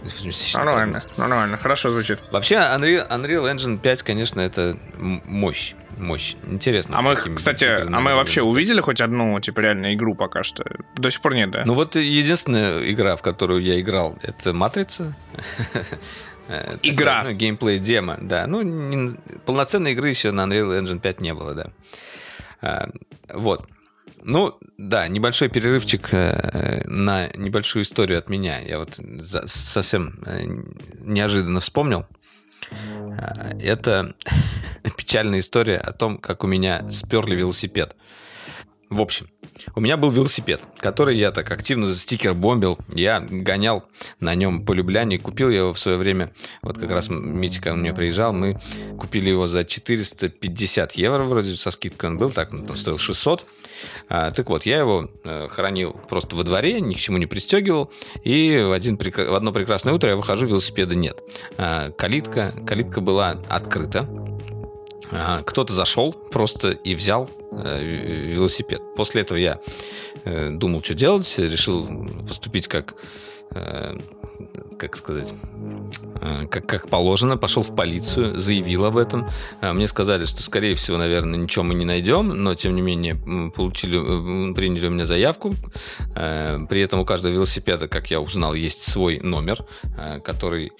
[0.54, 1.56] Нормально, нормально.
[1.56, 2.20] Хорошо звучит.
[2.30, 5.74] Вообще, Unreal, Unreal Engine 5, конечно, это мощь.
[5.96, 6.36] Мощь.
[6.46, 6.98] Интересно.
[6.98, 10.64] А мы, кстати, а мы вообще увидели хоть одну, типа, реальную игру пока что?
[10.96, 11.64] До сих пор нет, да?
[11.64, 15.16] Ну, вот единственная игра, в которую я играл, это «Матрица».
[16.82, 17.24] Игра.
[17.24, 18.46] Ну, геймплей, демо, да.
[18.46, 21.70] Ну, полноценной игры еще на Unreal Engine 5 не было, да.
[22.62, 22.88] А,
[23.34, 23.68] вот.
[24.28, 28.58] Ну, да, небольшой перерывчик э, на небольшую историю от меня.
[28.60, 29.00] Я вот
[29.46, 30.44] совсем э,
[31.00, 32.04] неожиданно вспомнил.
[32.70, 34.14] Э, это
[34.98, 37.96] печальная история о том, как у меня сперли велосипед.
[38.90, 39.28] В общем,
[39.74, 42.78] у меня был велосипед, который я так активно за стикер бомбил.
[42.94, 43.84] Я гонял
[44.18, 45.18] на нем по Любляне.
[45.18, 46.32] Купил я его в свое время.
[46.62, 48.32] Вот как раз Митя ко мне приезжал.
[48.32, 48.58] Мы
[48.98, 52.30] купили его за 450 евро вроде со скидкой он был.
[52.30, 53.46] Так, он стоил 600.
[54.08, 57.92] А, так вот, я его э, хранил просто во дворе, ни к чему не пристегивал.
[58.24, 61.18] И в, один, в одно прекрасное утро я выхожу, велосипеда нет.
[61.58, 64.08] А, калитка, калитка была открыта.
[65.44, 68.82] Кто-то зашел просто и взял э, велосипед.
[68.96, 69.60] После этого я
[70.24, 71.88] э, думал, что делать, решил
[72.26, 72.94] поступить как
[73.54, 73.96] э,
[74.78, 75.34] как сказать,
[76.20, 79.28] э, как, как положено, пошел в полицию, заявил об этом.
[79.60, 83.16] Э, мне сказали, что, скорее всего, наверное, ничего мы не найдем, но, тем не менее,
[83.50, 85.54] получили, приняли у меня заявку.
[86.14, 89.64] Э, при этом у каждого велосипеда, как я узнал, есть свой номер,
[90.24, 90.72] который,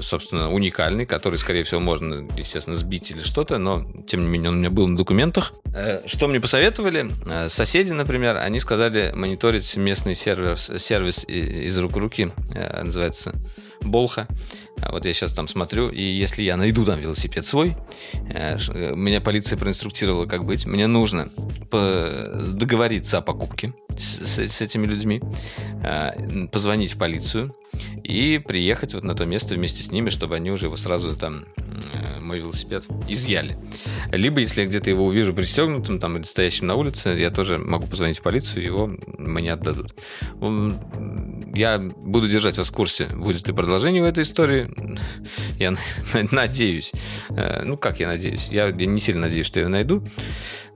[0.00, 4.56] собственно, уникальный, который, скорее всего, можно, естественно, сбить или что-то, но, тем не менее, он
[4.56, 5.52] у меня был на документах.
[6.06, 7.10] Что мне посоветовали?
[7.48, 12.32] Соседи, например, они сказали мониторить местный сервис, сервис из рук в руки
[12.82, 13.34] называется
[13.80, 14.28] Болха.
[14.80, 17.76] А Вот я сейчас там смотрю, и если я найду там велосипед свой,
[18.28, 20.66] э, э, меня полиция проинструктировала, как быть.
[20.66, 21.28] Мне нужно
[21.70, 25.20] договориться о покупке с, с- этими людьми,
[25.82, 27.54] э, позвонить в полицию
[28.04, 31.44] и приехать вот на то место вместе с ними, чтобы они уже его сразу там
[31.56, 33.56] э, мой велосипед изъяли.
[34.10, 37.86] Либо, если я где-то его увижу пристегнутым там или стоящим на улице, я тоже могу
[37.86, 39.94] позвонить в полицию, его мне отдадут.
[41.54, 44.70] Я буду держать вас в курсе, будет ли продолжение у этой истории.
[45.58, 45.78] Я на-
[46.32, 46.92] надеюсь.
[47.30, 48.48] Э, Ну, как я надеюсь?
[48.48, 50.02] Я не сильно надеюсь, что я его найду.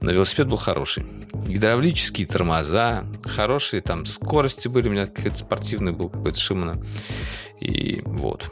[0.00, 1.06] Но велосипед был хороший.
[1.48, 4.88] Гидравлические тормоза, хорошие там скорости были.
[4.88, 6.82] У меня какой-то спортивный был какой-то Шимана.
[7.60, 8.50] И вот.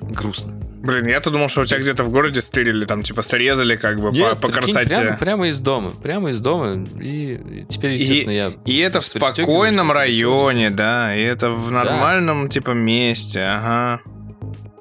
[0.00, 0.58] Грустно.
[0.82, 4.12] Блин, я-то думал, что у тебя где-то в городе стырили, там, типа, срезали, как бы,
[4.12, 4.96] по, по прикинь, красоте.
[4.96, 5.92] Прямо, прямо из дома.
[6.02, 6.84] Прямо из дома.
[7.00, 8.52] И теперь, естественно, я...
[8.64, 14.00] И это в спокойном и районе, да, и это в нормальном, типа, месте, ага.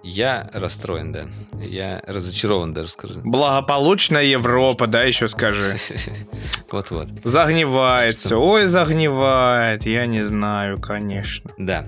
[0.05, 1.25] Я расстроен, да.
[1.59, 3.21] Я разочарован даже, скажу.
[3.23, 5.77] Благополучная Европа, да, еще скажи.
[6.71, 7.07] Вот-вот.
[7.23, 8.27] Загнивает Что?
[8.27, 8.39] все.
[8.39, 9.87] Ой, загнивает.
[9.87, 11.49] Я не знаю, конечно.
[11.57, 11.87] Да.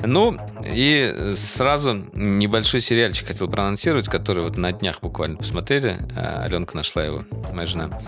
[0.00, 5.98] Ну, и сразу небольшой сериальчик хотел проанонсировать, который вот на днях буквально посмотрели.
[6.16, 8.00] А, Аленка нашла его, моя жена.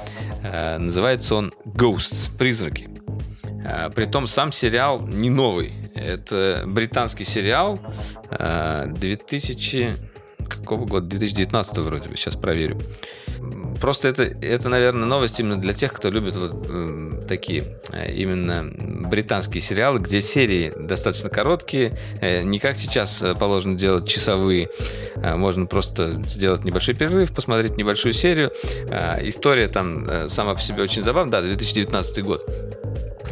[0.43, 2.37] А, Называется он «Ghost.
[2.39, 2.89] Призраки».
[3.65, 5.73] А, Притом сам сериал не новый.
[5.95, 7.79] Это британский сериал
[8.31, 9.95] а, 2000...
[10.49, 11.07] Какого года?
[11.07, 12.79] 2019 вроде бы, сейчас проверю.
[13.81, 18.71] Просто это, это, наверное, новость именно для тех, кто любит вот м, такие э, именно
[19.09, 24.69] британские сериалы, где серии достаточно короткие, э, не как сейчас э, положено делать часовые,
[25.17, 28.53] а можно просто сделать небольшой перерыв, посмотреть небольшую серию.
[28.91, 32.49] А, История там э, сама по себе очень забавная, да, 2019 год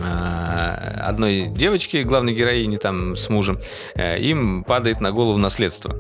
[0.02, 3.59] одной девочки, главной героини там с мужем,
[3.94, 5.93] э, им падает на голову наследство.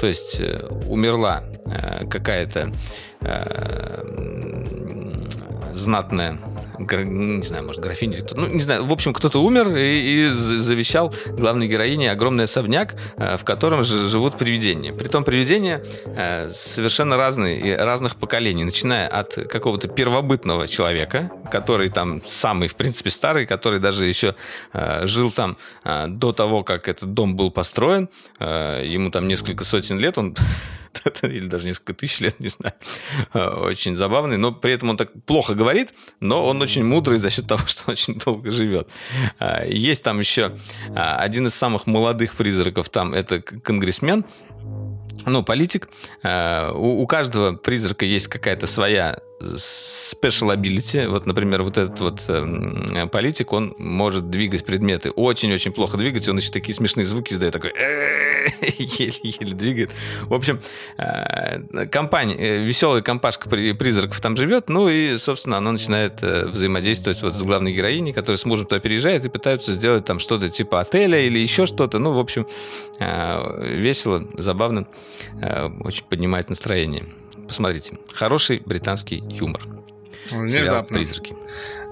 [0.00, 2.72] То есть э, умерла э, какая-то
[3.20, 4.40] э,
[5.72, 6.38] знатная
[6.80, 10.28] не знаю, может, графиня или кто ну, не знаю, в общем, кто-то умер и, и
[10.28, 14.92] за- завещал главной героине огромный особняк, э, в котором живут привидения.
[14.92, 22.22] Притом привидения э, совершенно разные, и разных поколений, начиная от какого-то первобытного человека, который там
[22.26, 24.34] самый, в принципе, старый, который даже еще
[24.72, 25.56] э, жил там
[26.08, 28.08] до того, как этот дом был построен,
[28.38, 30.36] ему там несколько сотен лет, он
[31.22, 32.74] или даже несколько тысяч лет, не знаю.
[33.34, 37.30] Э, Очень забавный, но при этом он так плохо говорит, но он очень мудрый за
[37.30, 38.90] счет того, что он очень долго живет.
[39.38, 40.56] А, Есть там еще
[40.94, 44.24] а, один из самых молодых призраков, там это конгрессмен,
[45.26, 45.88] ну, политик.
[46.22, 51.08] Э, у каждого призрака есть какая-то своя special ability.
[51.08, 55.10] Вот, например, вот этот вот эм, политик, он может двигать предметы.
[55.10, 56.28] Очень-очень плохо двигать.
[56.28, 57.54] Он еще такие смешные звуки издает.
[57.54, 57.70] Такой
[58.60, 59.90] еле-еле двигает.
[60.22, 60.60] В общем,
[60.98, 64.68] э, компания, э, веселая компашка при- призраков там живет.
[64.68, 68.80] Ну и, собственно, она начинает э, взаимодействовать вот с главной героиней, которая с мужем туда
[68.80, 71.98] переезжает и пытаются сделать там что-то типа отеля или еще что-то.
[71.98, 72.46] Ну, в общем,
[72.98, 74.86] э, весело, забавно,
[75.40, 77.06] э, очень поднимает настроение.
[77.50, 77.98] Посмотрите.
[78.14, 79.60] Хороший британский юмор.
[80.28, 80.94] Сериал Внезапно.
[80.96, 81.34] «Призраки».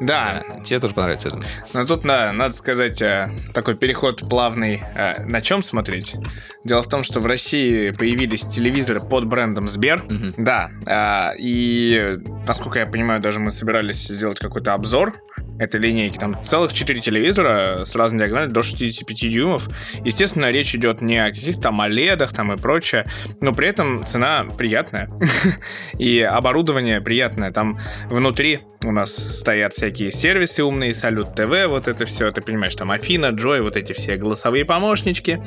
[0.01, 1.49] Да, Э, Тебе тоже понравится, я думаю.
[1.75, 4.81] но тут, да, надо сказать, э, такой переход плавный.
[4.95, 6.15] э, На чем смотреть?
[6.63, 10.05] Дело в том, что в России появились телевизоры под брендом Сбер.
[10.09, 10.35] Мгм.
[10.37, 12.17] Да, а, и,
[12.47, 15.15] насколько я понимаю, даже мы собирались сделать какой-то обзор
[15.59, 16.19] этой линейки.
[16.19, 19.69] Там целых 4 телевизора с разной диагональю до 65 дюймов.
[20.05, 23.07] Естественно, речь идет не о каких-то там OLED там и прочее,
[23.41, 25.11] но при этом цена приятная.
[25.99, 27.51] И оборудование приятное.
[27.51, 32.77] Там внутри у нас стоят всякие сервисы умные, Салют ТВ, вот это все, ты понимаешь,
[32.77, 35.39] там Афина, Джой, вот эти все голосовые помощнички.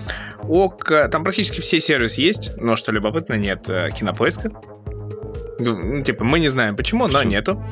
[0.44, 4.52] ОК, там практически все сервисы есть, но что любопытно, нет э, кинопоиска.
[5.62, 7.32] Ну, типа, мы не знаем почему, но Почему?
[7.32, 7.64] нету.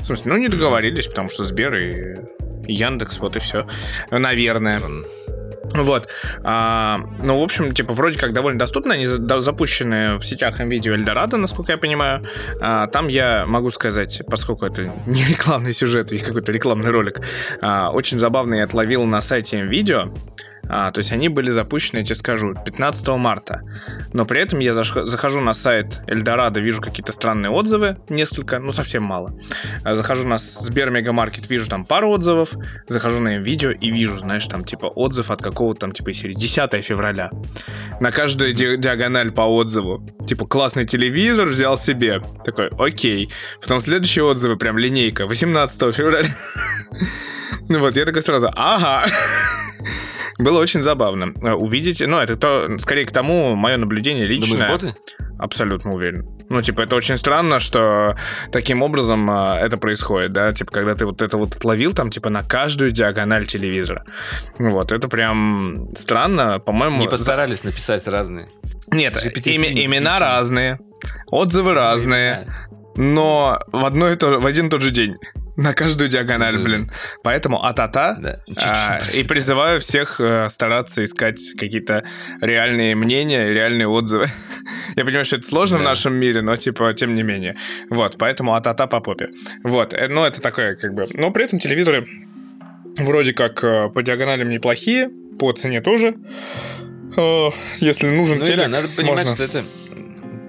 [0.00, 2.16] В смысле, ну не договорились, потому что Сбер и
[2.66, 3.66] Яндекс, вот и все.
[4.10, 4.80] Наверное.
[5.74, 6.08] Вот.
[6.44, 8.94] А, ну, в общем, типа, вроде как довольно доступно.
[8.94, 12.24] Они запущены в сетях NVIDIA Эльдорадо, насколько я понимаю.
[12.60, 17.20] А, там я могу сказать, поскольку это не рекламный сюжет, и какой-то рекламный ролик,
[17.60, 20.14] а, очень забавный я отловил на сайте NVIDIA.
[20.68, 23.62] А, то есть они были запущены, я тебе скажу, 15 марта.
[24.12, 29.02] Но при этом я захожу на сайт Эльдорадо, вижу какие-то странные отзывы, несколько, ну совсем
[29.02, 29.38] мало.
[29.84, 32.52] А, Захожу на Сбер Мегамаркет, вижу там пару отзывов.
[32.86, 36.84] Захожу на видео и вижу, знаешь, там типа отзыв от какого-то там типа серии 10
[36.84, 37.30] февраля.
[38.00, 40.04] На каждую ди- диагональ по отзыву.
[40.26, 42.20] Типа классный телевизор взял себе.
[42.44, 43.30] Такой, окей.
[43.60, 46.28] Потом следующие отзывы, прям линейка, 18 февраля.
[47.70, 49.04] Ну вот, я такой сразу, ага.
[50.38, 52.00] Было очень забавно э, увидеть.
[52.00, 54.58] Ну, это то, скорее к тому, мое наблюдение личное.
[54.58, 54.94] Думаешь, боты?
[55.38, 56.28] Абсолютно уверен.
[56.48, 58.16] Ну, типа, это очень странно, что
[58.50, 62.30] таким образом а, это происходит, да, типа, когда ты вот это вот отловил там, типа,
[62.30, 64.04] на каждую диагональ телевизора.
[64.58, 67.00] Вот, это прям странно, по-моему...
[67.00, 68.48] Не постарались написать разные.
[68.90, 69.16] Нет,
[69.46, 70.78] име, имена разные,
[71.26, 72.46] отзывы разные,
[72.96, 75.16] но в, одно и то, в один и тот же день.
[75.58, 76.90] На каждую диагональ, да, блин.
[77.24, 78.14] Поэтому а-та-та.
[78.14, 78.40] Да.
[78.64, 82.04] А, и призываю всех а, стараться искать какие-то
[82.40, 84.28] реальные мнения, реальные отзывы.
[84.96, 85.82] Я понимаю, что это сложно да.
[85.82, 87.56] в нашем мире, но типа, тем не менее.
[87.90, 89.30] Вот, поэтому а-та-та по попе.
[89.64, 91.06] Вот, э, ну это такое как бы...
[91.14, 92.06] Но при этом телевизоры
[92.96, 95.10] вроде как э, по диагоналям неплохие,
[95.40, 96.14] по цене тоже.
[97.80, 99.34] Если нужен ну, телек, да, надо понимать, можно...
[99.34, 99.64] что это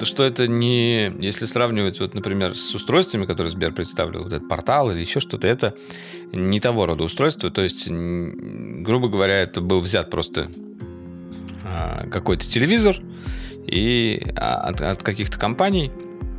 [0.05, 1.11] что это не...
[1.19, 5.47] Если сравнивать, вот, например, с устройствами, которые Сбер представлял, вот этот портал или еще что-то,
[5.47, 5.75] это
[6.31, 7.49] не того рода устройство.
[7.51, 10.49] То есть, грубо говоря, это был взят просто
[11.65, 12.97] а, какой-то телевизор
[13.65, 15.91] и а, от, от каких-то компаний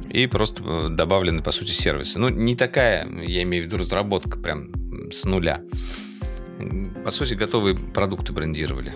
[0.08, 2.18] и просто э, добавлены, по сути, сервисы.
[2.18, 4.72] Ну, не такая, я имею в виду, разработка прям
[5.12, 5.62] с нуля
[7.04, 8.92] по сути, готовые продукты брендировали.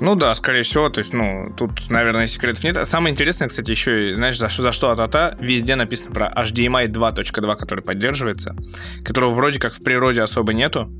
[0.00, 2.86] Ну да, скорее всего, то есть, ну, тут, наверное, секретов нет.
[2.86, 7.82] Самое интересное, кстати, еще, знаешь, за, за что ата везде написано про HDMI 2.2, который
[7.82, 8.56] поддерживается,
[9.04, 10.90] которого вроде как в природе особо нету,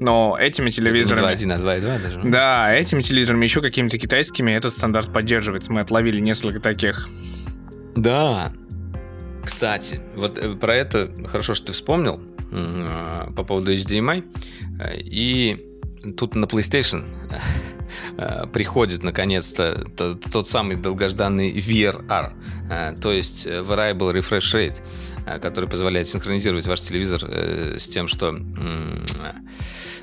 [0.00, 1.26] но этими телевизорами...
[1.26, 2.20] 2.1, а 2.2 даже?
[2.24, 5.72] Да, этими телевизорами, еще какими-то китайскими, этот стандарт поддерживается.
[5.72, 7.08] Мы отловили несколько таких.
[7.94, 8.52] Да.
[9.44, 12.20] Кстати, вот э, про это хорошо, что ты вспомнил
[13.34, 14.24] по поводу HDMI.
[14.98, 15.72] И
[16.16, 17.08] тут на PlayStation
[18.16, 22.32] э, приходит наконец-то тот самый долгожданный VRR,
[23.00, 24.80] то есть Variable Refresh Rate,
[25.26, 28.38] э, который позволяет синхронизировать ваш телевизор с тем, что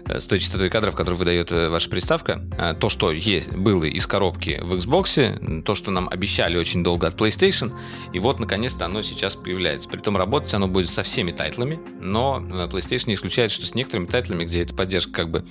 [0.07, 2.41] с той частотой кадров, которую выдает ваша приставка.
[2.79, 7.19] То, что есть, было из коробки в Xbox, то, что нам обещали очень долго от
[7.19, 7.73] PlayStation,
[8.11, 9.87] и вот, наконец-то, оно сейчас появляется.
[9.87, 12.39] Притом работать оно будет со всеми тайтлами, но
[12.71, 15.45] PlayStation не исключает, что с некоторыми тайтлами, где эта поддержка как бы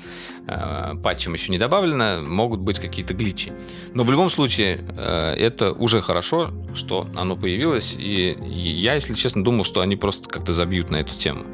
[0.47, 3.53] э, патчем еще не добавлена, могут быть какие-то гличи.
[3.95, 9.45] Но в любом случае, э, это уже хорошо, что оно появилось, и я, если честно,
[9.45, 11.45] думал, что они просто как-то забьют на эту тему.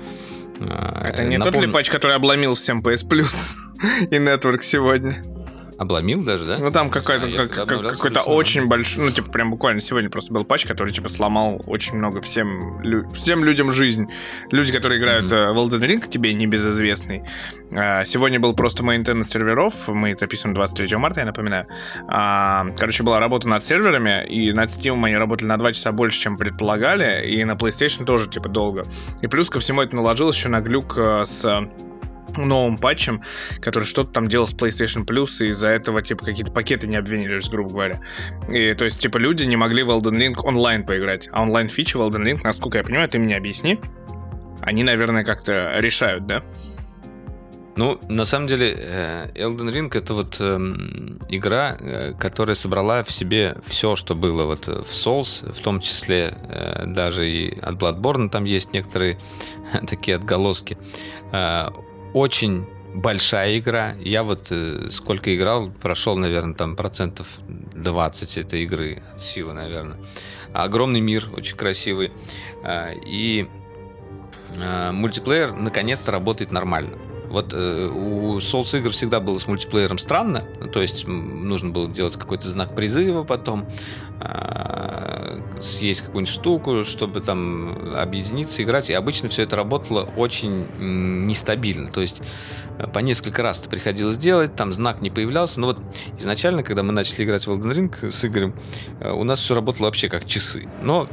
[0.61, 1.55] Э, это не Напом...
[1.55, 3.55] тот ли патч, который обломил всем PS Plus
[4.11, 5.23] и Network сегодня?
[5.79, 6.59] Обломил даже, да?
[6.59, 10.45] Ну, там какой-то, как, как, какой-то очень большой, ну, типа, прям буквально сегодня просто был
[10.45, 14.07] патч, который, типа, сломал очень много всем, лю- всем людям жизнь.
[14.51, 15.53] Люди, которые играют mm-hmm.
[15.53, 17.25] в Elden Ring, тебе небезызвестный.
[17.73, 21.67] А, сегодня был просто мейнтенс серверов, мы записываем 23 марта, я напоминаю.
[22.09, 26.21] А, короче, была работа над серверами, и над Steam они работали на 2 часа больше,
[26.21, 28.85] чем предполагали, и на PlayStation тоже, типа, долго.
[29.23, 31.69] И плюс ко всему это наложилось еще на глюк э, с
[32.37, 33.23] новым патчем,
[33.61, 37.49] который что-то там делал с PlayStation Plus, и из-за этого, типа, какие-то пакеты не обвинились,
[37.49, 38.01] грубо говоря.
[38.53, 41.29] И, то есть, типа, люди не могли в Elden Ring онлайн поиграть.
[41.33, 43.79] А онлайн-фичи в Elden Ring, насколько я понимаю, ты мне объясни,
[44.61, 46.43] они, наверное, как-то решают, да?
[47.77, 50.59] Ну, на самом деле, э, Elden Ring это вот э,
[51.29, 51.77] игра,
[52.21, 57.29] которая собрала в себе все, что было вот в Souls, в том числе э, даже
[57.29, 59.19] и от Bloodborne там есть некоторые
[59.89, 60.79] такие отголоски.
[61.33, 61.69] Э,
[62.15, 63.95] очень большая игра.
[63.99, 67.41] Я вот э, сколько играл, прошел, наверное, там процентов
[67.75, 69.99] 20 этой игры от силы, наверное.
[70.53, 72.13] Огромный мир, очень красивый.
[72.63, 73.49] Э, и
[74.55, 76.97] э, мультиплеер наконец-то работает нормально.
[77.35, 82.17] Вот э, у Souls игр всегда было с мультиплеером странно, то есть нужно было делать
[82.17, 83.69] какой-то знак призыва потом,
[84.21, 88.89] э, съесть какую-нибудь штуку, чтобы там объединиться, играть.
[88.91, 91.91] И обычно все это работало очень нестабильно.
[91.91, 92.23] То есть
[92.79, 95.61] э, по несколько раз это приходилось делать, там знак не появлялся.
[95.61, 95.79] Но вот
[96.19, 98.55] изначально, когда мы начали играть в Elden Ring с Игорем,
[99.01, 100.69] э, у нас все работало вообще как часы.
[100.83, 101.09] Но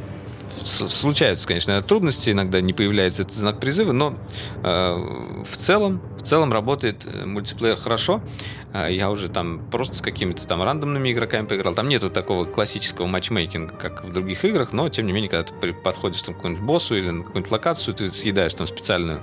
[0.51, 4.15] случаются, конечно, трудности, иногда не появляется этот знак призыва, но
[4.63, 8.21] э, в целом, в целом работает э, мультиплеер хорошо.
[8.73, 11.73] Э, я уже там просто с какими-то там рандомными игроками поиграл.
[11.73, 15.73] Там нету такого классического матчмейкинга, как в других играх, но тем не менее, когда ты
[15.73, 19.21] подходишь там, к какому-нибудь боссу или на какую-нибудь локацию, ты съедаешь там специальную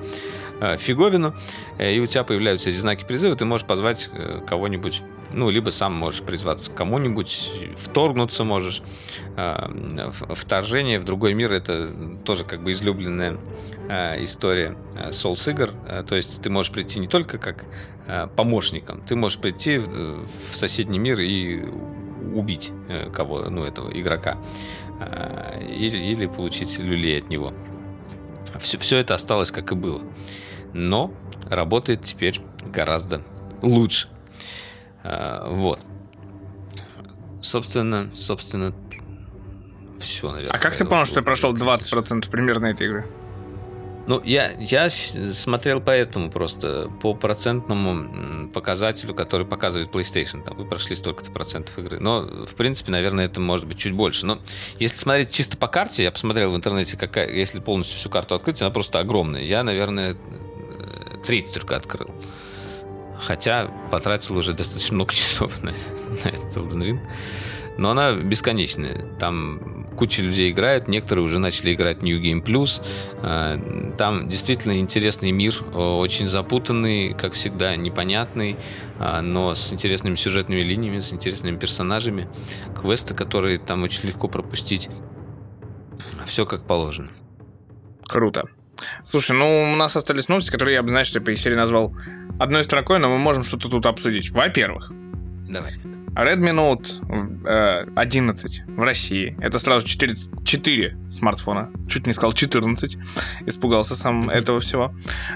[0.61, 1.35] э, фиговину,
[1.79, 5.03] э, и у тебя появляются эти знаки призыва, ты можешь позвать э, кого-нибудь
[5.33, 8.83] ну, либо сам можешь призваться к кому-нибудь, вторгнуться можешь.
[9.37, 9.71] А,
[10.11, 11.91] вторжение в другой мир— это
[12.25, 13.37] тоже как бы излюбленная
[13.89, 15.73] а, история а, Souls игр.
[16.07, 17.67] То есть ты можешь прийти не только как
[18.37, 21.63] помощником, ты можешь прийти в соседний мир и
[22.35, 24.39] убить э, кого, ну, этого игрока.
[25.69, 27.53] Или, или получить люлей от него.
[28.61, 30.01] Все, все это осталось как и было.
[30.73, 31.13] Но
[31.51, 32.41] работает теперь
[32.73, 33.23] гораздо
[33.63, 34.09] лучше.
[35.11, 35.81] А, вот.
[37.41, 38.75] Собственно, собственно,
[39.99, 40.55] все, наверное.
[40.55, 43.07] А как ты понял, что ты прошел 20% примерно этой игры?
[44.07, 50.43] Ну, я, я смотрел по этому просто, по процентному показателю, который показывает PlayStation.
[50.43, 52.01] Там вы прошли столько-то процентов игры.
[52.01, 54.27] Но, в принципе, наверное, это может быть чуть больше.
[54.27, 54.39] Но
[54.79, 58.61] если смотреть чисто по карте, я посмотрел в интернете, какая, если полностью всю карту открыть,
[58.63, 59.43] она просто огромная.
[59.43, 60.17] Я, наверное,
[61.27, 62.11] треть только открыл.
[63.21, 67.01] Хотя потратил уже достаточно много часов на, на этот Elden Ring.
[67.79, 69.07] Но она бесконечная.
[69.21, 72.83] Там куча людей играет, некоторые уже начали играть New Game Plus.
[73.23, 73.57] А,
[73.97, 78.57] там действительно интересный мир, очень запутанный, как всегда, непонятный,
[78.99, 82.29] а, но с интересными сюжетными линиями, с интересными персонажами.
[82.81, 84.89] Квесты, которые там очень легко пропустить.
[86.27, 87.09] Все как положено.
[88.09, 88.45] Круто.
[89.05, 91.95] Слушай, ну у нас остались новости, которые я бы, знаешь, по серии назвал
[92.39, 94.31] одной строкой, но мы можем что-то тут обсудить.
[94.31, 94.93] Во-первых,
[95.49, 95.75] Давай.
[96.15, 99.37] Redmi Note 11 э, в России.
[99.41, 101.71] Это сразу 4, 4 смартфона.
[101.89, 102.99] Чуть не сказал 14.
[103.47, 104.93] Испугался сам этого всего.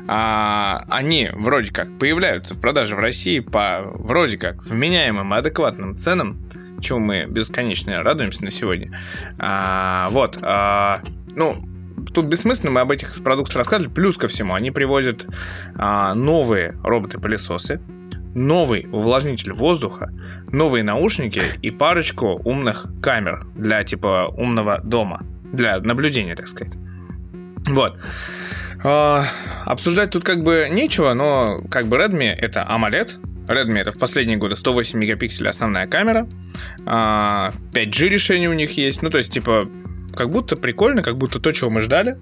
[0.09, 5.97] А, они вроде как появляются в продаже в России по вроде как вменяемым и адекватным
[5.97, 6.39] ценам,
[6.81, 8.99] чему мы бесконечно радуемся на сегодня.
[9.39, 10.39] А, вот.
[10.43, 11.01] А,
[11.37, 11.55] ну,
[12.13, 13.93] тут бессмысленно, мы об этих продуктах рассказывали.
[13.93, 15.27] Плюс ко всему, они привозят
[15.77, 17.81] а, новые роботы-пылесосы,
[18.35, 20.11] новый увлажнитель воздуха,
[20.51, 26.75] новые наушники и парочку умных камер для типа умного дома, для наблюдения, так сказать.
[27.69, 27.99] Вот.
[28.85, 29.25] А,
[29.65, 34.39] обсуждать тут как бы нечего, но как бы Redmi это AMOLED, Redmi это в последние
[34.39, 36.27] годы 108 мегапикселей основная камера,
[36.85, 39.69] 5G а, решение у них есть, ну то есть типа
[40.15, 42.19] как будто прикольно, как будто то, чего мы ждали.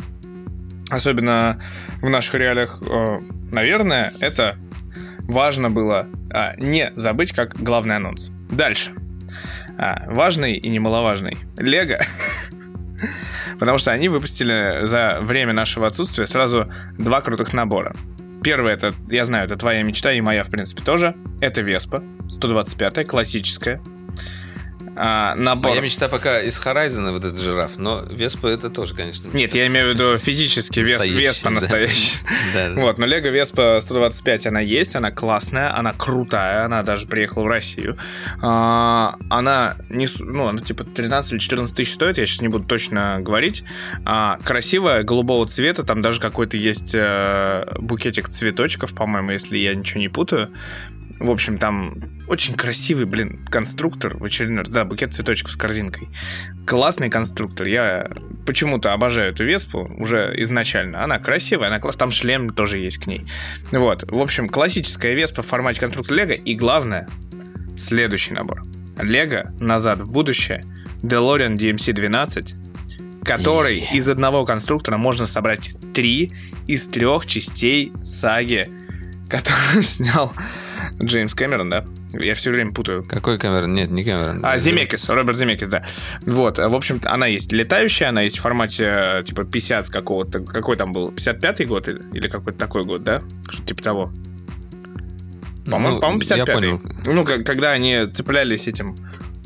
[0.90, 1.60] Особенно
[2.02, 3.20] в наших реалиях, э,
[3.52, 4.56] наверное, это
[5.22, 8.30] важно было а, не забыть как главный анонс.
[8.50, 8.92] Дальше.
[9.78, 11.38] А, важный и немаловажный.
[11.56, 12.00] Лего.
[13.58, 17.94] Потому что они выпустили за время нашего отсутствия сразу два крутых набора.
[18.42, 21.14] Первый это, я знаю, это твоя мечта и моя, в принципе, тоже.
[21.40, 23.80] Это Веспа 125 классическая
[25.02, 25.70] а, набор.
[25.70, 29.28] Моя мечта пока из Horizon вот этот жираф, но Веспа это тоже, конечно.
[29.28, 29.38] Мечта.
[29.38, 32.18] Нет, я имею в виду физически Вес, Веспа настоящий.
[32.54, 32.72] Да.
[32.74, 37.46] Вот, но Лего Веспа 125 она есть, она классная, она крутая, она даже приехала в
[37.46, 37.96] Россию.
[38.42, 42.64] А, она не, ну, она типа 13 или 14 тысяч стоит, я сейчас не буду
[42.64, 43.64] точно говорить.
[44.04, 50.00] А, красивая, голубого цвета, там даже какой-то есть э, букетик цветочков, по-моему, если я ничего
[50.00, 50.52] не путаю.
[51.20, 51.94] В общем, там
[52.28, 54.70] очень красивый, блин, конструктор в очередной раз.
[54.70, 56.08] Да, букет цветочков с корзинкой.
[56.66, 57.66] Классный конструктор.
[57.66, 58.10] Я
[58.46, 61.04] почему-то обожаю эту Веспу уже изначально.
[61.04, 62.00] Она красивая, она классная.
[62.00, 63.26] Там шлем тоже есть к ней.
[63.70, 64.10] Вот.
[64.10, 66.32] В общем, классическая Веспа в формате конструктора Лего.
[66.32, 67.06] И главное,
[67.76, 68.62] следующий набор.
[68.98, 70.64] Лего «Назад в будущее»,
[71.02, 73.92] DeLorean DMC-12, который yeah.
[73.92, 76.32] из одного конструктора можно собрать три
[76.66, 78.70] из трех частей саги,
[79.28, 80.32] которую снял
[81.02, 81.84] Джеймс Кэмерон, да?
[82.12, 83.02] Я все время путаю.
[83.02, 83.72] Какой Кэмерон?
[83.72, 84.44] Нет, не Кэмерон.
[84.44, 85.84] А, Земекис, Роберт Земекис, да.
[86.22, 90.92] Вот, в общем она есть летающая, она есть в формате типа 50 какого-то, какой там
[90.92, 93.22] был, 55-й год или какой-то такой год, да?
[93.48, 94.12] Что-то типа того.
[95.66, 97.12] По-моему, ну, по-моему 55-й.
[97.12, 98.96] Ну, когда они цеплялись этим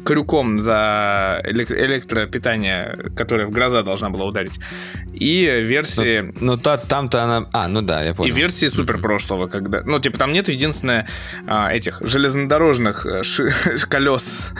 [0.05, 4.61] крюком за электропитание, которое в гроза должна была ударить.
[5.13, 6.21] И версии...
[6.41, 7.47] Ну, ну та, там-то она...
[7.53, 8.31] А, ну да, я понял.
[8.31, 9.83] И версии супер прошлого, когда...
[9.85, 11.09] Ну, типа, там нету единственное
[11.47, 13.49] а, этих железнодорожных э, ши...
[13.89, 14.53] колес.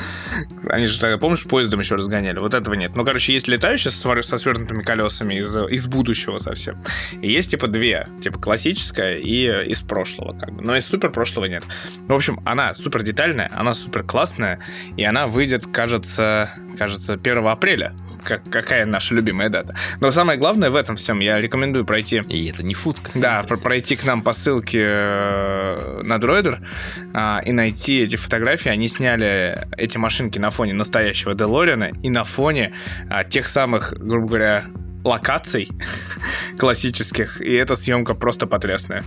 [0.69, 2.39] Они же тогда, помнишь, поездом еще разгоняли?
[2.39, 2.95] Вот этого нет.
[2.95, 6.83] Ну, короче, есть летающие со, со свернутыми колесами из, из будущего совсем.
[7.21, 8.07] И есть, типа, две.
[8.23, 10.63] Типа, классическая и из прошлого, как бы.
[10.63, 11.65] Но из супер прошлого нет.
[12.07, 14.61] В общем, она супер детальная, она супер классная,
[14.97, 17.95] и она выйдет, кажется, кажется, 1 апреля.
[18.23, 19.75] Как, какая наша любимая дата.
[20.01, 22.23] Но самое главное в этом всем, я рекомендую пройти...
[22.29, 23.11] И это не шутка.
[23.15, 26.67] Да, пройти к нам по ссылке э, на Дроидер
[27.13, 28.71] а, и найти эти фотографии.
[28.71, 32.73] Они сняли эти машинки на фоне настоящего Делориана и на фоне
[33.11, 34.65] а, тех самых, грубо говоря,
[35.05, 35.69] локаций
[36.59, 37.43] классических.
[37.43, 39.05] И эта съемка просто потрясная.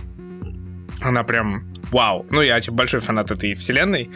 [1.00, 2.26] Она прям вау.
[2.30, 4.10] Ну, я типа большой фанат этой вселенной.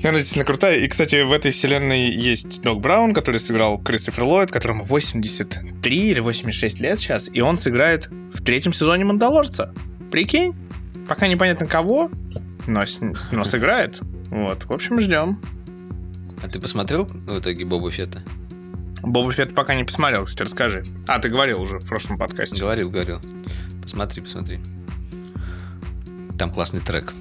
[0.00, 0.78] И она действительно крутая.
[0.78, 6.20] И, кстати, в этой вселенной есть Док Браун, который сыграл Кристофер Ллойд, которому 83 или
[6.20, 9.74] 86 лет сейчас, и он сыграет в третьем сезоне Мандалорца.
[10.10, 10.54] Прикинь?
[11.08, 12.10] Пока непонятно кого,
[12.66, 12.84] но,
[13.32, 13.98] но сыграет.
[14.30, 15.40] Вот, в общем, ждем.
[16.42, 18.22] А ты посмотрел в итоге Боба Фетта?
[19.02, 20.84] Боба Фетт пока не посмотрел, кстати, расскажи.
[21.06, 22.60] А, ты говорил уже в прошлом подкасте.
[22.60, 23.20] Говорил, говорил.
[23.82, 24.60] Посмотри, посмотри.
[26.38, 27.12] Там классный трек.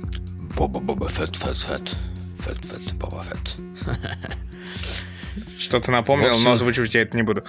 [0.56, 1.95] Боба Боба Фетт Фетт Фетт.
[2.48, 3.57] Фетт Фетт Боба Фетт.
[5.60, 7.44] Что-то напомнил, общем- но озвучивать я это не буду.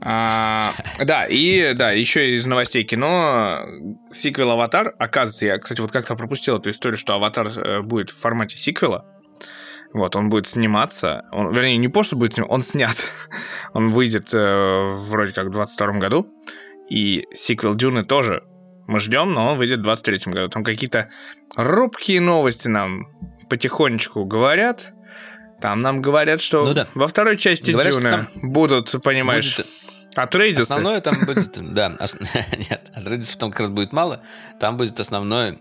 [0.00, 3.64] А, да, и да, еще из новостей кино
[4.10, 4.94] сиквел «Аватар».
[4.98, 9.06] Оказывается, я, кстати, вот как-то пропустил эту историю, что «Аватар» э, будет в формате сиквела.
[9.92, 11.24] Вот, он будет сниматься.
[11.32, 12.96] Он, вернее, не просто будет сниматься, он снят.
[13.74, 16.26] он выйдет э, вроде как в 22 году.
[16.90, 18.42] И сиквел «Дюны» тоже
[18.86, 20.48] мы ждем, но он выйдет в 23 году.
[20.48, 21.10] Там какие-то
[21.56, 23.06] робкие новости нам
[23.52, 24.94] потихонечку говорят.
[25.60, 26.88] Там нам говорят, что Ну да.
[26.94, 29.68] во второй части Говорят, Дюны будут, понимаешь, Будет-
[30.16, 30.62] отрейдиться.
[30.62, 31.90] Основное там будет, да,
[32.70, 34.22] нет, Reddit там как раз будет мало.
[34.58, 35.58] Там будет основной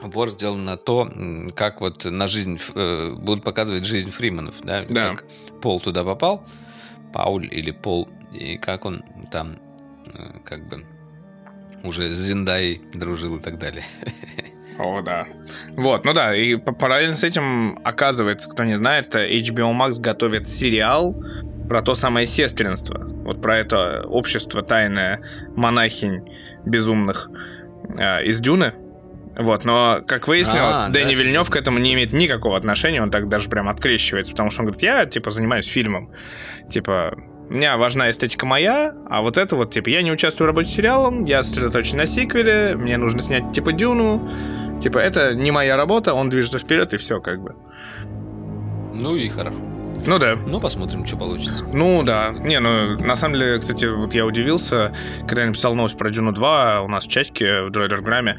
[0.00, 1.10] упор сделан на то,
[1.56, 5.10] как вот на жизнь э, будут показывать жизнь Фриманов, да, Да.
[5.16, 5.24] как
[5.60, 6.46] Пол туда попал,
[7.12, 9.02] Пауль или Пол, и как он
[9.32, 9.58] там
[10.06, 10.86] э, как бы
[11.82, 13.82] уже с Зиндай дружил и так далее.
[14.78, 15.26] О, да.
[15.76, 21.14] Вот, ну да, и параллельно с этим, оказывается, кто не знает, HBO Max готовит сериал
[21.68, 23.00] про то самое сестринство.
[23.04, 25.22] Вот про это общество тайное
[25.56, 26.22] монахинь
[26.64, 27.30] безумных
[27.96, 28.74] э, из Дюны.
[29.38, 31.20] Вот, но, как выяснилось, А, да, Дэнни типа.
[31.22, 34.66] Вильнев к этому не имеет никакого отношения, он так даже прям открещивается, потому что он
[34.66, 36.10] говорит, я, типа, занимаюсь фильмом.
[36.68, 37.14] Типа,
[37.48, 40.68] у меня важна эстетика моя, а вот это вот, типа, я не участвую в работе
[40.68, 44.30] с сериалом, я сосредоточен на сиквеле, мне нужно снять, типа, Дюну,
[44.82, 47.54] Типа, это не моя работа, он движется вперед, и все, как бы.
[48.92, 49.58] Ну и хорошо.
[50.04, 50.36] Ну да.
[50.46, 51.64] Ну, посмотрим, что получится.
[51.72, 52.30] Ну да.
[52.30, 56.32] Не, ну, на самом деле, кстати, вот я удивился, когда я написал новость про Дюну
[56.32, 58.38] 2 у нас в чатике в Дроидерграме,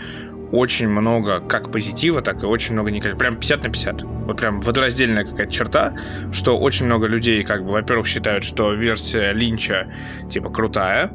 [0.51, 3.17] очень много как позитива, так и очень много негатива.
[3.17, 4.01] Прям 50 на 50.
[4.03, 5.93] Вот прям водораздельная какая-то черта,
[6.33, 9.87] что очень много людей, как бы, во-первых, считают, что версия Линча,
[10.29, 11.11] типа, крутая.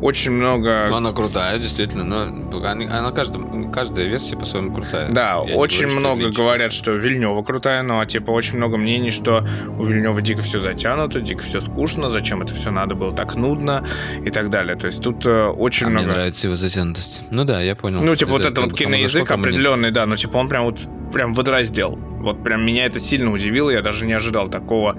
[0.00, 0.86] Очень много...
[0.90, 5.10] Ну, она крутая, действительно, но они- она каждая, каждая версия по-своему крутая.
[5.10, 6.36] Да, Я очень говорю, что много Линч.
[6.36, 9.44] говорят, что Вильнева крутая, но типа очень много мнений, что
[9.76, 13.84] у Вильнева дико все затянуто, дико все скучно, зачем это все надо было так нудно
[14.24, 14.76] и так далее.
[14.76, 16.12] То есть тут э, очень А мне много.
[16.14, 17.22] нравится его затянутость.
[17.30, 18.00] Ну да, я понял.
[18.00, 20.78] Ну, типа, вот это как вот киноязык определенный, да, но типа он прям вот
[21.12, 21.96] прям водораздел.
[22.20, 24.96] Вот прям меня это сильно удивило, я даже не ожидал такого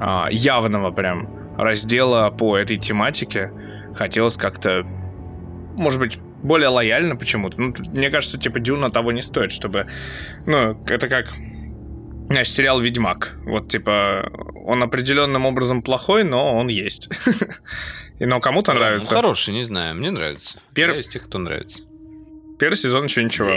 [0.00, 3.50] а, явного прям раздела по этой тематике.
[3.94, 4.84] Хотелось как-то,
[5.76, 7.60] может быть, более лояльно почему-то.
[7.60, 9.88] Ну, мне кажется, типа, Дюна того не стоит, чтобы...
[10.46, 11.32] Ну, это как...
[12.28, 13.38] Знаешь, сериал «Ведьмак».
[13.44, 14.30] Вот, типа,
[14.66, 17.08] он определенным образом плохой, но он есть.
[18.20, 19.14] Но кому-то нравится.
[19.14, 20.58] хороший, не знаю, мне нравится.
[20.74, 21.84] Пер- Я из тех, кто нравится.
[22.58, 23.48] Первый сезон еще ничего.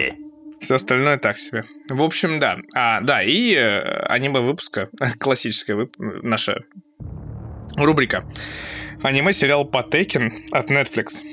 [0.61, 1.65] Все остальное так себе.
[1.89, 2.57] В общем, да.
[2.75, 4.89] А, да, и э, аниме выпуска,
[5.19, 6.63] классическая наша
[7.75, 8.23] рубрика.
[9.03, 11.23] Аниме-сериал Потекин от Netflix.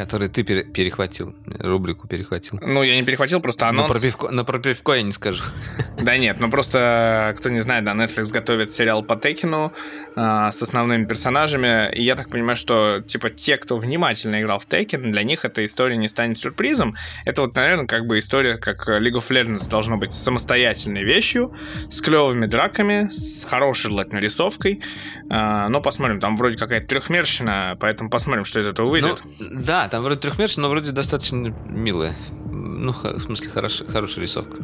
[0.00, 2.58] Который ты пере- перехватил, рубрику перехватил.
[2.62, 3.92] Ну, я не перехватил, просто Но анонс.
[3.92, 5.44] про, пивко, но про пивко я не скажу.
[6.00, 9.70] Да нет, ну просто, кто не знает, да, Netflix готовит сериал по Текину
[10.16, 14.66] а, с основными персонажами, и я так понимаю, что, типа, те, кто внимательно играл в
[14.66, 16.96] Теkken, для них эта история не станет сюрпризом.
[17.26, 21.54] Это вот, наверное, как бы история, как League of Legends должно быть самостоятельной вещью,
[21.90, 24.80] с клевыми драками, с хорошей желательно рисовкой,
[25.28, 29.22] А, но посмотрим, там вроде какая-то трехмерщина, поэтому посмотрим, что из этого выйдет.
[29.38, 32.14] Ну, да, там вроде трехмерчатая, но вроде достаточно милая.
[32.50, 34.56] Ну, в смысле, хорош- хорошая рисовка.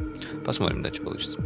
[0.44, 1.40] Посмотрим, да, что получится.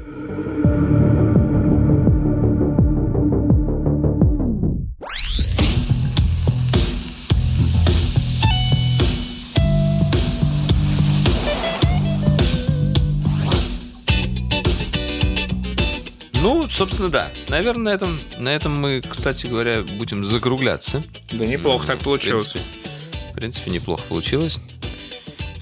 [16.42, 17.30] Ну, собственно, да.
[17.48, 21.02] Наверное, на этом, на этом мы, кстати говоря, будем закругляться.
[21.32, 22.54] Да неплохо так получилось.
[23.40, 24.58] Принципе, В принципе, неплохо получилось.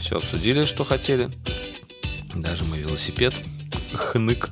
[0.00, 1.30] Все обсудили, что хотели.
[2.34, 3.34] Даже мой велосипед.
[3.92, 4.50] Хнык.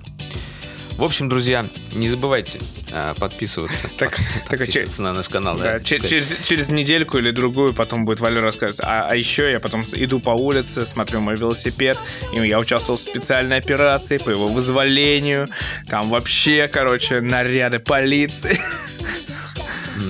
[0.96, 2.58] В общем, друзья, не забывайте
[2.90, 3.90] а, подписываться.
[3.98, 4.16] Так,
[4.48, 5.58] так, а подписываться на наш канал.
[5.58, 8.80] Да, да, через, через недельку или другую потом будет Валера рассказывать.
[8.82, 11.98] А, а еще я потом иду по улице, смотрю мой велосипед,
[12.32, 15.48] и я участвовал в специальной операции по его вызволению.
[15.88, 18.58] Там вообще, короче, наряды полиции.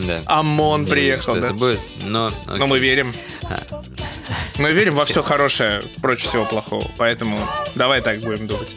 [0.07, 0.23] Да.
[0.27, 1.47] ОМОН Не приехал, что да.
[1.49, 2.31] это будет, но...
[2.47, 3.15] Но мы верим.
[3.45, 3.83] А.
[4.59, 6.85] Мы верим во все хорошее против всего плохого.
[6.97, 7.39] Поэтому
[7.75, 8.75] давай так будем думать.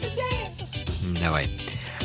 [1.20, 1.46] Давай.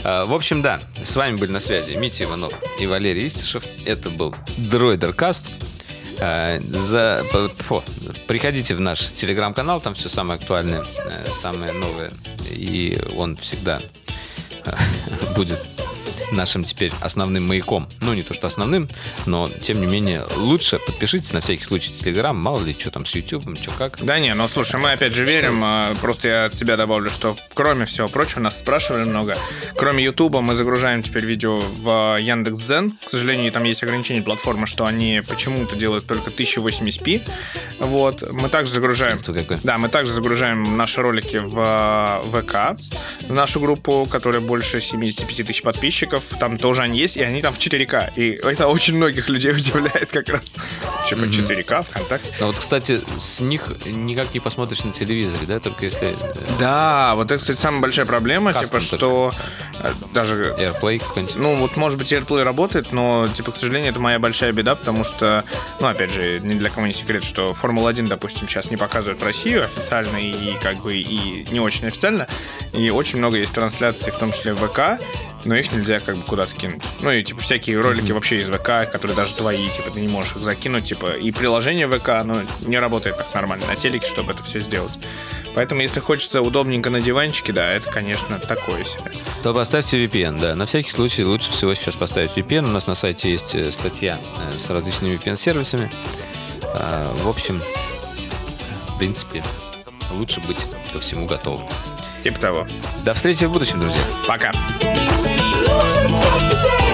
[0.04, 3.64] А, В общем, да, с вами были на связи Митя Иванов и Валерий Истишев.
[3.86, 5.50] Это был Дроидеркаст.
[6.20, 7.26] А, За...
[7.32, 7.84] п- фу,
[8.28, 12.12] приходите в наш телеграм-канал, там все самое актуальное, э, самое новое.
[12.50, 13.82] И он всегда
[14.66, 14.72] э,
[15.36, 15.60] будет
[16.32, 17.90] нашим теперь основным маяком.
[18.02, 18.90] Ну, не то, что основным,
[19.26, 23.16] но, тем не менее, лучше подпишитесь на всякий случай Телеграм, мало ли, что там с
[23.16, 24.04] YouTube, что как.
[24.04, 27.38] Да не, ну слушай, мы опять же верим, а, просто я от тебя добавлю, что
[27.54, 29.38] кроме всего прочего, нас спрашивали много,
[29.76, 34.86] кроме YouTube мы загружаем теперь видео в Яндекс.Дзен, к сожалению, там есть ограничение платформы, что
[34.86, 37.28] они почему-то делают только 1080p,
[37.80, 39.18] вот, мы также загружаем...
[39.64, 42.80] Да, мы также загружаем наши ролики в а, ВК,
[43.28, 47.54] в нашу группу, которая больше 75 тысяч подписчиков, там тоже они есть, и они там
[47.54, 50.56] в 4К, и это очень многих людей удивляет как раз.
[51.10, 52.34] Типа 4К, ВКонтакте.
[52.40, 56.10] А вот, кстати, с них никак не посмотришь на телевизоре, да, только если...
[56.12, 56.16] э,
[56.60, 59.32] Да, вот это, кстати, самая большая проблема, Кастом типа, что
[59.80, 61.36] э, даже AirPlay какой-нибудь.
[61.36, 65.04] Ну, вот, может быть, AirPlay работает, но, типа, к сожалению, это моя большая беда, потому
[65.04, 65.44] что,
[65.80, 69.64] ну, опять же, ни для кого не секрет, что Формула-1, допустим, сейчас не показывают Россию
[69.64, 72.28] официально и, как бы, и не очень официально,
[72.74, 75.02] и очень много есть трансляций, в том числе в ВК,
[75.46, 76.82] но их нельзя как бы куда-то кинуть.
[77.02, 80.36] Ну, и, типа, всякие ролики вообще из ВК, которые даже твои, типа, ты не можешь
[80.36, 84.44] их закинуть, типа, и приложение ВК, оно не работает так нормально на телеке, чтобы это
[84.44, 84.94] все сделать.
[85.56, 89.12] Поэтому, если хочется удобненько на диванчике, да, это, конечно, такое себе.
[89.42, 90.54] То поставьте VPN, да.
[90.54, 92.66] На всякий случай лучше всего сейчас поставить VPN.
[92.66, 94.20] У нас на сайте есть э, статья
[94.52, 95.92] э, с различными VPN-сервисами.
[96.74, 97.62] А, В общем,
[98.90, 99.44] в принципе,
[100.12, 101.68] лучше быть ко всему готовым.
[102.26, 102.68] Типа того.
[103.04, 104.02] До встречи в будущем, друзья.
[104.28, 104.52] Пока.
[104.82, 106.85] Здесь